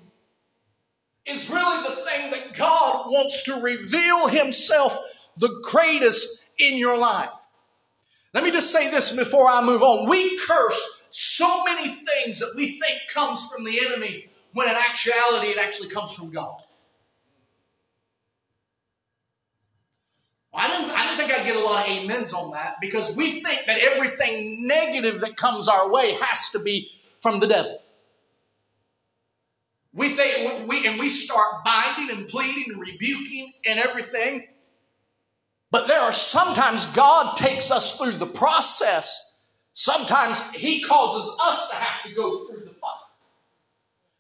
is 1.26 1.50
really 1.50 1.84
the 1.84 1.96
thing 1.96 2.32
that 2.32 2.54
God 2.54 3.06
wants 3.08 3.44
to 3.44 3.62
reveal 3.62 4.28
Himself 4.28 4.98
the 5.38 5.62
greatest 5.64 6.44
in 6.58 6.78
your 6.78 6.98
life. 6.98 7.30
Let 8.34 8.44
me 8.44 8.52
just 8.52 8.72
say 8.72 8.92
this 8.92 9.16
before 9.16 9.48
I 9.50 9.64
move 9.66 9.82
on. 9.82 10.08
We 10.10 10.38
curse 10.38 11.06
so 11.10 11.64
many 11.66 11.88
things 11.88 12.40
that 12.40 12.54
we 12.56 12.80
think 12.80 13.00
comes 13.14 13.50
from 13.52 13.64
the 13.64 13.80
enemy 13.88 14.30
when 14.54 14.70
in 14.70 14.76
actuality 14.76 15.48
it 15.48 15.58
actually 15.58 15.90
comes 15.90 16.14
from 16.14 16.30
God. 16.30 16.62
I 20.54 20.68
didn't, 20.68 20.96
I 20.96 21.06
didn't 21.06 21.20
think 21.20 21.40
I'd 21.40 21.46
get 21.46 21.56
a 21.56 21.64
lot 21.64 21.88
of 21.88 21.98
amens 21.98 22.34
on 22.34 22.52
that 22.52 22.76
because 22.82 23.16
we 23.16 23.42
think 23.42 23.66
that 23.66 23.80
everything 23.80 24.68
negative 24.68 25.22
that 25.22 25.38
comes 25.38 25.68
our 25.68 25.92
way 25.92 26.18
has 26.22 26.50
to 26.50 26.60
be 26.60 26.90
from 27.22 27.40
the 27.40 27.48
devil. 27.48 27.82
We 29.94 30.10
think 30.10 30.68
we 30.68 30.88
and 30.88 31.00
we 31.00 31.10
start 31.10 31.64
binding 31.66 32.16
and 32.16 32.28
pleading 32.30 32.66
and 32.68 32.80
rebuking 32.82 33.54
and 33.66 33.80
everything. 33.80 34.48
But 35.72 35.88
there 35.88 36.00
are 36.00 36.12
sometimes 36.12 36.88
God 36.88 37.36
takes 37.38 37.72
us 37.72 37.98
through 37.98 38.14
the 38.14 38.26
process. 38.26 39.38
Sometimes 39.74 40.52
He 40.54 40.82
causes 40.82 41.38
us 41.44 41.70
to 41.70 41.76
have 41.76 42.04
to 42.04 42.16
go 42.16 42.46
through 42.46 42.66
the 42.66 42.72
fight. 42.72 42.90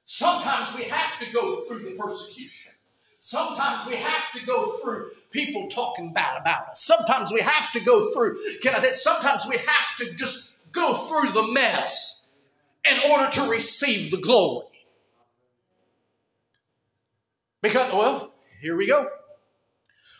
Sometimes 0.06 0.76
we 0.76 0.84
have 0.84 1.20
to 1.20 1.32
go 1.32 1.56
through 1.62 1.90
the 1.90 1.96
persecution. 1.96 2.72
Sometimes 3.20 3.88
we 3.88 3.96
have 3.96 4.32
to 4.34 4.46
go 4.46 4.72
through 4.78 5.12
people 5.32 5.68
talking 5.70 6.14
bad 6.14 6.40
about 6.42 6.70
us. 6.70 6.82
Sometimes 6.84 7.32
we 7.32 7.42
have 7.42 7.72
to 7.74 7.80
go 7.82 8.12
through, 8.14 8.38
can 8.62 8.74
I 8.74 8.80
say, 8.80 8.92
sometimes 8.92 9.46
we 9.48 9.58
have 9.58 9.96
to 9.98 10.16
just 10.16 10.58
go 10.72 10.94
through 10.94 11.32
the 11.32 11.52
mess 11.52 12.30
in 12.90 13.12
order 13.12 13.30
to 13.30 13.42
receive 13.50 14.12
the 14.12 14.18
glory. 14.18 14.66
Because, 17.62 17.92
well, 17.92 18.34
here 18.62 18.78
we 18.78 18.88
go. 18.88 19.06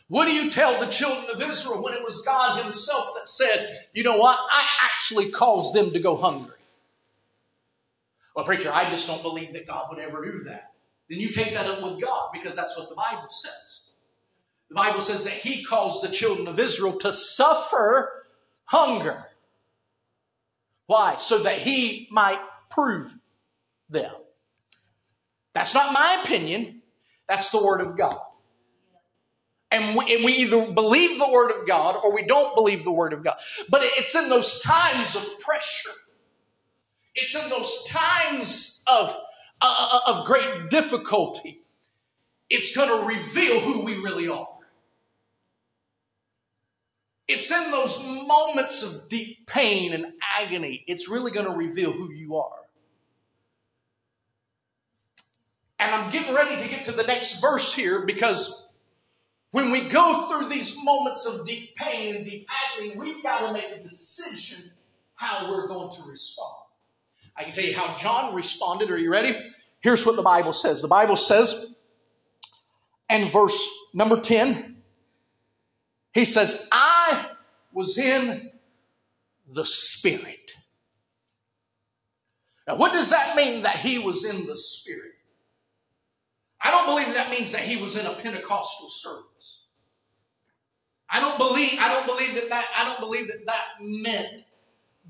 What 0.10 0.26
do 0.26 0.34
you 0.34 0.50
tell 0.50 0.84
the 0.84 0.92
children 0.92 1.28
of 1.34 1.42
Israel 1.42 1.84
when 1.84 1.94
it 1.94 2.04
was 2.04 2.24
God 2.24 2.64
Himself 2.64 3.14
that 3.16 3.28
said, 3.28 3.86
you 3.94 4.04
know 4.04 4.18
what, 4.18 4.38
I 4.52 4.66
actually 4.84 5.30
caused 5.30 5.76
them 5.76 5.92
to 5.92 6.00
go 6.00 6.18
hungry? 6.18 6.58
Well, 8.36 8.44
preacher, 8.44 8.72
I 8.74 8.90
just 8.90 9.08
don't 9.08 9.22
believe 9.22 9.54
that 9.54 9.68
God 9.68 9.86
would 9.90 10.00
ever 10.00 10.26
do 10.26 10.40
that. 10.46 10.74
Then 11.10 11.20
you 11.20 11.30
take 11.30 11.54
that 11.54 11.68
up 11.68 11.84
with 11.84 12.02
God 12.02 12.32
because 12.34 12.56
that's 12.56 12.78
what 12.78 12.90
the 12.90 12.96
Bible 12.96 13.30
says. 13.30 13.82
The 14.70 14.76
Bible 14.76 15.02
says 15.02 15.26
that 15.26 15.34
he 15.34 15.64
caused 15.64 16.04
the 16.04 16.14
children 16.14 16.48
of 16.48 16.60
Israel 16.60 16.98
to 17.00 17.14
suffer 17.14 18.26
hunger. 18.66 19.26
Why? 20.88 21.16
So 21.18 21.40
that 21.40 21.60
he 21.60 22.08
might 22.12 22.40
prove 22.72 23.16
them. 23.90 24.14
That's 25.54 25.74
not 25.76 25.94
my 25.94 26.22
opinion. 26.24 26.82
That's 27.28 27.52
the 27.52 27.64
Word 27.64 27.82
of 27.82 27.98
God. 27.98 28.20
And 29.72 29.96
we, 29.96 30.16
and 30.16 30.26
we, 30.26 30.32
either 30.34 30.72
believe 30.72 31.20
the 31.20 31.30
Word 31.32 31.52
of 31.52 31.68
God 31.68 32.00
or 32.04 32.14
we 32.14 32.24
don't 32.24 32.56
believe 32.56 32.84
the 32.84 32.92
Word 32.92 33.14
of 33.14 33.24
God. 33.24 33.36
But 33.70 33.82
it's 33.84 34.16
in 34.16 34.28
those 34.28 34.62
times 34.62 35.16
of 35.16 35.40
pressure, 35.42 35.92
it's 37.14 37.36
in 37.36 37.50
those 37.52 37.86
times 37.86 38.84
of, 38.92 39.16
uh, 39.62 40.00
of 40.08 40.26
great 40.26 40.72
difficulty, 40.72 41.62
it's 42.50 42.76
going 42.76 42.90
to 42.90 43.16
reveal 43.16 43.60
who 43.60 43.86
we 43.86 43.96
really 43.98 44.28
are. 44.28 44.48
It's 47.28 47.52
in 47.52 47.70
those 47.70 48.28
moments 48.28 48.82
of 48.82 49.08
deep 49.08 49.46
pain 49.46 49.94
and 49.94 50.14
agony, 50.40 50.84
it's 50.88 51.08
really 51.08 51.32
going 51.32 51.46
to 51.46 51.56
reveal 51.56 51.92
who 51.92 52.12
you 52.12 52.38
are. 52.38 52.58
And 55.78 55.94
I'm 55.94 56.10
getting 56.10 56.34
ready 56.34 56.62
to 56.62 56.68
get 56.68 56.86
to 56.86 56.92
the 56.92 57.04
next 57.04 57.40
verse 57.40 57.74
here 57.74 58.04
because 58.06 58.69
when 59.52 59.72
we 59.72 59.82
go 59.82 60.24
through 60.24 60.50
these 60.50 60.78
moments 60.84 61.26
of 61.26 61.46
deep 61.48 61.76
pain 61.76 62.16
and 62.16 62.26
deep 62.26 62.48
agony, 62.50 62.98
we've 62.98 63.24
got 63.24 63.48
to 63.48 63.54
make 63.54 63.72
a 63.72 63.84
decision 63.84 64.72
how 65.16 65.52
we're 65.52 65.68
going 65.68 65.96
to 65.96 66.04
respond. 66.10 66.56
I 67.36 67.44
can 67.44 67.54
tell 67.54 67.64
you 67.64 67.76
how 67.76 67.96
John 67.98 68.36
responded. 68.36 68.92
Are 68.92 68.98
you 68.98 69.12
ready? 69.12 69.36
Here's 69.80 70.06
what 70.06 70.16
the 70.16 70.22
Bible 70.22 70.54
says. 70.54 70.82
The 70.82 70.88
Bible 70.88 71.16
says, 71.16 71.80
and 73.10 73.32
verse 73.32 73.68
number 73.94 74.20
10, 74.20 74.78
he 76.14 76.26
says, 76.26 76.68
I 76.72 77.32
was 77.72 77.98
in 77.98 78.52
the 79.52 79.66
Spirit. 79.66 80.52
Now, 82.68 82.76
what 82.76 82.94
does 82.94 83.10
that 83.10 83.36
mean 83.36 83.64
that 83.64 83.80
he 83.80 83.98
was 83.98 84.26
in 84.26 84.46
the 84.46 84.58
Spirit? 84.58 85.14
I 86.62 86.72
don't 86.72 86.88
believe 86.88 87.14
that 87.16 87.30
means 87.32 87.52
that 87.54 87.62
he 87.62 87.82
was 87.82 87.98
in 87.98 88.06
a 88.06 88.14
Pentecostal 88.16 88.90
service. 88.90 89.66
I 91.10 91.20
don't 91.20 91.38
believe, 91.38 91.78
I 91.80 91.90
don't 91.90 92.06
believe 92.06 92.36
that 92.36 92.50
that, 92.50 92.66
I 92.78 92.86
don't 92.86 93.00
believe 93.00 93.28
that 93.28 93.46
that 93.46 93.66
meant 93.82 94.46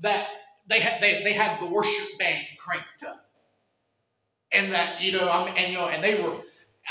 that 0.00 0.28
they 0.66 0.80
had, 0.80 1.00
they, 1.00 1.22
they 1.24 1.32
had 1.32 1.60
the 1.60 1.66
worship 1.66 2.18
band 2.18 2.44
cranked 2.58 3.02
up. 3.06 3.26
And 4.52 4.72
that, 4.72 5.00
you 5.00 5.12
know, 5.12 5.28
I 5.30 5.44
mean, 5.44 5.54
and, 5.56 5.72
you 5.72 5.78
know, 5.78 5.88
and 5.88 6.02
they 6.02 6.20
were, 6.20 6.32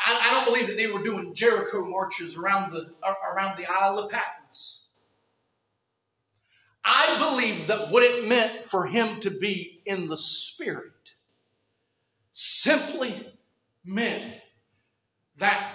I, 0.05 0.21
I, 0.21 0.33
don't 0.33 0.45
believe 0.45 0.67
that 0.67 0.77
they 0.77 0.87
were 0.87 1.03
doing 1.03 1.33
Jericho 1.33 1.85
marches 1.85 2.37
around 2.37 2.71
the 2.71 2.89
uh, 3.03 3.13
around 3.33 3.57
the 3.57 3.65
Isle 3.69 3.99
of 3.99 4.11
Patmos. 4.11 4.87
I 6.85 7.17
believe 7.19 7.67
that 7.67 7.91
what 7.91 8.03
it 8.03 8.27
meant 8.27 8.51
for 8.69 8.85
him 8.85 9.19
to 9.21 9.29
be 9.29 9.81
in 9.85 10.07
the 10.07 10.15
Spirit 10.15 11.15
simply 12.31 13.13
meant 13.83 14.38
that 15.39 15.73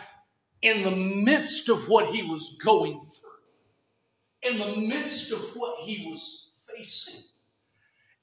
in 0.62 0.82
the 0.82 1.22
midst 1.22 1.68
of 1.68 1.88
what 1.88 2.14
he 2.14 2.22
was 2.22 2.56
going 2.64 3.00
through, 3.00 4.50
in 4.50 4.58
the 4.58 4.88
midst 4.88 5.32
of 5.32 5.40
what 5.56 5.80
he 5.84 6.08
was 6.08 6.62
facing, 6.74 7.24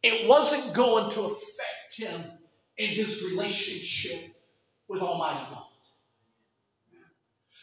it 0.04 0.27
wasn't 0.27 0.75
going 0.75 1.12
to 1.12 1.21
affect 1.21 1.95
him 1.95 2.32
in 2.77 2.89
his 2.89 3.32
relationship 3.32 4.34
with 4.88 5.01
Almighty 5.01 5.45
God. 5.51 5.63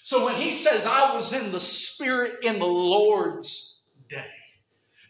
So 0.02 0.24
when 0.24 0.36
he 0.36 0.52
says, 0.52 0.86
I 0.86 1.14
was 1.14 1.32
in 1.32 1.52
the 1.52 1.60
Spirit 1.60 2.38
in 2.42 2.58
the 2.58 2.66
Lord's 2.66 3.80
day, 4.08 4.24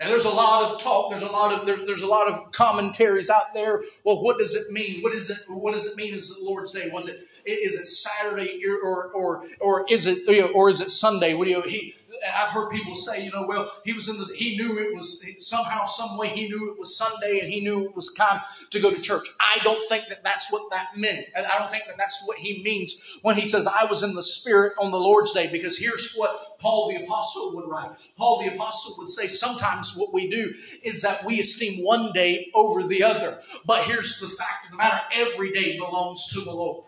and 0.01 0.09
there's 0.09 0.25
a 0.25 0.31
lot 0.31 0.71
of 0.71 0.81
talk, 0.81 1.11
there's 1.11 1.23
a 1.23 1.31
lot 1.31 1.53
of 1.53 1.67
there, 1.67 1.77
there's 1.87 2.03
a 2.03 2.07
lot 2.07 2.29
of 2.29 2.53
commentaries 2.53 3.31
out 3.31 3.55
there. 3.55 3.83
Well, 4.05 4.23
what 4.23 4.39
does 4.39 4.55
it 4.55 4.71
mean? 4.71 5.03
What 5.03 5.15
is 5.15 5.31
it? 5.31 5.39
What 5.49 5.75
does 5.75 5.87
it 5.87 5.97
mean? 5.97 6.15
Is 6.15 6.37
the 6.39 6.45
Lord's 6.45 6.73
day? 6.73 6.91
Was 6.93 7.09
it 7.09 7.17
is 7.47 7.75
it 7.75 7.87
Saturday 7.87 8.63
or 8.67 9.11
or 9.13 9.43
or 9.61 9.87
is 9.91 10.07
it 10.07 10.53
or 10.55 10.71
is 10.71 10.81
it 10.81 10.91
Sunday? 10.91 11.35
What 11.35 11.47
do 11.47 11.53
you 11.53 11.63
he 11.63 11.95
I've 12.35 12.51
heard 12.51 12.71
people 12.71 12.95
say, 12.95 13.25
you 13.25 13.31
know, 13.31 13.47
well, 13.47 13.73
he 13.85 13.93
was 13.93 14.09
in 14.09 14.19
the, 14.19 14.33
he 14.35 14.57
knew 14.57 14.79
it 14.79 14.95
was 14.95 15.25
somehow, 15.41 15.85
some 15.85 16.19
way, 16.19 16.29
he 16.29 16.49
knew 16.49 16.73
it 16.73 16.79
was 16.79 16.97
Sunday 16.97 17.41
and 17.41 17.53
he 17.53 17.61
knew 17.61 17.85
it 17.85 17.95
was 17.95 18.13
time 18.15 18.41
to 18.71 18.81
go 18.81 18.91
to 18.91 19.01
church. 19.01 19.29
I 19.41 19.59
don't 19.63 19.83
think 19.89 20.07
that 20.09 20.25
that's 20.25 20.51
what 20.53 20.71
that 20.71 20.97
meant. 20.97 21.27
I 21.37 21.59
don't 21.59 21.71
think 21.71 21.85
that 21.87 21.97
that's 21.97 22.25
what 22.27 22.39
he 22.39 22.63
means 22.63 23.03
when 23.23 23.37
he 23.37 23.47
says, 23.47 23.67
I 23.67 23.87
was 23.87 24.03
in 24.03 24.15
the 24.15 24.23
Spirit 24.23 24.73
on 24.81 24.91
the 24.91 24.99
Lord's 24.99 25.33
day, 25.33 25.49
because 25.51 25.79
here's 25.79 26.15
what 26.17 26.59
Paul 26.59 26.89
the 26.89 27.05
Apostle 27.05 27.53
would 27.55 27.69
write. 27.69 27.91
Paul 28.17 28.41
the 28.41 28.55
Apostle 28.55 28.95
would 28.99 29.09
say, 29.09 29.27
sometimes 29.27 29.95
what 29.97 30.13
we 30.13 30.29
do 30.29 30.55
is 30.83 31.03
that 31.03 31.25
we 31.25 31.39
esteem 31.41 31.85
one 31.85 32.13
day 32.13 32.51
over 32.55 32.83
the 32.83 33.03
other. 33.03 33.41
But 33.65 33.85
here's 33.85 34.21
the 34.21 34.29
fact 34.29 34.67
of 34.67 34.73
the 34.73 34.77
matter 34.77 35.01
every 35.13 35.51
day 35.53 35.77
belongs 35.77 36.29
to 36.33 36.41
the 36.41 36.53
Lord. 36.53 36.85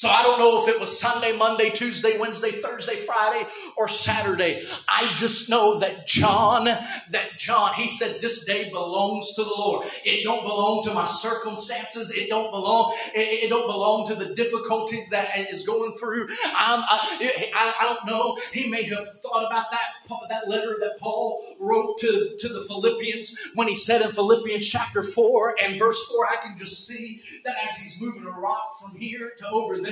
So 0.00 0.08
I 0.08 0.22
don't 0.22 0.38
know 0.38 0.62
if 0.62 0.68
it 0.74 0.80
was 0.80 0.98
Sunday, 0.98 1.36
Monday, 1.36 1.68
Tuesday, 1.68 2.18
Wednesday, 2.18 2.52
Thursday, 2.52 2.96
Friday, 2.96 3.46
or 3.76 3.86
Saturday. 3.86 4.64
I 4.88 5.12
just 5.14 5.50
know 5.50 5.78
that 5.80 6.06
John, 6.06 6.64
that 6.64 7.36
John, 7.36 7.74
he 7.74 7.86
said 7.86 8.18
this 8.22 8.46
day 8.46 8.70
belongs 8.70 9.34
to 9.34 9.44
the 9.44 9.50
Lord. 9.50 9.86
It 10.06 10.24
don't 10.24 10.40
belong 10.40 10.84
to 10.84 10.94
my 10.94 11.04
circumstances. 11.04 12.16
It 12.16 12.30
don't 12.30 12.50
belong, 12.50 12.96
it, 13.14 13.44
it 13.44 13.48
don't 13.50 13.70
belong 13.70 14.06
to 14.06 14.14
the 14.14 14.34
difficulty 14.34 15.04
that 15.10 15.36
is 15.36 15.66
going 15.66 15.92
through. 15.92 16.28
I'm, 16.46 16.80
I, 16.80 17.50
I, 17.54 17.74
I 17.80 17.84
don't 17.84 18.06
know. 18.06 18.38
He 18.54 18.70
may 18.70 18.84
have 18.84 19.06
thought 19.20 19.50
about 19.50 19.70
that 19.70 20.00
that 20.30 20.48
letter 20.48 20.76
that 20.80 20.98
Paul 20.98 21.44
wrote 21.58 21.98
to, 21.98 22.36
to 22.38 22.48
the 22.48 22.62
Philippians 22.62 23.50
when 23.54 23.68
he 23.68 23.74
said 23.74 24.00
in 24.00 24.10
Philippians 24.12 24.66
chapter 24.66 25.02
4 25.02 25.56
and 25.62 25.78
verse 25.78 26.06
4, 26.06 26.26
I 26.26 26.46
can 26.46 26.58
just 26.58 26.86
see 26.86 27.20
that 27.44 27.56
as 27.62 27.76
he's 27.76 28.00
moving 28.00 28.26
a 28.26 28.30
rock 28.30 28.72
from 28.80 28.98
here 28.98 29.32
to 29.38 29.48
over 29.48 29.78
there, 29.78 29.89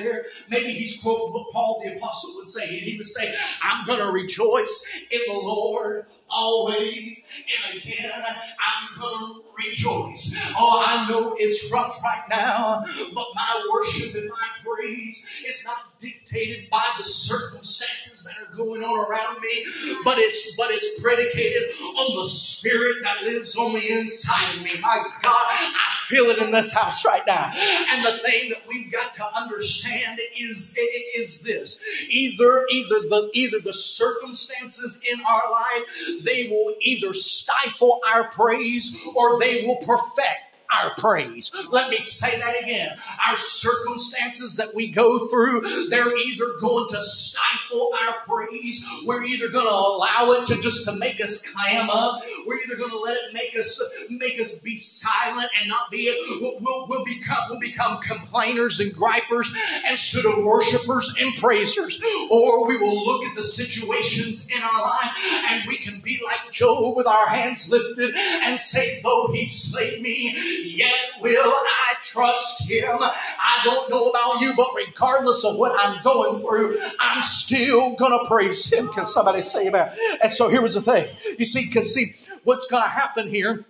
maybe 0.48 0.72
he's 0.72 1.02
quoting 1.02 1.34
what 1.34 1.52
Paul 1.52 1.82
the 1.84 1.96
Apostle 1.96 2.32
would 2.36 2.46
say. 2.46 2.78
And 2.78 2.86
he 2.86 2.96
would 2.96 3.06
say, 3.06 3.34
I'm 3.62 3.86
going 3.86 4.00
to 4.00 4.12
rejoice 4.12 5.06
in 5.10 5.20
the 5.26 5.38
Lord 5.38 6.06
always 6.30 7.32
and 7.66 7.82
again. 7.82 8.10
I'm 8.12 9.00
going 9.00 9.42
to 9.42 9.47
rejoice. 9.66 10.38
Oh, 10.56 10.84
I 10.86 11.08
know 11.08 11.36
it's 11.38 11.70
rough 11.72 12.02
right 12.02 12.24
now, 12.30 12.84
but 13.14 13.26
my 13.34 13.68
worship 13.72 14.14
and 14.14 14.28
my 14.28 14.48
praise 14.64 15.44
is 15.46 15.64
not 15.64 15.98
dictated 16.00 16.70
by 16.70 16.84
the 16.98 17.04
circumstances 17.04 18.24
that 18.24 18.48
are 18.48 18.56
going 18.56 18.82
on 18.82 19.10
around 19.10 19.40
me, 19.40 19.64
but 20.04 20.18
it's 20.18 20.56
but 20.56 20.68
it's 20.70 21.00
predicated 21.00 21.62
on 21.80 22.16
the 22.16 22.28
spirit 22.28 22.96
that 23.02 23.22
lives 23.24 23.56
on 23.56 23.72
the 23.72 23.90
inside 23.90 24.56
of 24.56 24.62
me. 24.62 24.78
My 24.80 24.96
God, 25.22 25.34
I 25.34 26.04
feel 26.06 26.26
it 26.26 26.38
in 26.38 26.50
this 26.50 26.72
house 26.72 27.04
right 27.04 27.22
now. 27.26 27.52
And 27.90 28.04
the 28.04 28.18
thing 28.18 28.50
that 28.50 28.62
we've 28.68 28.90
got 28.92 29.14
to 29.14 29.24
understand 29.36 30.20
is 30.38 30.78
is 31.16 31.42
this: 31.42 31.82
either 32.08 32.66
either 32.70 33.00
the 33.08 33.30
either 33.34 33.58
the 33.60 33.72
circumstances 33.72 35.00
in 35.10 35.20
our 35.20 35.50
life 35.50 35.82
they 36.22 36.48
will 36.48 36.74
either 36.80 37.12
stifle 37.12 38.00
our 38.14 38.24
praise 38.30 39.04
or 39.14 39.38
they 39.38 39.47
will 39.66 39.76
perfect 39.76 40.47
our 40.70 40.94
praise. 40.96 41.50
Let 41.70 41.90
me 41.90 41.96
say 41.98 42.38
that 42.38 42.62
again. 42.62 42.96
Our 43.28 43.36
circumstances 43.36 44.56
that 44.56 44.74
we 44.74 44.88
go 44.88 45.28
through, 45.28 45.62
they're 45.88 46.16
either 46.16 46.44
going 46.60 46.88
to 46.90 47.00
stifle 47.00 47.90
our 48.06 48.14
praise. 48.26 48.86
We're 49.04 49.24
either 49.24 49.48
going 49.48 49.66
to 49.66 49.72
allow 49.72 50.32
it 50.32 50.46
to 50.48 50.60
just 50.60 50.84
to 50.86 50.96
make 50.98 51.20
us 51.20 51.50
clam 51.52 51.88
up. 51.90 52.22
We're 52.46 52.58
either 52.66 52.76
going 52.76 52.90
to 52.90 52.98
let 52.98 53.16
it 53.16 53.34
make 53.34 53.56
us 53.58 53.82
make 54.10 54.40
us 54.40 54.60
be 54.62 54.76
silent 54.76 55.48
and 55.58 55.68
not 55.68 55.90
be 55.90 56.08
we'll, 56.40 56.58
we'll, 56.60 56.86
we'll 56.88 57.04
become 57.04 57.38
we'll 57.48 57.60
become 57.60 58.00
complainers 58.00 58.80
and 58.80 58.94
gripers 58.94 59.54
instead 59.88 60.24
of 60.24 60.44
worshipers 60.44 61.16
and 61.20 61.34
praisers. 61.36 62.02
Or 62.30 62.68
we 62.68 62.76
will 62.76 63.04
look 63.04 63.24
at 63.24 63.34
the 63.34 63.42
situations 63.42 64.50
in 64.54 64.62
our 64.62 64.82
life 64.82 65.16
and 65.50 65.66
we 65.66 65.76
can 65.76 66.00
be 66.00 66.20
like 66.24 66.50
Job 66.50 66.96
with 66.96 67.06
our 67.06 67.28
hands 67.28 67.70
lifted 67.70 68.14
and 68.16 68.58
say, 68.58 69.00
though 69.02 69.28
he 69.32 69.46
slay 69.46 70.00
me, 70.00 70.34
yet 70.64 70.94
will 71.20 71.34
I 71.34 71.94
trust 72.02 72.68
him. 72.68 72.98
I 73.00 73.60
don't 73.64 73.90
know 73.90 74.08
about 74.08 74.40
you, 74.40 74.52
but 74.56 74.68
regardless 74.76 75.44
of 75.44 75.58
what 75.58 75.74
I'm 75.78 76.02
going 76.02 76.40
through, 76.40 76.78
I'm 77.00 77.22
still 77.22 77.94
going 77.96 78.12
to 78.12 78.28
praise 78.28 78.72
him. 78.72 78.88
Can 78.88 79.06
somebody 79.06 79.42
say 79.42 79.68
amen? 79.68 79.90
And 80.22 80.32
so 80.32 80.48
here 80.48 80.62
was 80.62 80.74
the 80.74 80.82
thing. 80.82 81.08
You 81.38 81.44
see, 81.44 81.66
because 81.68 81.94
see, 81.94 82.06
what's 82.44 82.66
going 82.66 82.82
to 82.82 82.88
happen 82.88 83.28
here 83.28 83.64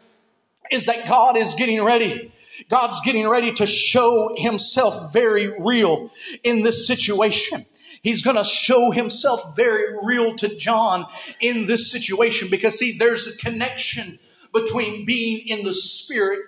is 0.71 0.87
that 0.87 1.09
God 1.09 1.37
is 1.37 1.55
getting 1.55 1.85
ready. 1.85 2.33
God's 2.69 3.01
getting 3.03 3.29
ready 3.29 3.53
to 3.55 3.67
show 3.67 4.35
himself 4.37 5.13
very 5.13 5.61
real 5.61 6.11
in 6.43 6.63
this 6.63 6.87
situation. 6.87 7.65
He's 8.03 8.23
going 8.23 8.37
to 8.37 8.45
show 8.45 8.91
himself 8.91 9.57
very 9.57 9.97
real 10.03 10.37
to 10.37 10.57
John 10.57 11.05
in 11.41 11.67
this 11.67 11.91
situation 11.91 12.49
because 12.51 12.79
see, 12.79 12.97
there's 12.97 13.27
a 13.27 13.39
connection 13.39 14.19
between 14.53 15.05
being 15.05 15.47
in 15.49 15.65
the 15.65 15.75
spirit 15.75 16.41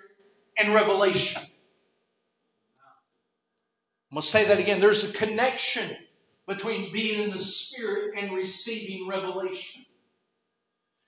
and 0.61 0.73
revelation. 0.73 1.41
I'm 4.11 4.15
going 4.15 4.21
to 4.21 4.27
say 4.27 4.45
that 4.45 4.59
again. 4.59 4.79
There's 4.79 5.13
a 5.13 5.17
connection 5.17 5.89
between 6.47 6.91
being 6.91 7.23
in 7.23 7.29
the 7.29 7.37
Spirit 7.37 8.15
and 8.17 8.33
receiving 8.33 9.07
revelation. 9.07 9.85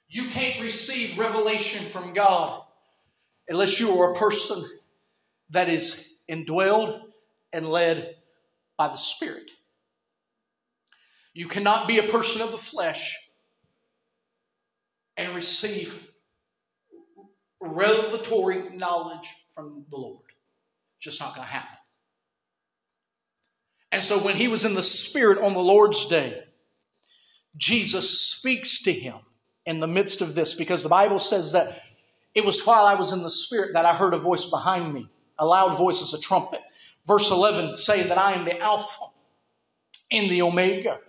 You 0.10 0.30
can't 0.30 0.62
receive 0.62 1.18
revelation 1.18 1.84
from 1.84 2.14
God 2.14 2.64
unless 3.50 3.80
you 3.80 3.90
are 3.90 4.14
a 4.14 4.18
person 4.18 4.64
that 5.50 5.70
is 5.70 6.18
indwelled 6.30 7.02
and 7.52 7.68
led 7.68 8.16
by 8.78 8.88
the 8.88 8.96
Spirit. 8.96 9.52
You 11.34 11.48
cannot 11.48 11.88
be 11.88 11.98
a 11.98 12.04
person 12.04 12.42
of 12.42 12.52
the 12.52 12.58
flesh 12.58 13.18
and 15.18 15.36
receive 15.36 16.13
revelatory 17.64 18.62
knowledge 18.76 19.36
from 19.52 19.86
the 19.90 19.98
Lord. 19.98 20.26
It's 20.98 21.06
just 21.06 21.22
not 21.22 21.36
going 21.36 21.48
to 21.48 21.54
happen. 21.54 21.78
And 23.92 24.02
so 24.02 24.18
when 24.20 24.36
he 24.36 24.48
was 24.48 24.66
in 24.66 24.74
the 24.74 24.84
Spirit 24.84 25.38
on 25.38 25.54
the 25.54 25.60
Lord's 25.60 26.08
day, 26.08 26.44
Jesus 27.56 28.20
speaks 28.20 28.82
to 28.84 28.92
him 28.92 29.16
in 29.66 29.80
the 29.80 29.88
midst 29.88 30.22
of 30.22 30.36
this 30.36 30.56
because 30.56 30.84
the 30.84 30.90
Bible 30.90 31.20
says 31.20 31.52
that 31.52 31.82
it 32.34 32.44
was 32.44 32.66
while 32.66 32.86
I 32.86 32.96
was 32.96 33.12
in 33.12 33.22
the 33.22 33.30
Spirit 33.30 33.74
that 33.74 33.86
I 33.86 33.94
heard 33.94 34.14
a 34.14 34.18
voice 34.18 34.46
behind 34.46 34.94
me, 34.94 35.08
a 35.38 35.46
loud 35.46 35.78
voice 35.78 36.02
as 36.02 36.14
a 36.14 36.20
trumpet. 36.20 36.62
Verse 37.06 37.30
11 37.30 37.76
saying 37.76 38.10
that 38.10 38.18
I 38.18 38.34
am 38.34 38.46
the 38.46 38.60
Alpha 38.60 39.06
and 40.12 40.30
the 40.30 40.42
Omega. 40.42 41.00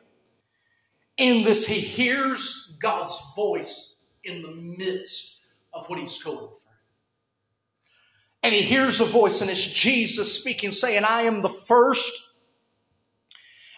In 1.16 1.44
this, 1.44 1.66
he 1.66 1.80
hears 1.80 2.76
God's 2.80 3.34
voice 3.34 4.02
in 4.24 4.42
the 4.42 4.50
midst 4.50 5.33
of 5.74 5.88
what 5.88 5.98
he's 5.98 6.22
going 6.22 6.38
through 6.38 6.64
and 8.44 8.54
he 8.54 8.60
hears 8.60 9.00
a 9.00 9.06
voice, 9.06 9.40
and 9.40 9.50
it's 9.50 9.72
Jesus 9.72 10.38
speaking, 10.38 10.70
saying, 10.70 11.02
I 11.02 11.22
am 11.22 11.40
the 11.40 11.48
first 11.48 12.12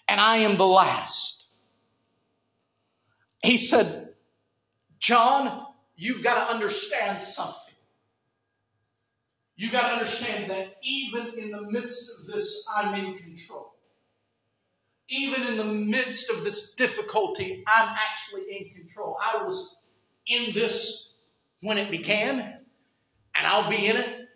and 0.08 0.20
I 0.20 0.38
am 0.38 0.56
the 0.56 0.66
last. 0.66 1.50
He 3.44 3.58
said, 3.58 4.08
John, 4.98 5.68
you've 5.94 6.24
got 6.24 6.48
to 6.48 6.52
understand 6.52 7.20
something. 7.20 7.76
You've 9.54 9.70
got 9.70 9.86
to 9.86 9.92
understand 9.94 10.50
that 10.50 10.74
even 10.82 11.38
in 11.38 11.52
the 11.52 11.70
midst 11.70 12.28
of 12.28 12.34
this, 12.34 12.68
I'm 12.76 12.92
in 12.94 13.16
control. 13.18 13.72
Even 15.08 15.46
in 15.46 15.58
the 15.58 15.64
midst 15.64 16.28
of 16.36 16.42
this 16.42 16.74
difficulty, 16.74 17.62
I'm 17.68 17.96
actually 18.10 18.50
in 18.50 18.74
control. 18.74 19.16
I 19.22 19.44
was 19.44 19.84
in 20.26 20.52
this 20.54 21.15
when 21.62 21.78
it 21.78 21.90
began, 21.90 22.38
and 22.38 23.46
I'll 23.46 23.70
be 23.70 23.86
in 23.86 23.96
it 23.96 24.28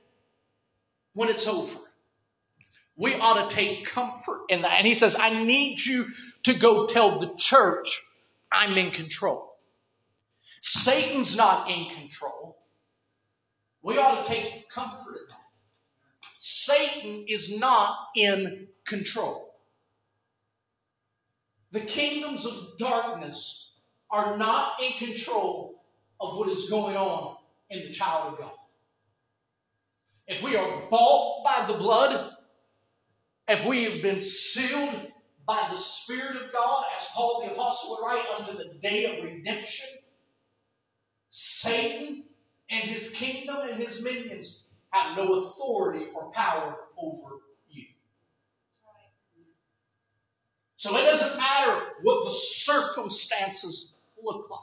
when 1.15 1.29
it's 1.29 1.47
over. 1.47 1.79
We 2.97 3.15
ought 3.15 3.49
to 3.49 3.55
take 3.55 3.87
comfort 3.87 4.45
in 4.49 4.63
that. 4.63 4.75
And 4.77 4.87
he 4.87 4.95
says, 4.95 5.17
I 5.19 5.43
need 5.45 5.85
you 5.85 6.07
to 6.45 6.55
go 6.55 6.87
tell 6.87 7.19
the 7.19 7.35
church 7.37 8.03
I'm 8.53 8.77
in 8.77 8.91
control. 8.91 9.57
Satan's 10.61 11.37
not 11.37 11.71
in 11.71 11.87
control. 11.95 12.59
We 13.83 13.97
ought 13.97 14.25
to 14.25 14.31
take 14.31 14.69
comfort 14.69 15.15
in 15.15 15.29
that. 15.31 15.41
Satan 16.39 17.25
is 17.29 17.59
not 17.59 17.97
in 18.17 18.69
control. 18.85 19.55
The 21.73 21.81
kingdoms 21.81 22.45
of 22.45 22.79
darkness 22.79 23.79
are 24.11 24.37
not 24.37 24.83
in 24.83 24.93
control 25.07 25.80
of 26.21 26.37
what 26.37 26.49
is 26.49 26.69
going 26.69 26.97
on 26.97 27.37
in 27.71 27.81
the 27.81 27.93
child 27.93 28.35
of 28.35 28.39
God 28.39 28.53
if 30.31 30.45
we 30.45 30.57
are 30.57 30.83
bought 30.89 31.43
by 31.45 31.67
the 31.67 31.77
blood, 31.77 32.37
if 33.49 33.67
we 33.67 33.83
have 33.83 34.01
been 34.01 34.21
sealed 34.21 35.11
by 35.45 35.61
the 35.73 35.77
Spirit 35.77 36.37
of 36.37 36.53
God, 36.53 36.85
as 36.97 37.09
Paul 37.13 37.43
the 37.45 37.53
Apostle 37.53 37.97
would 37.97 38.07
write, 38.07 38.25
unto 38.39 38.57
the 38.57 38.75
day 38.81 39.07
of 39.07 39.25
redemption, 39.25 39.89
Satan 41.31 42.23
and 42.71 42.81
his 42.85 43.13
kingdom 43.13 43.57
and 43.69 43.77
his 43.77 44.05
minions 44.05 44.69
have 44.91 45.17
no 45.17 45.35
authority 45.35 46.07
or 46.15 46.31
power 46.31 46.79
over 46.97 47.39
you. 47.69 47.87
So 50.77 50.97
it 50.97 51.03
doesn't 51.03 51.41
matter 51.41 51.87
what 52.03 52.25
the 52.25 52.31
circumstances 52.31 54.01
look 54.23 54.49
like. 54.49 54.61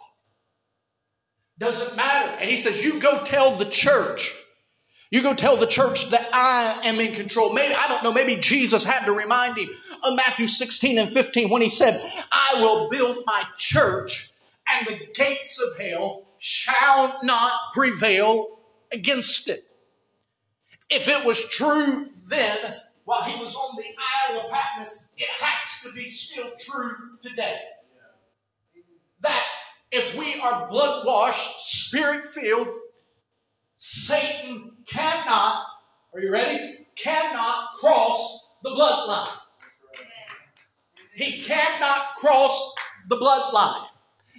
Doesn't 1.60 1.98
matter. 1.98 2.38
And 2.40 2.50
he 2.50 2.58
says, 2.58 2.84
You 2.84 3.00
go 3.00 3.24
tell 3.24 3.52
the 3.52 3.66
church. 3.66 4.34
You 5.10 5.24
go 5.24 5.34
tell 5.34 5.56
the 5.56 5.68
church 5.68 6.10
that 6.10 6.28
I 6.34 6.82
am 6.84 7.00
in 7.00 7.14
control. 7.14 7.54
Maybe, 7.54 7.74
I 7.74 7.88
don't 7.88 8.04
know, 8.04 8.12
maybe 8.12 8.36
Jesus 8.42 8.84
had 8.84 9.06
to 9.06 9.14
remind 9.14 9.58
him 9.58 9.70
of 10.04 10.16
Matthew 10.18 10.48
16 10.48 10.98
and 10.98 11.10
15 11.10 11.50
when 11.50 11.62
he 11.62 11.70
said, 11.70 11.98
I 12.30 12.56
will 12.58 12.90
build 12.90 13.24
my 13.26 13.44
church 13.58 14.32
and 14.68 14.88
the 14.88 15.00
gates 15.14 15.62
of 15.62 15.82
hell 15.82 16.26
shall 16.40 17.20
not 17.24 17.54
prevail 17.74 18.60
against 18.92 19.48
it. 19.48 19.62
If 20.90 21.08
it 21.08 21.26
was 21.26 21.48
true 21.50 22.10
then, 22.28 22.58
while 23.06 23.24
he 23.24 23.42
was 23.42 23.56
on 23.56 23.78
the 23.78 23.86
Isle 23.86 24.42
of 24.42 24.52
Patmos, 24.52 25.14
it 25.18 25.30
has 25.42 25.84
to 25.84 25.94
be 25.94 26.08
still 26.10 26.52
true 26.60 27.18
today. 27.22 27.60
That 29.22 29.44
if 29.92 30.18
we 30.18 30.40
are 30.42 30.68
blood 30.70 31.06
washed, 31.06 31.62
spirit 31.62 32.26
filled, 32.26 32.68
Satan 33.78 34.78
cannot, 34.88 35.66
are 36.14 36.20
you 36.20 36.32
ready? 36.32 36.88
Cannot 36.96 37.74
cross 37.80 38.56
the 38.64 38.70
bloodline. 38.72 39.32
He 41.16 41.42
cannot 41.42 42.14
cross 42.16 42.76
the 43.08 43.18
bloodline. 43.18 43.88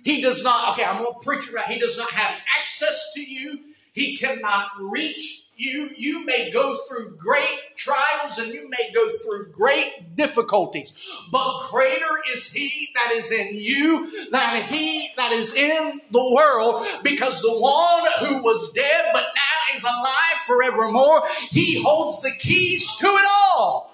He 0.05 0.21
does 0.21 0.45
not, 0.45 0.73
okay, 0.73 0.85
I'm 0.85 1.03
going 1.03 1.15
to 1.15 1.25
preach 1.25 1.51
about, 1.51 1.67
he 1.67 1.79
does 1.79 1.99
not 1.99 2.11
have 2.11 2.41
access 2.63 3.13
to 3.15 3.21
you. 3.21 3.65
He 3.95 4.17
cannot 4.17 4.67
reach 4.81 5.48
you. 5.59 5.91
You 5.97 6.25
may 6.25 6.51
go 6.51 6.79
through 6.89 7.17
great 7.17 7.61
trials 7.77 8.39
and 8.39 8.49
you 8.55 8.69
may 8.69 8.91
go 8.95 9.09
through 9.09 9.53
great 9.53 10.17
difficulties, 10.17 10.93
but 11.31 11.69
greater 11.71 12.07
is 12.33 12.53
he 12.53 12.89
that 12.95 13.11
is 13.13 13.33
in 13.33 13.49
you 13.53 14.31
than 14.31 14.63
he 14.65 15.09
that 15.17 15.33
is 15.33 15.55
in 15.55 16.01
the 16.11 16.35
world 16.37 16.87
because 17.03 17.43
the 17.43 17.53
one 17.53 18.03
who 18.21 18.43
was 18.43 18.73
dead 18.73 19.11
but 19.13 19.27
now 19.35 19.77
is 19.77 19.85
alive 19.85 20.39
forevermore, 20.47 21.23
he 21.51 21.83
holds 21.83 22.23
the 22.23 22.31
keys 22.39 22.97
to 22.97 23.07
it 23.07 23.27
all. 23.31 23.93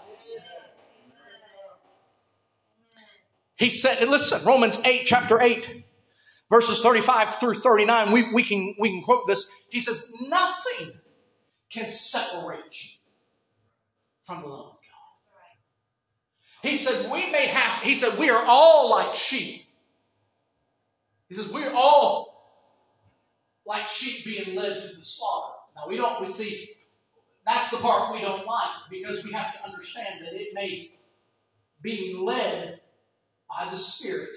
He 3.57 3.71
said, 3.71 4.07
listen, 4.09 4.47
Romans 4.47 4.85
8, 4.85 5.03
chapter 5.07 5.41
8 5.41 5.85
verses 6.51 6.81
35 6.83 7.37
through 7.37 7.55
39, 7.55 8.13
we, 8.13 8.33
we, 8.33 8.43
can, 8.43 8.75
we 8.79 8.91
can 8.91 9.03
quote 9.03 9.27
this. 9.27 9.65
He 9.71 9.81
says, 9.81 10.13
Nothing 10.21 10.93
can 11.75 11.91
separate 11.91 12.85
you 12.85 12.91
from 14.23 14.43
the 14.43 14.49
love 14.49 14.67
of 14.67 14.73
God. 14.73 16.69
He 16.69 16.77
said, 16.77 17.11
We 17.13 17.31
may 17.33 17.47
have, 17.47 17.83
he 17.83 17.95
said, 17.95 18.19
we 18.19 18.31
are 18.31 18.45
all 18.47 18.91
like 18.91 19.15
sheep. 19.15 19.67
He 21.29 21.35
says, 21.35 21.49
We're 21.49 21.75
all 21.75 22.33
like 23.67 23.89
sheep 23.89 24.25
being 24.25 24.57
led 24.57 24.83
to 24.83 24.97
the 24.97 25.03
slaughter. 25.03 25.55
Now, 25.77 25.89
we 25.89 25.97
don't, 25.97 26.21
we 26.21 26.29
see, 26.29 26.71
that's 27.45 27.71
the 27.71 27.79
part 27.79 28.15
we 28.15 28.21
don't 28.21 28.47
like 28.47 28.71
because 28.89 29.25
we 29.25 29.33
have 29.33 29.53
to 29.55 29.69
understand 29.69 30.25
that 30.25 30.41
it 30.41 30.55
may 30.55 30.93
be 31.83 32.17
led 32.19 32.81
by 33.49 33.69
the 33.71 33.77
Spirit 33.77 34.31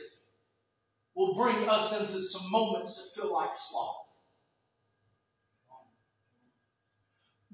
will 1.15 1.35
bring 1.35 1.55
us 1.69 2.07
into 2.07 2.21
some 2.21 2.51
moments 2.51 3.13
that 3.13 3.21
feel 3.21 3.33
like 3.33 3.51
slaughter. 3.55 4.06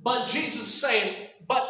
But 0.03 0.27
Jesus 0.27 0.61
is 0.61 0.81
saying, 0.81 1.29
but 1.47 1.67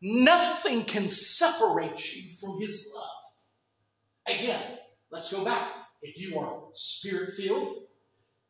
nothing 0.00 0.84
can 0.84 1.08
separate 1.08 2.16
you 2.16 2.30
from 2.32 2.60
his 2.60 2.92
love. 2.96 4.36
Again, 4.38 4.78
let's 5.10 5.32
go 5.32 5.44
back. 5.44 5.68
If 6.02 6.20
you 6.20 6.38
are 6.38 6.62
spirit 6.74 7.34
filled, 7.34 7.84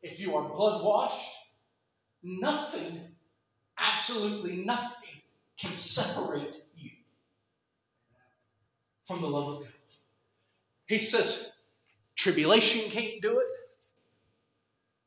if 0.01 0.19
you 0.19 0.35
are 0.35 0.47
blood 0.47 0.83
washed, 0.83 1.31
nothing, 2.23 3.01
absolutely 3.77 4.63
nothing, 4.65 5.15
can 5.59 5.71
separate 5.71 6.63
you 6.75 6.91
from 9.03 9.21
the 9.21 9.27
love 9.27 9.47
of 9.47 9.59
God. 9.63 9.73
He 10.87 10.99
says, 10.99 11.51
Tribulation 12.15 12.89
can't 12.89 13.21
do 13.21 13.39
it. 13.39 13.47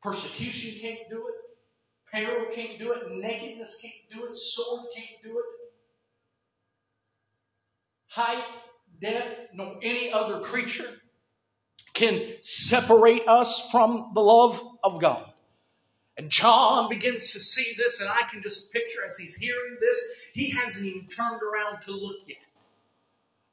Persecution 0.02 0.80
can't 0.80 1.08
do 1.10 1.26
it. 1.28 1.34
Peril 2.12 2.46
can't 2.52 2.78
do 2.78 2.92
it. 2.92 3.10
Nakedness 3.12 3.80
can't 3.80 4.10
do 4.20 4.26
it. 4.26 4.36
Sword 4.36 4.86
can't 4.96 5.22
do 5.22 5.38
it. 5.38 5.44
Height, 8.08 8.44
death, 9.00 9.48
nor 9.54 9.78
any 9.82 10.12
other 10.12 10.40
creature 10.40 10.88
can 11.94 12.20
separate 12.42 13.22
us 13.28 13.70
from 13.70 14.10
the 14.14 14.20
love 14.20 14.60
of 14.82 15.00
God. 15.00 15.32
And 16.16 16.28
John 16.28 16.88
begins 16.88 17.32
to 17.32 17.40
see 17.40 17.72
this, 17.78 18.00
and 18.00 18.10
I 18.10 18.22
can 18.30 18.42
just 18.42 18.72
picture 18.72 19.00
as 19.06 19.16
he's 19.16 19.36
hearing 19.36 19.76
this, 19.80 20.30
he 20.34 20.50
hasn't 20.50 20.86
even 20.86 21.06
turned 21.08 21.40
around 21.42 21.80
to 21.82 21.92
look 21.92 22.18
yet. 22.26 22.38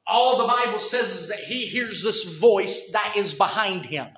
All 0.06 0.38
the 0.38 0.48
Bible 0.48 0.78
says 0.78 1.14
is 1.14 1.28
that 1.28 1.38
he 1.38 1.66
hears 1.66 2.02
this 2.02 2.38
voice 2.40 2.90
that 2.92 3.14
is 3.16 3.34
behind 3.34 3.86
him. 3.86 4.08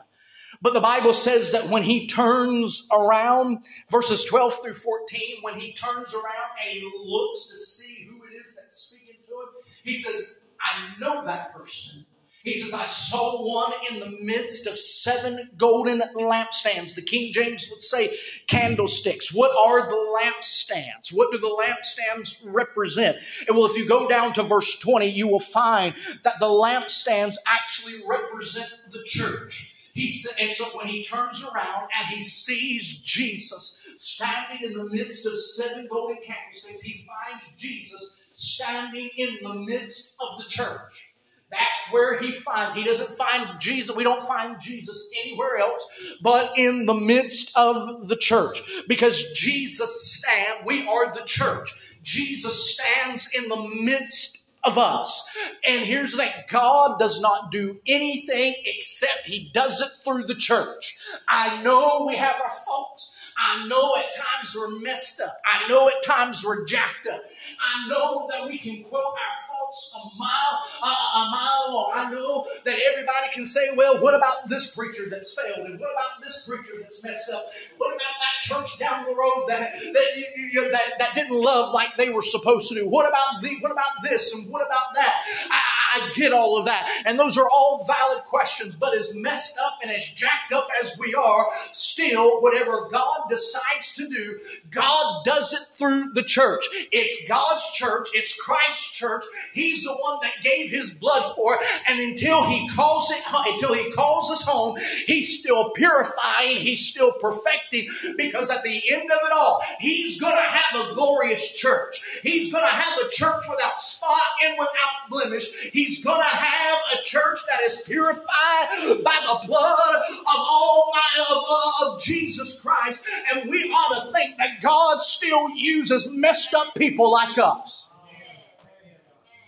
But 0.63 0.75
the 0.75 0.81
Bible 0.81 1.15
says 1.15 1.53
that 1.53 1.71
when 1.71 1.83
he 1.83 2.07
turns 2.07 2.87
around, 2.93 3.61
verses 3.91 4.25
12 4.27 4.55
through 4.63 4.75
14, 4.75 5.39
when 5.43 5.59
he 5.59 5.73
turns 5.73 6.13
around 6.15 6.51
and 6.63 6.71
he 6.71 6.91
looks 7.05 7.49
to 7.49 7.57
see 7.57 8.05
who 8.05 8.17
it 8.25 8.35
is 8.43 8.57
that's 8.57 8.77
speaking 8.77 9.21
to 9.27 9.33
him, 9.33 9.49
he 9.85 9.95
says, 9.95 10.41
I 10.61 11.01
know 11.01 11.25
that 11.25 11.55
person. 11.55 12.05
He 12.43 12.55
says, 12.55 12.73
I 12.73 12.85
saw 12.85 13.47
one 13.47 13.73
in 13.91 14.01
the 14.01 14.17
midst 14.23 14.67
of 14.67 14.75
seven 14.75 15.51
golden 15.59 16.01
lampstands. 16.15 16.95
The 16.95 17.03
King 17.03 17.33
James 17.35 17.69
would 17.71 17.81
say 17.81 18.17
candlesticks. 18.47 19.35
What 19.35 19.51
are 19.51 19.87
the 19.87 20.19
lampstands? 20.19 21.13
What 21.13 21.33
do 21.33 21.39
the 21.39 21.49
lampstands 21.49 22.47
represent? 22.51 23.19
And 23.47 23.57
well, 23.57 23.67
if 23.67 23.77
you 23.77 23.87
go 23.87 24.09
down 24.09 24.33
to 24.35 24.43
verse 24.43 24.79
20, 24.79 25.07
you 25.07 25.29
will 25.29 25.41
find 25.41 25.95
that 26.25 26.41
the 26.41 26.47
lampstands 26.47 27.37
actually 27.47 28.03
represent 28.07 28.71
the 28.91 29.03
church. 29.05 29.70
He 29.93 30.09
said, 30.09 30.45
and 30.45 30.53
so 30.53 30.65
when 30.79 30.87
he 30.87 31.05
turns 31.05 31.45
around 31.45 31.89
and 31.99 32.09
he 32.09 32.21
sees 32.21 32.99
Jesus 32.99 33.87
standing 33.97 34.71
in 34.71 34.77
the 34.77 34.89
midst 34.91 35.27
of 35.27 35.39
seven 35.39 35.89
golden 35.91 36.17
candlesticks, 36.17 36.81
he 36.83 37.07
finds 37.07 37.45
Jesus 37.59 38.23
standing 38.33 39.11
in 39.17 39.37
the 39.43 39.55
midst 39.55 40.17
of 40.21 40.39
the 40.39 40.49
church. 40.49 41.11
That's 41.51 41.93
where 41.93 42.21
he 42.21 42.33
finds. 42.41 42.77
He 42.77 42.85
doesn't 42.85 43.19
find 43.19 43.61
Jesus. 43.61 43.95
We 43.95 44.05
don't 44.05 44.23
find 44.23 44.61
Jesus 44.61 45.13
anywhere 45.25 45.59
else 45.59 45.85
but 46.23 46.53
in 46.57 46.87
the 46.87 46.95
midst 46.95 47.57
of 47.57 48.09
the 48.09 48.17
church. 48.17 48.63
Because 48.89 49.33
Jesus 49.33 50.13
stands, 50.13 50.65
we 50.65 50.87
are 50.87 51.13
the 51.13 51.25
church. 51.25 51.75
Jesus 52.03 52.79
stands 52.79 53.31
in 53.35 53.49
the 53.49 53.83
midst 53.83 54.40
of 54.63 54.79
us. 54.79 55.37
And 55.67 55.85
here's 55.85 56.13
the 56.13 56.19
thing 56.19 56.31
God 56.49 56.99
does 56.99 57.21
not 57.21 57.51
do 57.51 57.81
anything 57.87 58.55
except 58.65 59.27
He 59.27 59.51
does 59.53 59.81
it 59.81 59.91
through 60.05 60.25
the 60.25 60.35
church. 60.35 60.97
I 61.29 61.63
know 61.63 62.05
we 62.07 62.17
have 62.17 62.41
our 62.43 62.51
faults. 62.51 63.17
I 63.39 63.67
know 63.69 63.97
at 63.97 64.15
times 64.15 64.55
we're 64.55 64.81
messed 64.81 65.21
up. 65.21 65.35
I 65.45 65.67
know 65.69 65.89
at 65.89 66.03
times 66.03 66.45
we're 66.45 66.67
jacked 66.67 67.07
up. 67.11 67.23
I 67.61 67.89
know 67.89 68.29
that 68.31 68.49
we 68.49 68.59
can 68.59 68.83
quote 68.85 69.05
our 69.05 69.37
faults 69.49 69.95
a 69.95 70.19
mile, 70.19 70.57
a 70.83 71.31
mile 71.31 71.75
long. 71.75 71.93
I 71.95 72.11
know 72.11 72.47
that 72.65 72.79
everybody 72.91 73.29
can 73.35 73.45
say, 73.45 73.61
well, 73.77 74.03
what 74.03 74.15
about 74.15 74.49
this 74.49 74.75
preacher 74.75 75.05
that's 75.11 75.37
failed? 75.39 75.67
And 75.67 75.79
what 75.79 75.93
about 75.93 76.23
this 76.23 76.49
preacher 76.49 76.81
that's 76.81 77.05
messed 77.05 77.31
up? 77.31 77.47
What 77.77 77.95
about 77.95 78.17
that 78.21 78.41
church 78.41 78.79
down 78.79 79.05
the 79.05 79.15
road 79.15 79.47
that, 79.49 79.73
that, 79.73 80.71
that, 80.73 80.99
that 80.99 81.15
didn't 81.15 81.39
love 81.39 81.75
like 81.75 81.97
they 81.97 82.11
were 82.11 82.23
supposed 82.23 82.69
to 82.69 82.75
do? 82.75 82.89
What 82.89 83.09
about 83.09 83.43
the, 83.43 83.57
what 83.61 83.73
about 83.73 84.03
this 84.03 84.35
and 84.35 84.51
what 84.51 84.65
about 84.65 84.95
that? 84.95 85.15
I, 85.51 85.61
I 85.93 86.13
get 86.15 86.33
all 86.33 86.59
of 86.59 86.67
that. 86.67 87.03
And 87.07 87.19
those 87.19 87.37
are 87.37 87.49
all 87.51 87.85
valid 87.87 88.25
questions, 88.25 88.77
but 88.77 88.97
as 88.97 89.13
messed 89.17 89.59
up 89.65 89.75
and 89.83 89.91
as 89.91 90.05
jacked 90.05 90.53
up 90.53 90.69
as 90.83 90.97
we 90.99 91.15
are, 91.15 91.47
still, 91.73 92.41
whatever 92.43 92.89
God 92.91 93.29
decides 93.29 93.95
to 93.95 94.09
do, 94.09 94.39
God 94.71 95.25
does 95.25 95.53
it 95.53 95.77
through 95.77 96.13
the 96.15 96.23
church. 96.23 96.67
It's 96.93 97.29
God's 97.29 97.69
church. 97.71 98.09
It's 98.15 98.35
Christ's 98.41 98.91
church. 98.91 99.25
He's 99.53 99.85
the 99.85 99.93
one 99.93 100.19
that 100.23 100.43
gave 100.43 100.71
his 100.71 100.95
blood 100.95 101.23
for 101.35 101.55
it. 101.55 101.61
And 101.89 102.01
until 102.01 102.45
he 102.45 102.69
calls 102.69 103.11
it, 103.11 103.23
until 103.53 103.75
he 103.75 103.91
calls 103.93 104.31
us 104.31 104.43
home, 104.47 104.79
he's 105.07 105.39
still 105.41 105.71
purifying. 105.71 106.59
He's 106.59 106.87
still 106.87 107.13
perfecting 107.21 107.89
because 108.17 108.51
at 108.51 108.63
the 108.63 108.83
end 108.91 109.11
of 109.11 109.19
it 109.25 109.33
all, 109.33 109.63
he's 109.79 110.21
going 110.21 110.37
to 110.37 110.43
have 110.43 110.91
a 110.91 110.95
glorious 110.95 111.53
church. 111.53 112.21
He's 112.23 112.53
going 112.53 112.65
to 112.65 112.75
have 112.75 112.99
a 113.07 113.11
church 113.11 113.45
without 113.49 113.81
spot 113.81 114.21
and 114.45 114.57
without 114.59 115.09
blemish. 115.09 115.51
He's 115.81 116.05
going 116.05 116.21
to 116.21 116.37
have 116.37 116.79
a 116.93 117.03
church 117.03 117.39
that 117.49 117.63
is 117.65 117.85
purified 117.87 119.03
by 119.03 119.19
the 119.23 119.47
blood 119.47 119.95
of 120.11 120.27
all 120.27 120.93
of, 121.21 121.45
uh, 121.49 121.87
of 121.87 122.03
Jesus 122.03 122.61
Christ. 122.61 123.03
And 123.33 123.49
we 123.49 123.65
ought 123.65 124.05
to 124.05 124.13
think 124.13 124.37
that 124.37 124.61
God 124.61 125.01
still 125.01 125.57
uses 125.57 126.15
messed 126.15 126.53
up 126.53 126.75
people 126.75 127.11
like 127.11 127.39
us. 127.39 127.95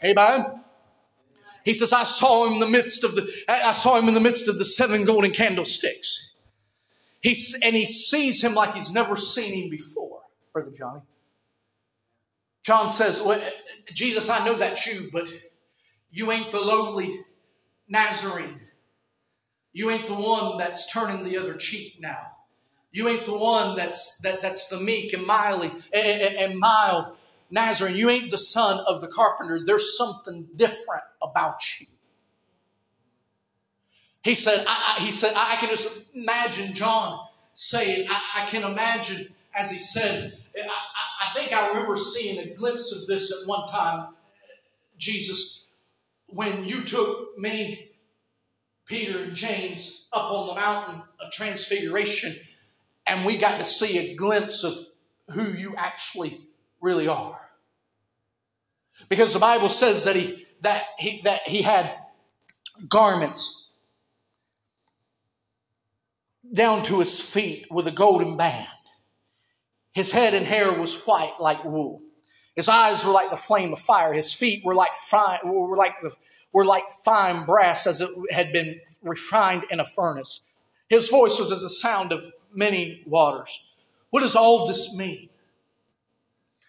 Amen. 0.03 0.63
He 1.67 1.75
says, 1.75 1.93
I 1.93 2.05
saw 2.05 2.47
him 2.47 2.55
in 2.55 2.61
the 2.61 2.67
midst 2.67 3.05
of 3.05 3.15
the, 3.15 3.31
I 3.47 3.73
saw 3.73 3.99
him 3.99 4.09
in 4.09 4.15
the 4.15 4.21
midst 4.21 4.49
of 4.49 4.57
the 4.59 4.65
seven 4.65 5.05
golden 5.05 5.33
candlesticks. 5.33 6.33
He, 7.21 7.37
and 7.63 7.77
he 7.77 7.85
sees 7.85 8.43
him 8.43 8.55
like 8.55 8.73
he's 8.73 8.91
never 8.91 9.17
seen 9.17 9.65
him 9.65 9.71
before, 9.71 10.23
Brother 10.55 10.71
Johnny. 10.71 11.03
John 12.63 12.89
says, 12.89 13.21
well, 13.23 13.39
Jesus, 13.93 14.31
I 14.31 14.43
know 14.47 14.55
that's 14.55 14.87
you, 14.87 15.11
but 15.13 15.31
you 16.13 16.31
ain't 16.31 16.51
the 16.51 16.61
lowly 16.61 17.25
Nazarene. 17.89 18.61
You 19.73 19.91
ain't 19.91 20.07
the 20.07 20.15
one 20.15 20.59
that's 20.59 20.93
turning 20.93 21.25
the 21.25 21.39
other 21.39 21.55
cheek 21.55 21.97
now. 21.99 22.33
You 22.93 23.09
ain't 23.09 23.25
the 23.25 23.37
one 23.37 23.75
that's 23.75 24.19
that, 24.19 24.43
that's 24.43 24.69
the 24.69 24.79
meek 24.79 25.15
and 25.15 25.27
mildly 25.27 25.73
and, 25.93 26.37
and, 26.37 26.59
mild 26.59 27.17
Nazarene. 27.51 27.97
You 27.97 28.11
ain't 28.11 28.31
the 28.31 28.39
son 28.39 28.85
of 28.87 29.01
the 29.01 29.09
carpenter. 29.09 29.61
There's 29.65 29.97
something 29.97 30.47
different 30.55 31.03
about 31.23 31.81
you. 31.81 31.87
He 34.23 34.35
said, 34.35 34.65
I, 34.69 34.97
I, 34.99 35.01
he 35.01 35.11
said, 35.11 35.33
I 35.35 35.57
can 35.57 35.71
just 35.71 36.15
imagine 36.15 36.75
John 36.75 37.27
saying, 37.55 38.07
I, 38.09 38.43
I 38.43 38.47
can 38.47 38.63
imagine 38.63 39.35
as 39.55 39.71
he 39.71 39.79
said, 39.79 40.39
I, 40.57 41.27
I 41.27 41.31
think 41.31 41.53
I 41.53 41.69
remember 41.69 41.97
seeing 41.97 42.39
a 42.39 42.55
glimpse 42.55 42.93
of 42.93 43.07
this 43.07 43.33
at 43.33 43.49
one 43.49 43.67
time, 43.69 44.15
Jesus, 44.99 45.67
when 46.33 46.65
you 46.65 46.81
took 46.83 47.39
me, 47.39 47.91
Peter 48.87 49.19
and 49.19 49.35
James 49.35 50.09
up 50.13 50.31
on 50.33 50.49
the 50.49 50.55
mountain 50.55 51.03
of 51.21 51.33
transfiguration, 51.33 52.35
and 53.07 53.25
we 53.25 53.37
got 53.37 53.59
to 53.59 53.65
see 53.65 53.99
a 53.99 54.17
glimpse 54.17 54.65
of 54.65 54.75
who 55.35 55.53
you 55.53 55.75
actually 55.77 56.41
really 56.81 57.09
are. 57.09 57.39
Because 59.09 59.33
the 59.33 59.39
Bible 59.39 59.69
says 59.69 60.05
that 60.05 60.17
he 60.17 60.45
that 60.61 60.85
he 60.99 61.21
that 61.23 61.47
he 61.47 61.63
had 61.63 61.95
garments 62.89 63.75
down 66.53 66.83
to 66.85 66.99
his 66.99 67.33
feet 67.33 67.67
with 67.71 67.87
a 67.87 67.93
golden 67.93 68.37
band. 68.37 68.69
His 69.93 70.13
head 70.13 70.35
and 70.35 70.47
hair 70.47 70.73
was 70.73 71.05
white 71.05 71.35
like 71.41 71.65
wool. 71.65 72.03
His 72.55 72.69
eyes 72.69 73.05
were 73.05 73.13
like 73.13 73.31
the 73.31 73.37
flame 73.37 73.73
of 73.73 73.79
fire. 73.79 74.13
His 74.13 74.35
feet 74.35 74.65
were 74.65 74.75
like 74.75 74.93
fine, 74.93 75.39
were 75.45 75.77
like 75.77 76.01
the, 76.03 76.15
were 76.53 76.65
like 76.65 76.85
fine 77.05 77.47
brass 77.47 77.87
as 77.87 78.01
it 78.01 78.11
had 78.31 78.53
been 78.53 78.81
refined 79.03 79.65
in 79.71 79.81
a 79.81 79.87
furnace. 79.87 80.43
His 80.89 81.09
voice 81.09 81.39
was 81.39 81.51
as 81.51 81.63
the 81.63 81.71
sound 81.71 82.13
of 82.13 82.25
many 82.53 83.03
waters. 83.07 83.63
What 84.11 84.23
does 84.23 84.37
all 84.37 84.67
this 84.67 84.97
mean? 84.99 85.31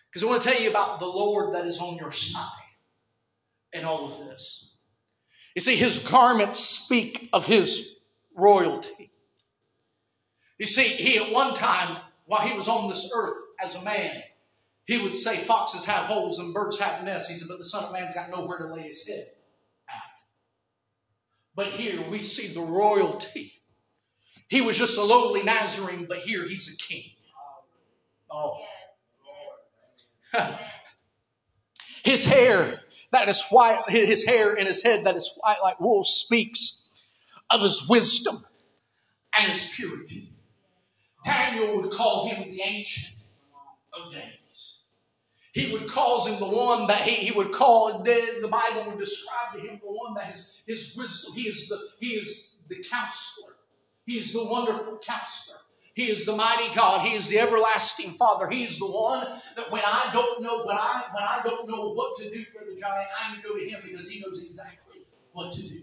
Because 0.10 0.24
I 0.24 0.28
want 0.28 0.42
to 0.42 0.50
tell 0.50 0.62
you 0.62 0.70
about 0.70 1.00
the 1.00 1.08
Lord 1.08 1.56
that 1.56 1.66
is 1.66 1.80
on 1.80 1.98
your 1.98 2.12
side 2.12 2.48
in 3.74 3.84
all 3.84 4.06
of 4.06 4.30
this. 4.30 4.78
You 5.56 5.62
see, 5.62 5.76
his 5.76 6.00
garments 6.00 6.60
speak 6.60 7.30
of 7.34 7.46
his 7.46 8.00
royalty. 8.36 9.12
You 10.58 10.66
see, 10.66 10.84
he 10.84 11.18
at 11.18 11.34
one 11.34 11.54
time, 11.54 11.98
while 12.26 12.48
he 12.48 12.56
was 12.56 12.68
on 12.68 12.90
this 12.90 13.12
earth 13.14 13.38
as 13.62 13.76
a 13.76 13.84
man, 13.84 14.24
he 14.86 14.98
would 14.98 15.16
say, 15.16 15.38
Foxes 15.38 15.86
have 15.86 16.06
holes 16.06 16.40
and 16.40 16.54
birds 16.54 16.80
have 16.80 17.04
nests. 17.04 17.30
He 17.30 17.36
said, 17.36 17.48
But 17.48 17.58
the 17.58 17.66
Son 17.66 17.86
of 17.86 17.94
Man's 17.94 18.14
got 18.14 18.30
nowhere 18.30 18.60
to 18.60 18.74
lay 18.74 18.84
his 18.84 19.08
head 19.08 19.28
at. 19.90 19.96
But 21.56 21.68
here 21.68 22.02
we 22.10 22.18
see 22.20 22.54
the 22.54 22.66
royalty. 22.66 23.54
He 24.50 24.62
was 24.62 24.78
just 24.78 24.98
a 24.98 25.04
lowly 25.04 25.44
Nazarene, 25.44 26.06
but 26.06 26.20
here 26.20 26.48
he's 26.48 26.74
a 26.74 26.78
king. 26.78 27.06
Oh. 28.30 28.60
oh. 30.34 30.60
his 32.04 32.26
hair 32.26 32.82
that 33.12 33.30
is 33.30 33.44
white, 33.52 33.84
his 33.88 34.26
hair 34.26 34.54
in 34.54 34.66
his 34.66 34.84
head 34.84 35.06
that 35.06 35.16
is 35.16 35.32
white 35.42 35.62
like 35.62 35.80
wool 35.80 36.04
speaks 36.04 37.02
of 37.50 37.62
his 37.62 37.88
wisdom 37.88 38.44
and 39.38 39.52
his 39.52 39.74
purity. 39.76 40.30
Daniel 41.24 41.82
would 41.82 41.92
call 41.92 42.28
him 42.28 42.52
the 42.52 42.62
ancient 42.62 43.16
of 43.94 44.12
days. 44.12 44.43
He 45.54 45.72
would 45.72 45.88
call 45.88 46.26
him 46.26 46.40
the 46.40 46.48
one 46.48 46.88
that 46.88 47.02
he, 47.02 47.28
he 47.28 47.32
would 47.32 47.52
call, 47.52 48.00
the 48.00 48.50
Bible 48.52 48.90
would 48.90 49.00
describe 49.00 49.54
to 49.54 49.60
him 49.60 49.80
the 49.80 49.92
one 49.92 50.16
that 50.16 50.26
his, 50.26 50.62
his 50.66 50.96
wisdom, 50.98 51.34
he 51.36 51.44
is 51.44 51.70
the, 51.70 51.80
he 52.00 52.08
is 52.08 52.64
the 52.68 52.84
counselor. 52.90 53.56
He 54.06 54.14
is 54.18 54.34
the 54.34 54.46
wonderful 54.46 55.00
counselor. 55.06 55.60
He 55.94 56.06
is 56.06 56.26
the 56.26 56.36
mighty 56.36 56.74
God. 56.74 57.06
He 57.06 57.16
is 57.16 57.30
the 57.30 57.40
everlasting 57.40 58.12
Father. 58.12 58.50
He 58.50 58.64
is 58.64 58.80
the 58.80 58.88
one 58.88 59.28
that 59.56 59.72
when 59.72 59.84
I 59.86 60.10
don't 60.12 60.42
know 60.42 60.66
when 60.66 60.76
I 60.76 61.04
when 61.14 61.24
I 61.24 61.42
don't 61.44 61.70
know 61.70 61.94
what 61.94 62.18
to 62.18 62.24
do, 62.32 62.44
Brother 62.52 62.72
Johnny, 62.72 63.06
I 63.20 63.34
can 63.34 63.44
go 63.44 63.56
to 63.56 63.64
him 63.64 63.80
because 63.86 64.10
he 64.10 64.22
knows 64.22 64.44
exactly 64.44 65.02
what 65.34 65.54
to 65.54 65.62
do. 65.62 65.82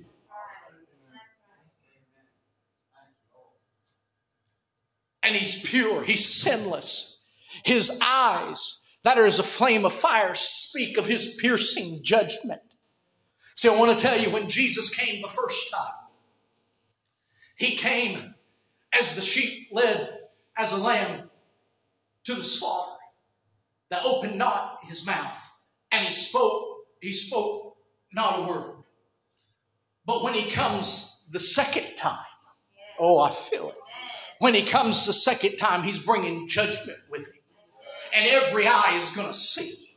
And 5.22 5.36
he's 5.36 5.68
pure, 5.68 6.02
he's 6.02 6.26
sinless. 6.26 7.20
His 7.64 8.00
eyes, 8.02 8.79
that 9.02 9.18
as 9.18 9.38
a 9.38 9.42
flame 9.42 9.84
of 9.84 9.92
fire, 9.92 10.34
speak 10.34 10.98
of 10.98 11.06
his 11.06 11.38
piercing 11.40 12.00
judgment. 12.02 12.60
See, 13.54 13.68
I 13.68 13.78
want 13.78 13.98
to 13.98 14.02
tell 14.02 14.18
you 14.18 14.30
when 14.30 14.48
Jesus 14.48 14.94
came 14.94 15.22
the 15.22 15.28
first 15.28 15.72
time, 15.72 15.94
he 17.56 17.76
came 17.76 18.34
as 18.98 19.14
the 19.14 19.22
sheep 19.22 19.68
led 19.70 20.18
as 20.56 20.72
a 20.72 20.76
lamb 20.76 21.30
to 22.24 22.34
the 22.34 22.44
slaughter, 22.44 22.98
that 23.90 24.04
opened 24.04 24.36
not 24.36 24.78
his 24.84 25.06
mouth, 25.06 25.38
and 25.90 26.04
he 26.04 26.12
spoke, 26.12 26.84
he 27.00 27.12
spoke 27.12 27.76
not 28.12 28.40
a 28.40 28.42
word. 28.48 28.74
But 30.06 30.22
when 30.22 30.34
he 30.34 30.50
comes 30.50 31.26
the 31.30 31.40
second 31.40 31.96
time, 31.96 32.18
oh, 32.98 33.18
I 33.18 33.30
feel 33.30 33.70
it. 33.70 33.76
When 34.38 34.54
he 34.54 34.62
comes 34.62 35.06
the 35.06 35.12
second 35.12 35.56
time, 35.56 35.82
he's 35.82 36.00
bringing 36.00 36.48
judgment 36.48 36.98
with 37.10 37.28
him. 37.28 37.39
And 38.14 38.26
every 38.26 38.66
eye 38.66 38.94
is 38.96 39.10
going 39.10 39.28
to 39.28 39.34
see 39.34 39.86
him. 39.86 39.96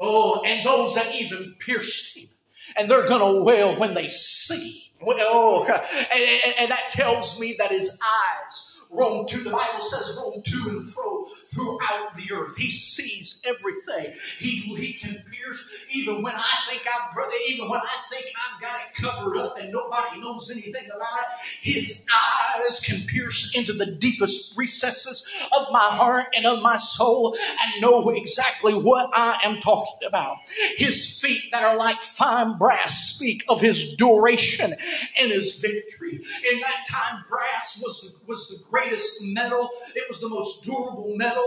Oh, 0.00 0.42
and 0.44 0.64
those 0.64 0.94
that 0.96 1.14
even 1.14 1.54
pierced 1.58 2.16
him. 2.16 2.28
And 2.76 2.90
they're 2.90 3.08
going 3.08 3.36
to 3.36 3.42
wail 3.42 3.76
when 3.76 3.94
they 3.94 4.08
see 4.08 4.84
Oh, 5.06 5.64
and, 5.66 6.54
and, 6.58 6.70
that 6.70 6.90
tells 6.90 7.38
me 7.40 7.56
that 7.58 7.70
his 7.70 8.00
eyes 8.02 8.78
roam 8.90 9.26
to, 9.26 9.38
the 9.38 9.50
Bible 9.50 9.80
says, 9.80 10.18
roam 10.18 10.42
to 10.42 10.70
and 10.70 10.88
fro 10.88 11.23
throughout 11.54 12.16
the 12.16 12.32
earth. 12.32 12.56
He 12.56 12.68
sees 12.68 13.42
everything. 13.46 14.14
He, 14.38 14.60
he 14.76 14.92
can 14.94 15.22
pierce 15.30 15.64
even 15.90 16.22
when 16.22 16.34
I 16.34 16.54
think 16.68 16.82
I'm 16.82 17.14
even 17.48 17.68
when 17.68 17.80
I 17.80 17.96
think 18.10 18.26
I've 18.26 18.60
got 18.60 18.80
it 18.80 19.02
covered 19.02 19.36
up 19.38 19.58
and 19.58 19.72
nobody 19.72 20.20
knows 20.20 20.50
anything 20.50 20.86
about 20.86 21.18
it. 21.18 21.26
His 21.60 22.06
eyes 22.12 22.80
can 22.80 23.06
pierce 23.06 23.56
into 23.56 23.72
the 23.72 23.86
deepest 23.86 24.56
recesses 24.58 25.26
of 25.58 25.72
my 25.72 25.78
heart 25.78 26.26
and 26.36 26.46
of 26.46 26.62
my 26.62 26.76
soul 26.76 27.36
and 27.60 27.82
know 27.82 28.10
exactly 28.10 28.74
what 28.74 29.10
I 29.12 29.40
am 29.44 29.60
talking 29.60 30.06
about. 30.06 30.38
His 30.76 31.20
feet 31.20 31.50
that 31.52 31.62
are 31.62 31.76
like 31.76 32.00
fine 32.00 32.58
brass 32.58 33.14
speak 33.14 33.44
of 33.48 33.60
his 33.60 33.94
duration 33.96 34.72
and 34.72 35.30
his 35.30 35.60
victory. 35.60 36.20
In 36.50 36.60
that 36.60 36.84
time, 36.88 37.24
brass 37.28 37.82
was 37.84 38.02
the, 38.02 38.26
was 38.26 38.48
the 38.48 38.64
greatest 38.70 39.24
metal. 39.32 39.70
It 39.94 40.04
was 40.08 40.20
the 40.20 40.28
most 40.28 40.64
durable 40.64 41.12
metal 41.16 41.43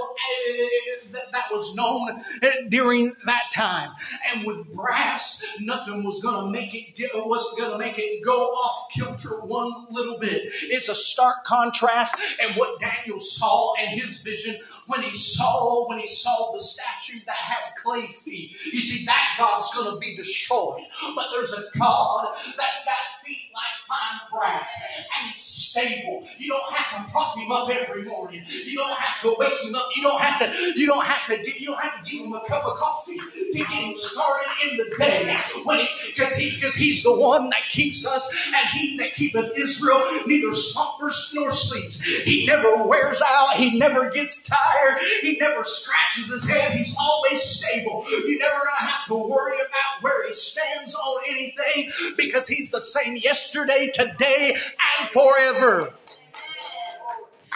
that, 1.31 1.45
was 1.51 1.75
known 1.75 2.21
during 2.69 3.11
that 3.25 3.43
time. 3.53 3.89
And 4.33 4.45
with 4.45 4.73
brass, 4.75 5.57
nothing 5.61 6.03
was 6.03 6.21
to 6.21 6.51
make 6.51 6.73
it 6.73 6.95
get, 6.95 7.11
was 7.15 7.55
to 7.71 7.77
make 7.77 7.97
it 7.97 8.23
go 8.23 8.47
off 8.47 8.91
kilter 8.91 9.39
one 9.41 9.71
little 9.89 10.19
bit. 10.19 10.41
It's 10.63 10.89
a 10.89 10.95
stark 10.95 11.43
contrast. 11.45 12.15
And 12.41 12.55
what 12.55 12.79
Daniel 12.79 13.19
saw 13.19 13.73
and 13.75 13.89
his 13.89 14.21
vision 14.21 14.57
when 14.87 15.01
he 15.01 15.13
saw 15.15 15.87
when 15.87 15.99
he 15.99 16.07
saw 16.07 16.51
the 16.53 16.59
statue 16.59 17.19
that 17.25 17.35
had 17.35 17.75
clay 17.81 18.05
feet. 18.07 18.51
You 18.51 18.81
see, 18.81 19.05
that 19.05 19.35
God's 19.39 19.71
to 19.93 19.99
be 19.99 20.15
destroyed. 20.15 20.83
But 21.15 21.27
there's 21.33 21.53
a 21.53 21.77
God 21.77 22.35
that's 22.57 22.85
got 22.85 22.97
feet 23.23 23.46
like 23.57 23.77
fine 23.89 24.19
brass, 24.31 24.69
and 24.97 25.29
he's 25.29 25.41
stable. 25.41 26.27
You 26.37 26.49
don't 26.49 26.73
have 26.73 27.05
to 27.05 27.11
prop 27.11 27.37
him 27.37 27.51
up 27.51 27.69
every 27.69 28.03
morning. 28.03 28.43
You 28.47 28.77
don't 28.77 28.97
have 28.99 29.21
to 29.21 29.35
wake 29.37 29.59
him 29.63 29.73
up. 29.73 29.87
You 29.95 30.03
don't 30.03 30.21
have 30.21 30.39
to. 30.39 30.79
You 30.79 30.85
don't 30.85 31.03
have 31.03 31.25
to. 31.27 31.51
You 31.59 31.67
don't 31.67 31.81
have 31.81 31.97
to 31.97 32.09
give 32.09 32.23
him 32.23 32.33
a 32.33 32.47
cup 32.47 32.65
of 32.65 32.77
coffee 32.77 33.17
to 33.17 33.57
get 33.57 33.67
him 33.67 33.95
started 33.95 34.69
in 34.69 34.77
the 34.77 34.95
day. 34.99 35.37
When 35.63 35.85
because 36.05 36.35
he 36.35 36.55
because 36.55 36.75
he's 36.75 37.03
the 37.03 37.17
one 37.17 37.49
that 37.49 37.67
keeps 37.69 38.05
us, 38.05 38.51
and 38.53 38.67
he 38.77 38.97
that 38.97 39.13
keepeth 39.13 39.57
Israel 39.57 40.01
neither 40.27 40.53
slumbers 40.53 41.31
nor 41.35 41.51
sleeps. 41.51 41.99
He 42.01 42.45
never 42.45 42.85
wears 42.85 43.21
out. 43.25 43.55
He 43.55 43.77
never 43.79 44.11
gets 44.11 44.43
tired. 44.43 44.99
He 45.21 45.37
never 45.39 45.63
scratches 45.63 46.31
his 46.31 46.47
head. 46.47 46.71
He's 46.73 46.95
always 46.99 47.41
stable. 47.41 48.05
You're 48.09 48.39
never 48.39 48.59
gonna 48.59 48.91
have 48.91 49.07
to 49.07 49.15
worry 49.15 49.57
about 49.57 50.01
where 50.01 50.27
he 50.27 50.33
stands 50.33 50.95
on 50.95 51.21
anything 51.29 51.91
because 52.17 52.47
he's 52.47 52.71
the 52.71 52.81
same 52.81 53.15
yesterday, 53.17 53.46
today, 53.51 54.53
and 54.99 55.07
forever. 55.07 55.93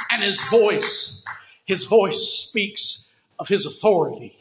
And 0.10 0.24
his 0.24 0.42
voice, 0.50 1.26
his 1.66 1.86
voice 1.86 2.48
speaks 2.48 3.16
of 3.40 3.48
his 3.48 3.66
authority. 3.66 4.38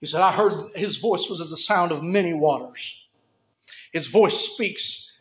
He 0.00 0.06
said, 0.06 0.22
I 0.22 0.32
heard 0.32 0.74
his 0.74 0.96
voice 0.96 1.28
was 1.28 1.40
as 1.40 1.50
the 1.50 1.56
sound 1.56 1.92
of 1.92 2.02
many 2.02 2.32
waters. 2.32 3.08
His 3.92 4.06
voice 4.06 4.38
speaks 4.54 5.18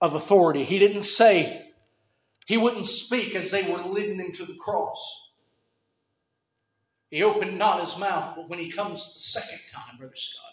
of 0.00 0.14
authority. 0.14 0.64
He 0.64 0.78
didn't 0.78 1.02
say, 1.02 1.66
he 2.46 2.56
wouldn't 2.56 2.86
speak 2.86 3.34
as 3.34 3.50
they 3.50 3.62
were 3.62 3.78
leading 3.78 4.20
him 4.20 4.32
to 4.32 4.44
the 4.44 4.54
cross. 4.54 5.32
He 7.10 7.22
opened 7.22 7.58
not 7.58 7.80
his 7.80 7.98
mouth, 7.98 8.34
but 8.36 8.48
when 8.48 8.58
he 8.58 8.70
comes 8.70 9.14
the 9.14 9.20
second 9.20 9.60
time, 9.72 9.96
Brother 9.98 10.14
Scotty, 10.14 10.45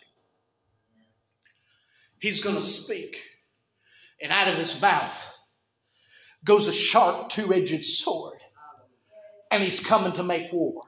he's 2.23 2.39
going 2.39 2.55
to 2.55 2.61
speak. 2.61 3.21
And 4.21 4.31
out 4.31 4.47
of 4.47 4.55
his 4.55 4.81
mouth 4.81 5.37
goes 6.45 6.67
a 6.67 6.73
sharp 6.73 7.27
two 7.27 7.53
edged 7.53 7.83
sword. 7.83 8.39
And 9.51 9.61
he's 9.61 9.85
coming 9.85 10.13
to 10.13 10.23
make 10.23 10.51
war. 10.53 10.83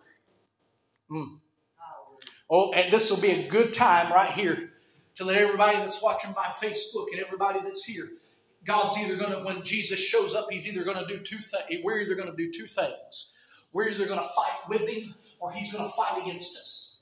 Mm. 1.12 1.40
Oh, 2.50 2.72
and 2.72 2.92
this 2.92 3.12
will 3.12 3.22
be 3.22 3.32
a 3.32 3.50
good 3.50 3.74
time 3.74 4.12
right 4.14 4.32
here 4.32 4.72
to 5.16 5.26
let 5.26 5.36
everybody 5.36 5.78
that's 5.78 6.02
watching 6.02 6.32
by 6.32 6.54
Facebook 6.64 7.08
and 7.12 7.20
everybody 7.20 7.60
that's 7.60 7.84
here. 7.84 8.10
God's 8.64 8.98
either 8.98 9.18
going 9.18 9.32
to, 9.34 9.46
when 9.46 9.64
Jesus 9.64 10.00
shows 10.00 10.34
up, 10.36 10.48
he's 10.50 10.68
either 10.68 10.84
going 10.86 10.98
to 10.98 11.06
do 11.06 11.22
two 11.22 11.38
things. 11.38 11.84
We're 11.84 12.00
either 12.00 12.16
going 12.16 12.32
to 12.32 12.36
do 12.36 12.50
two 12.50 12.66
things. 12.66 13.38
We're 13.74 13.90
either 13.90 14.08
going 14.08 14.20
to 14.20 14.26
fight 14.26 14.70
with 14.70 14.88
him 14.88 15.14
or 15.40 15.52
he's 15.52 15.74
going 15.74 15.84
to 15.84 15.92
fight 15.92 16.24
against 16.24 16.56
us. 16.58 16.95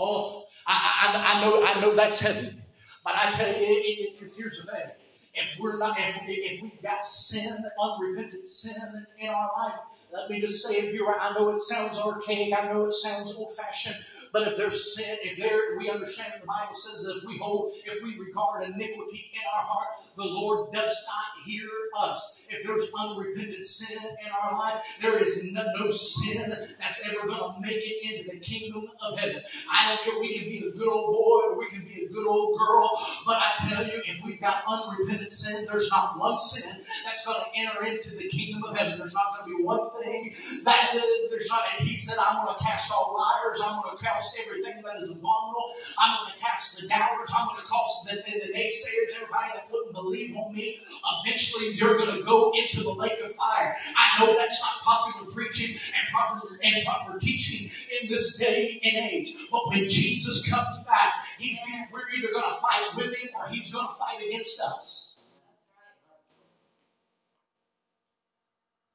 Oh, 0.00 0.44
I, 0.64 0.74
I, 1.02 1.38
I 1.38 1.40
know, 1.42 1.64
I 1.66 1.80
know 1.80 1.94
that's 1.96 2.20
heavy, 2.20 2.56
but 3.02 3.14
I 3.16 3.32
tell 3.32 3.48
you, 3.60 4.10
because 4.12 4.38
here's 4.38 4.64
the 4.64 4.70
thing: 4.70 4.90
if 5.34 5.56
we're 5.58 5.76
not, 5.76 5.98
if, 5.98 6.16
if 6.28 6.62
we've 6.62 6.80
got 6.82 7.04
sin, 7.04 7.56
unrepentant 7.82 8.46
sin 8.46 9.06
in 9.18 9.28
our 9.28 9.50
life, 9.58 9.80
let 10.12 10.30
me 10.30 10.40
just 10.40 10.64
say 10.64 10.86
it 10.86 10.92
here. 10.92 11.04
I 11.08 11.34
know 11.34 11.48
it 11.48 11.62
sounds 11.62 11.98
archaic. 11.98 12.54
I 12.56 12.72
know 12.72 12.84
it 12.84 12.94
sounds 12.94 13.34
old-fashioned. 13.36 13.96
But 14.32 14.46
if 14.46 14.56
there's 14.56 14.96
sin, 14.96 15.18
if 15.24 15.36
there, 15.36 15.76
we 15.78 15.90
understand 15.90 16.34
the 16.40 16.46
Bible 16.46 16.76
says 16.76 17.04
if 17.04 17.24
we 17.24 17.38
hold, 17.38 17.72
if 17.84 18.02
we 18.04 18.18
regard 18.24 18.68
iniquity 18.68 19.32
in 19.34 19.40
our 19.52 19.62
heart, 19.62 19.88
the 20.18 20.24
Lord 20.24 20.72
does 20.72 21.06
not 21.06 21.46
hear 21.46 21.68
us. 21.96 22.48
If 22.50 22.66
there's 22.66 22.90
unrepentant 22.98 23.64
sin 23.64 24.02
in 24.24 24.30
our 24.42 24.58
life, 24.58 24.82
there 25.00 25.16
is 25.22 25.52
no, 25.52 25.64
no 25.78 25.90
sin 25.92 26.52
that's 26.78 27.08
ever 27.08 27.28
going 27.28 27.54
to 27.54 27.60
make 27.60 27.78
it 27.78 28.10
into 28.10 28.30
the 28.32 28.40
kingdom 28.40 28.88
of 29.00 29.16
heaven. 29.16 29.40
I 29.72 29.88
don't 29.88 30.02
care. 30.02 30.20
We 30.20 30.38
can 30.38 30.48
be 30.48 30.58
a 30.66 30.72
good 30.72 30.88
old 30.88 31.14
boy 31.14 31.40
or 31.46 31.58
we 31.58 31.68
can 31.68 31.84
be 31.84 32.04
a 32.04 32.08
good 32.12 32.26
old 32.26 32.58
girl, 32.58 32.90
but 33.24 33.36
I 33.38 33.68
tell 33.68 33.84
you, 33.84 34.02
if 34.06 34.24
we've 34.24 34.40
got 34.40 34.64
unrepentant 34.66 35.32
sin, 35.32 35.66
there's 35.70 35.88
not 35.90 36.18
one 36.18 36.36
sin 36.36 36.84
that's 37.04 37.24
going 37.24 37.38
to 37.38 37.60
enter 37.60 37.84
into 37.86 38.16
the 38.16 38.28
kingdom 38.28 38.64
of 38.64 38.76
heaven. 38.76 38.98
There's 38.98 39.14
not 39.14 39.38
going 39.38 39.52
to 39.52 39.56
be 39.58 39.62
one 39.62 39.88
thing 40.02 40.34
that 40.64 40.90
there's 41.30 41.48
not. 41.48 41.62
And 41.78 41.88
he 41.88 41.94
said, 41.94 42.16
"I'm 42.18 42.44
going 42.44 42.56
to 42.58 42.64
cast 42.64 42.90
all 42.92 43.14
liars. 43.14 43.62
I'm 43.64 43.82
going 43.82 43.96
to 43.96 44.02
cast 44.02 44.40
everything 44.44 44.82
that 44.82 45.00
is 45.00 45.20
abominable. 45.20 45.74
I'm 45.98 46.18
going 46.18 46.32
to 46.34 46.38
cast 46.40 46.82
the 46.82 46.88
doubters. 46.88 47.30
I'm 47.38 47.46
going 47.48 47.62
to 47.62 47.68
cast 47.68 48.10
the, 48.10 48.16
the 48.16 48.52
naysayers. 48.52 49.14
Everybody 49.22 49.50
that 49.54 49.70
wouldn't 49.70 49.94
believe." 49.94 50.07
Believe 50.08 50.36
on 50.36 50.54
me, 50.54 50.80
eventually 51.24 51.74
you're 51.74 51.98
going 51.98 52.16
to 52.16 52.24
go 52.24 52.52
into 52.54 52.82
the 52.82 52.90
lake 52.90 53.18
of 53.22 53.30
fire. 53.32 53.76
I 53.96 54.18
know 54.18 54.36
that's 54.36 54.62
not 54.62 54.82
popular 54.82 55.30
preaching 55.32 55.76
and 55.76 56.14
popular 56.14 56.58
and 56.62 56.84
proper 56.84 57.18
teaching 57.18 57.70
in 58.00 58.08
this 58.08 58.38
day 58.38 58.80
and 58.84 58.96
age. 58.96 59.34
But 59.50 59.68
when 59.68 59.88
Jesus 59.88 60.50
comes 60.50 60.82
back, 60.84 61.12
he's 61.38 61.60
we're 61.92 62.00
either 62.16 62.32
going 62.32 62.50
to 62.50 62.56
fight 62.56 62.96
with 62.96 63.16
him 63.16 63.30
or 63.38 63.48
he's 63.48 63.72
going 63.72 63.86
to 63.86 63.94
fight 63.94 64.24
against 64.26 64.60
us. 64.62 65.20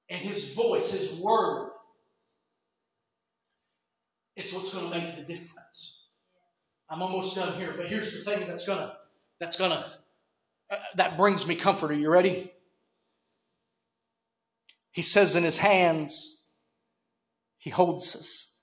And 0.09 0.21
his 0.21 0.55
voice, 0.55 0.91
his 0.91 1.19
word, 1.19 1.71
it's 4.35 4.53
what's 4.53 4.73
going 4.73 4.91
to 4.91 4.99
make 4.99 5.15
the 5.15 5.21
difference. 5.23 6.07
I'm 6.89 7.01
almost 7.01 7.35
done 7.35 7.53
here, 7.59 7.73
but 7.75 7.87
here's 7.87 8.13
the 8.13 8.29
thing 8.29 8.47
that's 8.47 8.67
gonna 8.67 8.95
that's 9.39 9.57
gonna 9.57 9.83
Uh, 10.73 10.77
that 10.95 11.17
brings 11.17 11.47
me 11.47 11.53
comfort. 11.53 11.91
Are 11.91 11.95
you 11.95 12.11
ready? 12.11 12.51
He 14.91 15.03
says, 15.03 15.35
in 15.35 15.43
his 15.43 15.57
hands, 15.57 16.47
he 17.59 17.69
holds 17.69 18.15
us. 18.15 18.59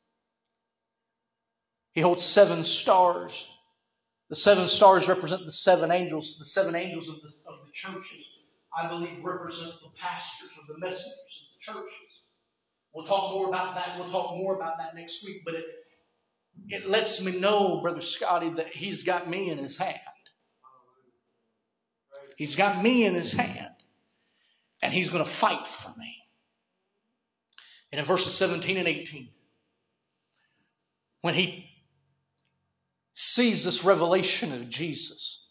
He 1.92 2.00
holds 2.00 2.24
seven 2.24 2.64
stars. 2.64 3.56
The 4.28 4.34
seven 4.34 4.66
stars 4.66 5.08
represent 5.08 5.44
the 5.44 5.52
seven 5.52 5.92
angels. 5.92 6.36
The 6.38 6.46
seven 6.46 6.74
angels 6.74 7.08
of 7.08 7.16
the, 7.16 7.28
of 7.46 7.66
the 7.66 7.72
churches, 7.72 8.28
I 8.76 8.88
believe, 8.88 9.24
represent 9.24 9.72
the 9.80 9.90
pastors 9.96 10.50
or 10.58 10.74
the 10.74 10.80
messengers 10.80 11.50
of 11.52 11.74
the 11.74 11.80
churches. 11.80 12.08
We'll 12.92 13.06
talk 13.06 13.34
more 13.34 13.48
about 13.48 13.76
that. 13.76 13.96
We'll 13.98 14.10
talk 14.10 14.36
more 14.36 14.56
about 14.56 14.78
that 14.78 14.96
next 14.96 15.24
week. 15.24 15.42
But 15.44 15.54
it, 15.54 15.64
it 16.68 16.90
lets 16.90 17.24
me 17.24 17.40
know, 17.40 17.80
Brother 17.80 18.02
Scotty, 18.02 18.48
that 18.50 18.74
he's 18.74 19.04
got 19.04 19.28
me 19.28 19.50
in 19.50 19.58
his 19.58 19.76
hand. 19.76 20.00
He's 22.40 22.56
got 22.56 22.82
me 22.82 23.04
in 23.04 23.12
his 23.12 23.34
hand, 23.34 23.74
and 24.82 24.94
he's 24.94 25.10
going 25.10 25.22
to 25.22 25.30
fight 25.30 25.68
for 25.68 25.90
me. 26.00 26.16
And 27.92 27.98
in 27.98 28.06
verses 28.06 28.32
17 28.32 28.78
and 28.78 28.88
18, 28.88 29.28
when 31.20 31.34
he 31.34 31.66
sees 33.12 33.62
this 33.62 33.84
revelation 33.84 34.54
of 34.54 34.70
Jesus, 34.70 35.48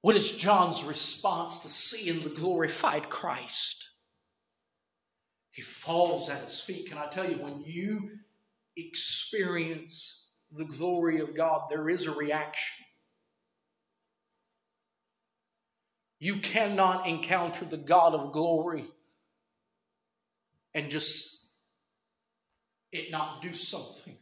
what 0.00 0.16
is 0.16 0.34
John's 0.34 0.82
response 0.82 1.58
to 1.58 1.68
seeing 1.68 2.22
the 2.22 2.30
glorified 2.30 3.10
Christ? 3.10 3.90
He 5.50 5.60
falls 5.60 6.30
at 6.30 6.40
his 6.40 6.58
feet. 6.58 6.88
Can 6.88 6.96
I 6.96 7.08
tell 7.08 7.28
you, 7.28 7.36
when 7.36 7.62
you 7.66 8.12
experience 8.78 10.30
the 10.50 10.64
glory 10.64 11.20
of 11.20 11.36
God, 11.36 11.64
there 11.68 11.90
is 11.90 12.06
a 12.06 12.12
reaction. 12.12 12.79
You 16.20 16.36
cannot 16.36 17.08
encounter 17.08 17.64
the 17.64 17.78
God 17.78 18.12
of 18.12 18.32
glory 18.32 18.84
and 20.74 20.90
just 20.90 21.50
it 22.92 23.10
not 23.10 23.40
do 23.40 23.54
something 23.54 24.16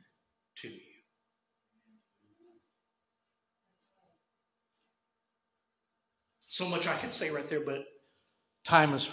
to 0.59 0.69
you. 0.69 0.81
So 6.47 6.69
much 6.69 6.87
I 6.87 6.97
could 6.97 7.13
say 7.13 7.31
right 7.31 7.47
there, 7.49 7.65
but 7.65 7.85
time 8.65 8.95
is. 8.95 9.11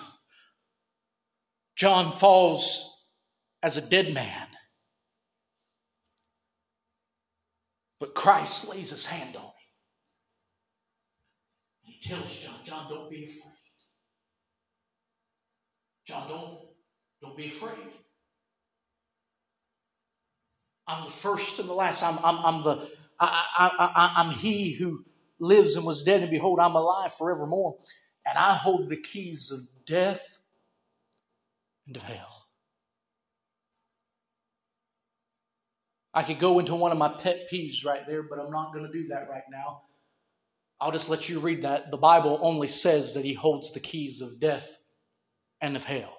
John 1.75 2.11
falls 2.11 3.03
as 3.63 3.77
a 3.77 3.89
dead 3.89 4.13
man, 4.13 4.47
but 7.99 8.13
Christ 8.13 8.69
lays 8.69 8.91
his 8.91 9.05
hand 9.07 9.36
on 9.36 9.55
tells 12.08 12.39
John, 12.39 12.56
John, 12.66 12.89
don't 12.89 13.10
be 13.10 13.26
afraid. 13.26 13.51
John, 16.08 16.28
don't, 16.30 16.60
don't 17.22 17.38
be 17.38 17.47
afraid. 17.47 17.88
I'm 20.88 21.03
the 21.03 21.12
first 21.12 21.60
and 21.60 21.68
the 21.68 21.74
last. 21.74 22.03
I'm, 22.03 22.18
I'm, 22.24 22.45
I'm 22.45 22.64
the 22.64 22.89
I, 23.20 23.45
I, 23.58 23.89
I, 23.95 24.14
I'm 24.18 24.32
he 24.32 24.74
who 24.74 25.03
lives 25.39 25.76
and 25.76 25.86
was 25.86 26.03
dead, 26.03 26.22
and 26.22 26.30
behold, 26.30 26.60
I'm 26.60 26.76
alive 26.76 27.14
forevermore. 27.14 27.78
And 28.26 28.38
I 28.38 28.53
hold 28.53 28.89
the 28.89 28.97
keys 28.97 29.51
of 29.51 29.86
death 29.86 30.39
and 31.88 31.95
of 31.95 32.03
hell. 32.03 32.45
I 36.14 36.24
could 36.24 36.39
go 36.39 36.60
into 36.60 36.76
one 36.76 36.91
of 36.91 36.97
my 36.97 37.10
pet 37.10 37.49
peeves 37.51 37.86
right 37.86 38.06
there, 38.08 38.24
but 38.24 38.39
I'm 38.39 38.51
not 38.51 38.74
going 38.74 38.86
to 38.86 38.91
do 38.91 39.08
that 39.08 39.30
right 39.30 39.43
now. 39.51 39.82
I'll 40.80 40.91
just 40.91 41.09
let 41.09 41.30
you 41.30 41.39
read 41.39 41.61
that. 41.61 41.89
The 41.89 41.97
Bible 41.97 42.38
only 42.41 42.67
says 42.67 43.13
that 43.13 43.23
he 43.23 43.34
holds 43.34 43.71
the 43.71 43.80
keys 43.80 44.21
of 44.21 44.39
death 44.39 44.78
and 45.61 45.76
of 45.76 45.86
hell. 45.86 46.17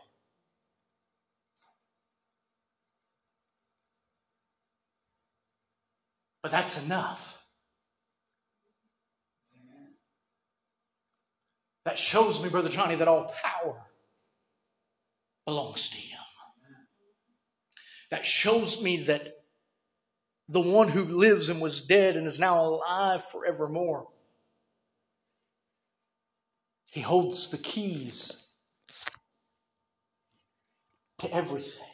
But 6.43 6.53
that's 6.53 6.87
enough. 6.87 7.43
That 11.85 11.99
shows 11.99 12.43
me, 12.43 12.49
Brother 12.49 12.69
Johnny, 12.69 12.97
that 12.97 13.09
all 13.09 13.33
power 13.43 13.87
belongs 15.45 15.91
to 15.91 15.97
him. 15.97 16.19
That 18.11 18.25
shows 18.25 18.83
me 18.83 19.05
that 19.05 19.29
the 20.49 20.61
one 20.61 20.89
who 20.89 21.05
lives 21.05 21.49
and 21.49 21.61
was 21.61 21.87
dead 21.87 22.17
and 22.17 22.27
is 22.27 22.39
now 22.39 22.61
alive 22.61 23.25
forevermore 23.25 24.09
he 26.97 27.03
holds 27.03 27.51
the 27.51 27.59
keys 27.59 28.53
to 31.19 31.31
everything. 31.31 31.85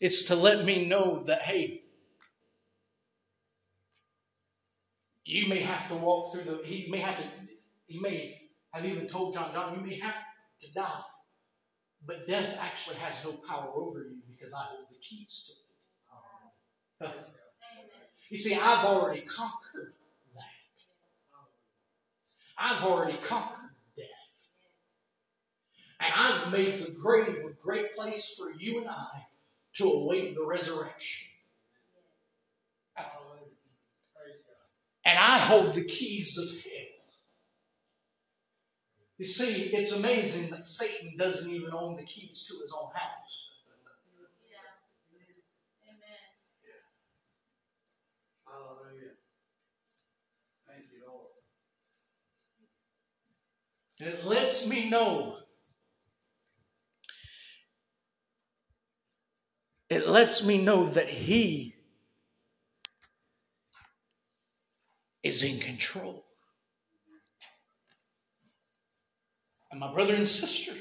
It's 0.00 0.24
to 0.24 0.34
let 0.34 0.64
me 0.64 0.86
know 0.86 1.22
that, 1.26 1.42
hey, 1.42 1.84
you 5.24 5.48
may 5.48 5.60
have 5.60 5.86
to 5.90 5.94
walk 5.94 6.34
through 6.34 6.42
the, 6.42 6.64
he 6.64 6.90
may 6.90 6.98
have 6.98 7.16
to, 7.16 7.22
he 7.86 8.00
may 8.00 8.40
have 8.72 8.84
even 8.84 9.06
told 9.06 9.34
John, 9.34 9.52
John, 9.52 9.78
you 9.78 9.86
may 9.86 9.94
have 10.00 10.16
to 10.62 10.74
die. 10.74 11.02
but 12.04 12.26
death 12.26 12.58
actually 12.60 12.96
has 12.96 13.24
no 13.24 13.34
power 13.46 13.70
over 13.72 14.00
you 14.00 14.18
because 14.28 14.52
I 14.52 14.62
hold 14.62 14.86
the 14.90 14.96
keys 15.00 15.52
to 17.00 17.06
it. 17.06 17.14
You 18.30 18.38
see, 18.38 18.54
I've 18.54 18.84
already 18.84 19.22
conquered. 19.22 19.94
I've 22.60 22.84
already 22.84 23.16
conquered 23.16 23.70
death. 23.96 24.46
And 25.98 26.12
I've 26.14 26.52
made 26.52 26.82
the 26.82 26.90
grave 26.90 27.44
a 27.46 27.50
great 27.62 27.96
place 27.96 28.36
for 28.36 28.62
you 28.62 28.78
and 28.78 28.88
I 28.88 29.26
to 29.76 29.84
await 29.84 30.34
the 30.34 30.44
resurrection. 30.44 31.28
And 35.06 35.18
I 35.18 35.38
hold 35.38 35.72
the 35.72 35.84
keys 35.84 36.36
of 36.38 36.62
hell. 36.62 36.80
You 39.16 39.24
see, 39.24 39.74
it's 39.76 39.92
amazing 39.92 40.50
that 40.50 40.64
Satan 40.64 41.16
doesn't 41.18 41.50
even 41.50 41.72
own 41.72 41.96
the 41.96 42.02
keys 42.02 42.46
to 42.46 42.62
his 42.62 42.72
own 42.72 42.90
house. 42.94 43.49
And 54.00 54.08
it 54.08 54.24
lets 54.24 54.68
me 54.68 54.88
know. 54.88 55.36
It 59.90 60.08
lets 60.08 60.46
me 60.46 60.62
know 60.62 60.86
that 60.86 61.10
He 61.10 61.74
is 65.22 65.42
in 65.42 65.60
control. 65.60 66.24
And 69.70 69.80
my 69.80 69.92
brother 69.92 70.14
and 70.14 70.26
sister, 70.26 70.72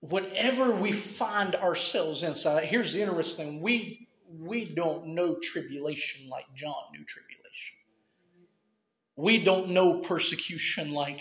whatever 0.00 0.74
we 0.74 0.92
find 0.92 1.54
ourselves 1.56 2.22
inside, 2.22 2.64
here's 2.64 2.92
the 2.92 3.02
interesting 3.02 3.46
thing 3.46 3.60
we, 3.60 4.08
we 4.38 4.64
don't 4.66 5.08
know 5.08 5.36
tribulation 5.42 6.28
like 6.28 6.46
John 6.54 6.74
knew 6.92 7.04
tribulation. 7.04 7.31
We 9.16 9.42
don't 9.42 9.70
know 9.70 10.00
persecution 10.00 10.92
like 10.92 11.20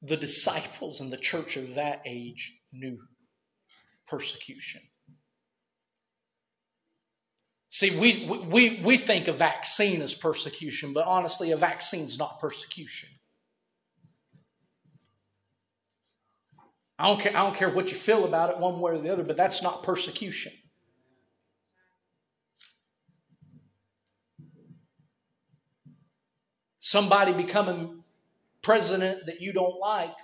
the 0.00 0.16
disciples 0.16 1.00
in 1.00 1.08
the 1.08 1.16
church 1.16 1.56
of 1.56 1.76
that 1.76 2.02
age 2.04 2.60
knew 2.72 2.98
persecution. 4.06 4.82
See, 7.68 7.98
we, 7.98 8.26
we, 8.50 8.82
we 8.84 8.96
think 8.98 9.28
a 9.28 9.32
vaccine 9.32 10.02
as 10.02 10.12
persecution, 10.12 10.92
but 10.92 11.06
honestly, 11.06 11.52
a 11.52 11.56
vaccine 11.56 12.04
is 12.04 12.18
not 12.18 12.38
persecution. 12.38 13.08
I 16.98 17.08
don't, 17.08 17.20
care, 17.20 17.34
I 17.34 17.42
don't 17.44 17.56
care 17.56 17.70
what 17.70 17.90
you 17.90 17.96
feel 17.96 18.24
about 18.26 18.50
it 18.50 18.58
one 18.58 18.78
way 18.78 18.92
or 18.92 18.98
the 18.98 19.10
other, 19.10 19.24
but 19.24 19.36
that's 19.36 19.62
not 19.62 19.82
persecution. 19.82 20.52
Somebody 26.92 27.32
becoming 27.32 28.04
president 28.60 29.24
that 29.24 29.40
you 29.40 29.54
don't 29.54 29.80
like 29.80 30.14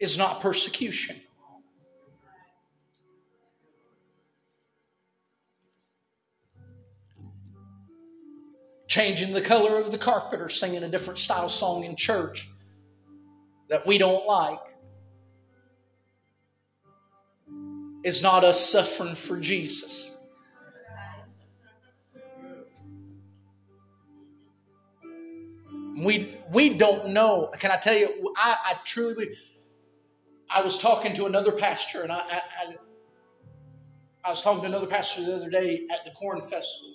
is 0.00 0.16
not 0.16 0.40
persecution. 0.40 1.16
Changing 8.86 9.34
the 9.34 9.42
color 9.42 9.78
of 9.78 9.92
the 9.92 9.98
carpet 9.98 10.40
or 10.40 10.48
singing 10.48 10.82
a 10.82 10.88
different 10.88 11.18
style 11.18 11.50
song 11.50 11.84
in 11.84 11.94
church 11.94 12.48
that 13.68 13.86
we 13.86 13.98
don't 13.98 14.26
like 14.26 14.58
is 18.02 18.22
not 18.22 18.44
us 18.44 18.66
suffering 18.66 19.14
for 19.14 19.38
Jesus. 19.38 20.16
We, 26.04 26.36
we 26.52 26.76
don't 26.76 27.08
know. 27.08 27.50
Can 27.58 27.70
I 27.70 27.76
tell 27.76 27.96
you, 27.96 28.32
I, 28.36 28.56
I 28.66 28.74
truly 28.84 29.28
I 30.50 30.62
was 30.62 30.78
talking 30.78 31.14
to 31.14 31.26
another 31.26 31.52
pastor, 31.52 32.02
and 32.02 32.10
I, 32.10 32.16
I, 32.16 32.40
I, 32.60 32.76
I 34.24 34.30
was 34.30 34.42
talking 34.42 34.62
to 34.62 34.66
another 34.66 34.86
pastor 34.86 35.22
the 35.22 35.34
other 35.34 35.50
day 35.50 35.86
at 35.90 36.04
the 36.04 36.10
Corn 36.12 36.40
Festival. 36.40 36.94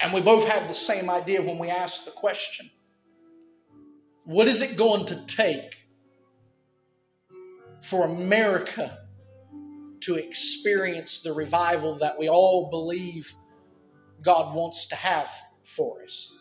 And 0.00 0.12
we 0.12 0.20
both 0.20 0.48
had 0.48 0.68
the 0.68 0.74
same 0.74 1.08
idea 1.08 1.40
when 1.42 1.58
we 1.58 1.68
asked 1.68 2.06
the 2.06 2.10
question 2.10 2.68
What 4.24 4.48
is 4.48 4.62
it 4.62 4.76
going 4.76 5.06
to 5.06 5.26
take 5.26 5.86
for 7.82 8.06
America 8.06 8.98
to 10.00 10.16
experience 10.16 11.22
the 11.22 11.32
revival 11.32 11.98
that 11.98 12.18
we 12.18 12.28
all 12.28 12.68
believe 12.70 13.32
God 14.22 14.56
wants 14.56 14.86
to 14.86 14.96
have 14.96 15.32
for 15.72 16.02
us. 16.02 16.38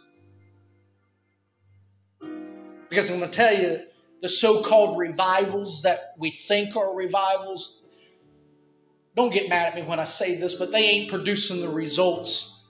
Because 2.89 3.09
I'm 3.09 3.19
going 3.19 3.31
to 3.31 3.37
tell 3.37 3.55
you, 3.55 3.79
the 4.21 4.29
so 4.29 4.61
called 4.63 4.99
revivals 4.99 5.83
that 5.83 6.13
we 6.17 6.29
think 6.29 6.75
are 6.75 6.95
revivals, 6.95 7.83
don't 9.15 9.33
get 9.33 9.49
mad 9.49 9.67
at 9.69 9.75
me 9.75 9.83
when 9.83 9.99
I 9.99 10.03
say 10.03 10.35
this, 10.35 10.55
but 10.55 10.71
they 10.71 10.83
ain't 10.83 11.09
producing 11.09 11.61
the 11.61 11.69
results 11.69 12.69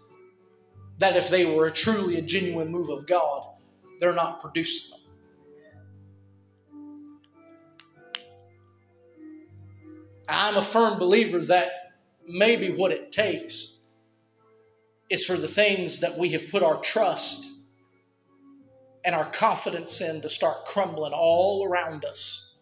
that 1.00 1.18
if 1.18 1.30
they 1.30 1.46
were 1.46 1.68
a 1.68 1.72
truly 1.72 2.18
a 2.18 2.22
genuine 2.22 2.70
move 2.70 2.90
of 2.90 3.08
God, 3.08 3.56
they're 4.00 4.14
not 4.14 4.40
producing 4.40 4.92
them. 4.92 5.00
I'm 10.30 10.56
a 10.56 10.62
firm 10.62 10.98
believer 11.00 11.40
that 11.40 11.70
maybe 12.28 12.72
what 12.72 12.92
it 12.92 13.12
takes 13.12 13.81
is 15.12 15.26
for 15.26 15.36
the 15.36 15.48
things 15.48 16.00
that 16.00 16.18
we 16.18 16.30
have 16.30 16.48
put 16.48 16.64
our 16.64 16.80
trust 16.80 17.52
and 19.04 19.14
our 19.14 19.26
confidence 19.26 20.00
in 20.00 20.22
to 20.22 20.30
start 20.30 20.64
crumbling 20.66 21.12
all 21.14 21.68
around 21.70 22.06
us. 22.06 22.56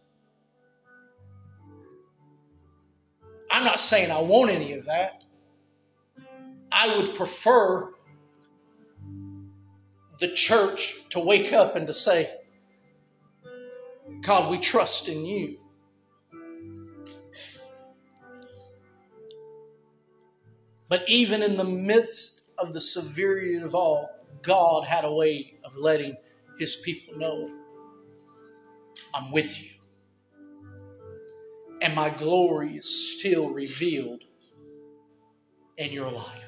I'm 3.51 3.63
not 3.63 3.79
saying 3.79 4.09
I 4.09 4.21
want 4.21 4.49
any 4.49 4.73
of 4.73 4.85
that. 4.85 5.23
I 6.71 6.97
would 6.97 7.13
prefer 7.13 7.91
the 10.19 10.29
church 10.29 11.07
to 11.09 11.19
wake 11.19 11.53
up 11.53 11.75
and 11.75 11.85
to 11.85 11.93
say, 11.93 12.31
God, 14.21 14.49
we 14.49 14.57
trust 14.57 15.07
in 15.07 15.23
you. 15.23 15.59
But 20.87 21.07
even 21.07 21.43
in 21.43 21.55
the 21.55 21.63
midst 21.63 22.38
of 22.61 22.73
the 22.73 22.81
severity 22.81 23.55
of 23.55 23.75
all, 23.75 24.09
God 24.41 24.85
had 24.85 25.05
a 25.05 25.13
way 25.13 25.55
of 25.63 25.75
letting 25.75 26.15
his 26.57 26.77
people 26.77 27.17
know 27.17 27.47
I'm 29.13 29.31
with 29.31 29.61
you. 29.61 29.69
And 31.81 31.95
my 31.95 32.09
glory 32.09 32.77
is 32.77 33.17
still 33.17 33.51
revealed 33.51 34.23
in 35.77 35.91
your 35.91 36.11
life. 36.11 36.45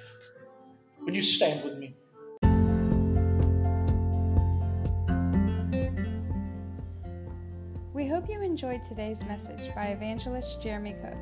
Would 1.01 1.15
you 1.15 1.21
stand 1.21 1.63
with 1.63 1.77
me? 1.77 1.95
We 7.93 8.07
hope 8.07 8.29
you 8.29 8.41
enjoyed 8.41 8.83
today's 8.83 9.23
message 9.25 9.73
by 9.73 9.85
evangelist 9.87 10.61
Jeremy 10.61 10.95
Cook. 11.01 11.17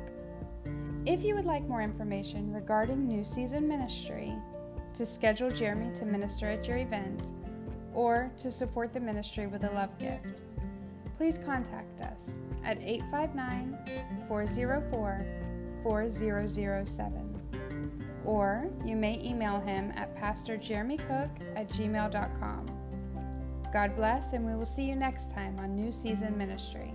If 1.06 1.22
you 1.22 1.34
would 1.34 1.46
like 1.46 1.66
more 1.68 1.82
information 1.82 2.52
regarding 2.52 3.06
New 3.06 3.22
Season 3.22 3.66
Ministry, 3.66 4.34
to 4.94 5.06
schedule 5.06 5.50
Jeremy 5.50 5.92
to 5.94 6.04
minister 6.04 6.46
at 6.48 6.66
your 6.66 6.78
event, 6.78 7.32
or 7.94 8.30
to 8.38 8.50
support 8.50 8.92
the 8.92 9.00
ministry 9.00 9.46
with 9.46 9.64
a 9.64 9.70
love 9.72 9.96
gift, 9.98 10.42
please 11.16 11.38
contact 11.38 12.00
us 12.00 12.38
at 12.64 12.78
859 12.80 13.78
404 14.28 15.26
4007. 15.82 17.26
Or 18.24 18.70
you 18.84 18.96
may 18.96 19.20
email 19.24 19.60
him 19.60 19.92
at 19.96 20.16
pastorjeremycook 20.16 21.30
at 21.56 21.68
gmail.com. 21.70 22.66
God 23.72 23.96
bless, 23.96 24.32
and 24.32 24.44
we 24.44 24.54
will 24.54 24.66
see 24.66 24.84
you 24.84 24.96
next 24.96 25.32
time 25.32 25.58
on 25.58 25.76
New 25.76 25.92
Season 25.92 26.36
Ministry. 26.36 26.92